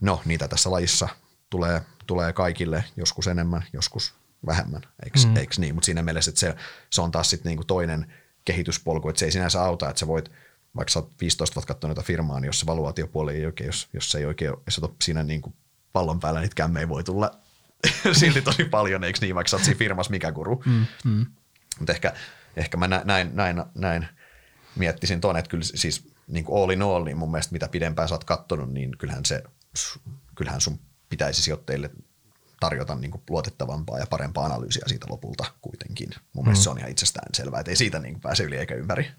[0.00, 1.08] no niitä tässä lajissa
[1.50, 4.14] tulee, tulee kaikille, joskus enemmän, joskus
[4.46, 5.36] vähemmän, eikö, mm.
[5.36, 5.74] eikö niin?
[5.74, 6.54] Mutta siinä mielessä, että se,
[6.90, 8.12] se on taas sitten niinku toinen
[8.44, 10.30] kehityspolku, että se ei sinänsä auta, että sä voit–
[10.76, 13.88] vaikka sä oot 15 vuotta katsonut noita firmaa, niin jos se valuaatiopuoli ei oikein, jos,
[13.92, 15.54] jos se ei oikein, jos sä siinä niin kuin
[15.92, 17.30] pallon päällä, niitä kämmejä voi tulla
[18.20, 20.62] silti tosi paljon, eikö niin, vaikka sä oot siinä firmassa mikä guru.
[20.66, 21.26] Mm, mm.
[21.78, 22.12] Mutta ehkä,
[22.56, 24.08] ehkä mä näin, näin, näin
[24.76, 28.08] miettisin tuonne, että kyllä siis niin kuin all in all, niin mun mielestä mitä pidempään
[28.08, 29.42] sä oot kattonut, niin kyllähän, se,
[30.34, 31.90] kyllähän sun pitäisi sijoittajille
[32.60, 36.10] tarjota niin kuin luotettavampaa ja parempaa analyysiä siitä lopulta kuitenkin.
[36.32, 36.48] Mun mm.
[36.48, 39.10] mielestä se on ihan itsestään selvää, että ei siitä niin kuin pääse yli eikä ympäri.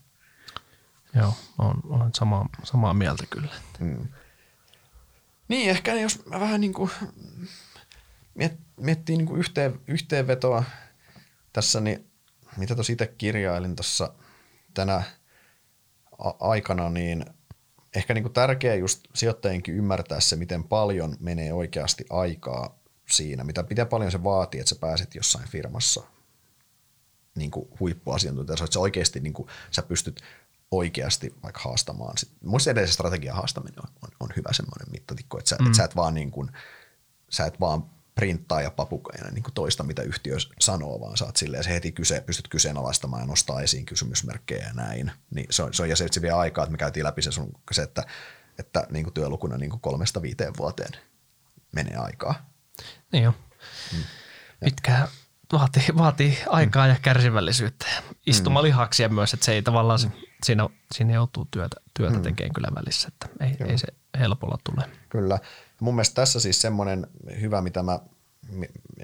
[1.16, 3.54] Joo, on, olen samaa, samaa mieltä kyllä.
[3.80, 4.08] Mm.
[5.48, 6.92] Niin, ehkä jos mä vähän niin kuin
[8.36, 10.64] miet, miettii niin kuin yhteen, yhteenvetoa
[11.54, 12.12] tässä, niin
[12.58, 14.14] mitä tuossa itse kirjailin tuossa
[14.74, 15.04] tänä
[16.40, 17.26] aikana, niin
[17.96, 23.64] ehkä niin kuin tärkeä just sijoittajienkin ymmärtää se, miten paljon menee oikeasti aikaa siinä, mitä,
[23.70, 26.04] miten paljon se vaatii, että sä pääset jossain firmassa
[27.36, 30.22] niin kuin huippuasiantuntija, että sä oikeasti niin kuin, sä pystyt
[30.78, 32.16] oikeasti vaikka haastamaan.
[32.44, 35.66] Muista edellisen strategian haastaminen on, on, on hyvä semmoinen mittatikko, että sä, mm.
[35.66, 36.52] että sä et vaan niin kuin,
[37.30, 41.70] sä et vaan printtaa ja papukaina niin toista, mitä yhtiö sanoo, vaan saat silleen, se
[41.70, 45.12] heti kyse, pystyt kyseenalaistamaan ja nostaa esiin kysymysmerkkejä ja näin.
[45.32, 47.32] Niin se on, se on ja se, se vie aikaa, että me käytiin läpi se,
[47.32, 48.04] sun, se että,
[48.60, 50.92] että niin kuin työlukuna niin kuin kolmesta viiteen vuoteen
[51.72, 52.50] menee aikaa.
[53.12, 53.34] Niin jo.
[53.94, 54.04] Mm.
[54.60, 55.08] Pitkää
[55.52, 56.90] vaatii, vaatii aikaa mm.
[56.90, 57.86] ja kärsivällisyyttä
[58.26, 59.16] istumalihaksia mm.
[59.16, 60.08] myös, että se ei tavallaan se
[60.46, 62.24] siinä, siinä joutuu työtä, työtä hmm.
[62.24, 63.88] tekemään kyllä välissä, että ei, ei se
[64.20, 64.90] helpolla tule.
[65.10, 65.40] Kyllä.
[65.80, 67.08] Mun mielestä tässä siis semmoinen
[67.42, 68.00] hyvä, mitä mä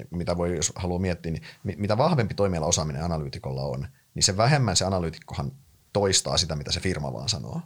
[0.10, 1.44] mitä voi, jos haluaa miettiä, niin
[1.78, 5.52] mitä vahvempi toimiala osaaminen analyytikolla on, niin se vähemmän se analyytikkohan
[5.94, 7.62] toistaa sitä, mitä se firma vaan sanoo.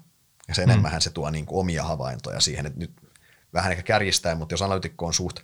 [0.47, 2.91] Ja sen enemmän se tuo niin kuin omia havaintoja siihen, että nyt
[3.53, 5.39] vähän ehkä kärjistää, mutta jos analytikko on suht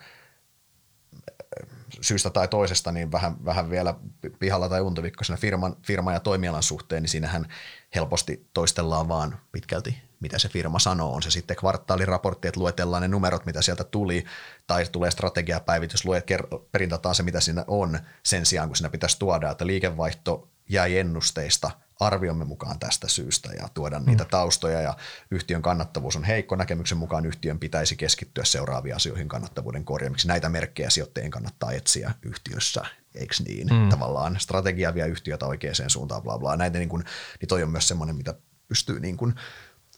[2.01, 3.95] syystä tai toisesta niin vähän, vähän vielä
[4.39, 7.47] pihalla tai untovikko siinä firman, firman ja toimialan suhteen, niin siinähän
[7.95, 11.15] helposti toistellaan vaan pitkälti, mitä se firma sanoo.
[11.15, 14.25] On se sitten kvartaaliraportti, että luetellaan ne numerot, mitä sieltä tuli,
[14.67, 16.25] tai tulee strategiapäivitys, luet,
[16.71, 21.71] perintataan se, mitä siinä on, sen sijaan kun siinä pitäisi tuoda, että liikevaihto jäi ennusteista
[22.01, 24.05] arviomme mukaan tästä syystä ja tuoda mm.
[24.05, 24.97] niitä taustoja ja
[25.31, 26.55] yhtiön kannattavuus on heikko.
[26.55, 30.27] Näkemyksen mukaan yhtiön pitäisi keskittyä seuraaviin asioihin kannattavuuden korjaamiseksi.
[30.27, 32.85] Näitä merkkejä sijoittajien kannattaa etsiä yhtiössä,
[33.15, 33.67] eikö niin?
[33.73, 33.89] Mm.
[33.89, 36.55] Tavallaan strategia vie yhtiötä oikeaan suuntaan, bla bla.
[36.55, 37.03] Näitä niin kuin,
[37.41, 38.33] niin toi on myös semmoinen, mitä
[38.67, 39.35] pystyy niin kuin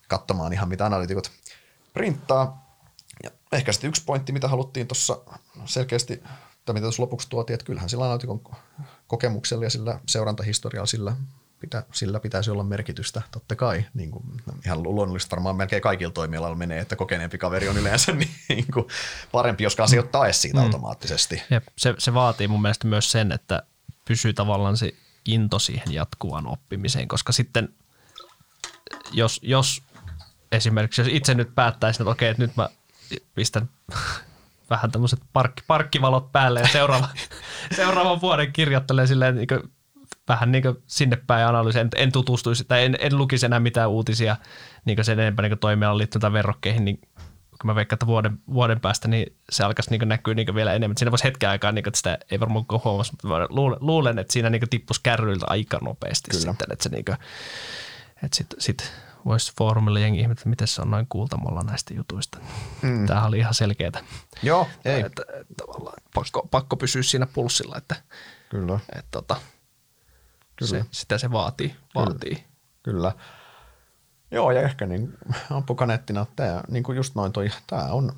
[0.07, 1.31] katsomaan ihan mitä analytikot
[1.93, 2.77] printtaa.
[3.23, 5.17] Ja ehkä sitten yksi pointti, mitä haluttiin tuossa
[5.65, 6.23] selkeästi,
[6.65, 8.41] tai mitä tuossa lopuksi tuotiin, että kyllähän sillä analytikon
[9.07, 11.15] kokemuksella ja sillä seurantahistorialla sillä
[11.63, 13.85] pitä, sillä pitäisi olla merkitystä, totta kai.
[13.93, 14.23] Niin kuin,
[14.65, 18.11] ihan luonnollisesti varmaan melkein kaikilla toimialoilla menee, että kokeneempi kaveri on yleensä
[18.49, 18.87] niin kuin
[19.31, 20.63] parempi, jos sijoittaa edes siitä mm.
[20.63, 21.41] automaattisesti.
[21.49, 23.63] Jep, se, se vaatii mun mielestä myös sen, että
[24.05, 24.93] pysyy tavallaan se
[25.25, 27.69] into siihen jatkuvaan oppimiseen, koska sitten
[29.11, 29.81] jos, jos
[30.51, 32.69] esimerkiksi, jos itse nyt päättäisin, että okei, että nyt mä
[33.35, 33.69] pistän
[34.69, 37.09] vähän tämmöiset parkki, parkkivalot päälle ja seuraava,
[37.75, 39.47] seuraavan vuoden kirjoittelen silleen niin
[40.27, 41.79] vähän niin sinne päin analyysi.
[41.79, 44.37] En, en tutustuisi tai en, en lukisi enää mitään uutisia
[44.85, 46.99] niin sen enempää niin toimialan liittyen verrokkeihin, niin
[47.61, 50.97] kun mä veikkaan, että vuoden, vuoden päästä niin se alkaisi niin näkyä niin vielä enemmän.
[50.97, 54.33] Siinä voisi hetken aikaa, niin kuin, että sitä ei varmaan huomasi, mutta luulen, luulen, että
[54.33, 56.41] siinä niin tippuisi kärryiltä aika nopeasti Kyllä.
[56.41, 57.17] sitten, että se niin kuin,
[58.23, 58.93] että sit, sit
[59.25, 62.37] voisi foorumille jengi ihmetellä, että miten se on noin kuultamolla näistä jutuista.
[62.81, 63.05] Mm.
[63.05, 64.03] Tämähän oli ihan selkeää.
[64.43, 65.01] Joo, ei.
[65.01, 67.95] Että, että, tavallaan pakko, pakko pysyä siinä pulssilla, että,
[68.49, 68.79] Kyllä.
[68.89, 69.53] että, tota, Kyllä.
[70.61, 71.75] Se, sitä se vaatii.
[71.95, 72.35] vaatii.
[72.35, 72.43] Kyllä.
[72.83, 73.13] Kyllä.
[74.31, 75.17] Joo, ja ehkä niin
[75.49, 78.13] ampukaneettina, tämä, niin kuin just noin toi, tämä on,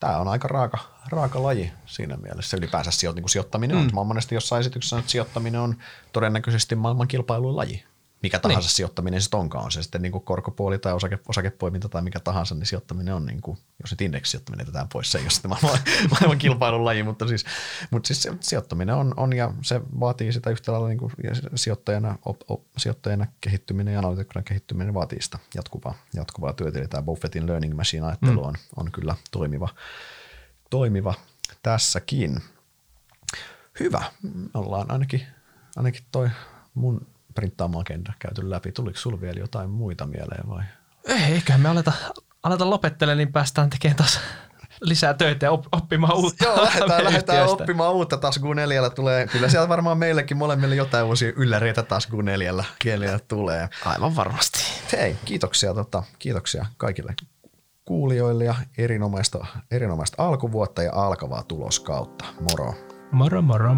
[0.00, 0.78] tämä on aika raaka,
[1.08, 2.56] raaka laji siinä mielessä.
[2.56, 3.82] Ylipäänsä sijo, niin kuin sijoittaminen mm.
[3.82, 3.90] on.
[3.94, 5.76] Mä oon monesti jossain esityksessä että sijoittaminen on
[6.12, 7.84] todennäköisesti maailman kilpailuin laji
[8.24, 8.74] mikä tahansa niin.
[8.74, 12.54] sijoittaminen sitten onkaan, on se sitten niin kuin korkopuoli tai osake, osakepoiminta tai mikä tahansa,
[12.54, 15.78] niin sijoittaminen on, niin kuin, jos nyt indeksisijoittaminen jätetään pois, se ei ole sitten maailman,
[16.10, 17.44] maailman kilpailun laji, mutta siis,
[17.90, 21.12] mutta siis sijoittaminen on, on ja se vaatii sitä yhtä lailla niin kuin,
[21.54, 27.02] sijoittajana, op, op, sijoittajana kehittyminen ja analytikkona kehittyminen vaatii sitä jatkuvaa, jatkuvaa työtä, eli tämä
[27.02, 28.48] Buffettin learning machine ajattelu mm.
[28.48, 29.68] on, on kyllä toimiva,
[30.70, 31.14] toimiva
[31.62, 32.42] tässäkin.
[33.80, 35.22] Hyvä, me ollaan ainakin,
[35.76, 36.30] ainakin toi
[36.74, 38.72] mun printtaama agenda käyty läpi.
[38.72, 40.64] Tuliko sulla vielä jotain muita mieleen vai?
[41.06, 41.92] Ei, eiköhän me aleta,
[42.42, 44.20] aleta lopettelemaan, niin päästään tekemään taas
[44.80, 46.44] lisää töitä ja oppimaan uutta.
[46.44, 49.26] Joo, lähdetään, lähdetään oppimaan uutta taas kun neljällä tulee.
[49.26, 53.68] Kyllä siellä varmaan meillekin molemmille jotain uusia ylläreitä taas kun neljällä kielellä tulee.
[53.84, 54.58] Aivan varmasti.
[54.92, 57.14] Hei, kiitoksia, tota, kiitoksia kaikille
[57.84, 62.24] kuulijoille ja erinomaista, erinomaista alkuvuotta ja alkavaa tuloskautta.
[62.40, 62.74] Moro.
[63.12, 63.76] Moro moro.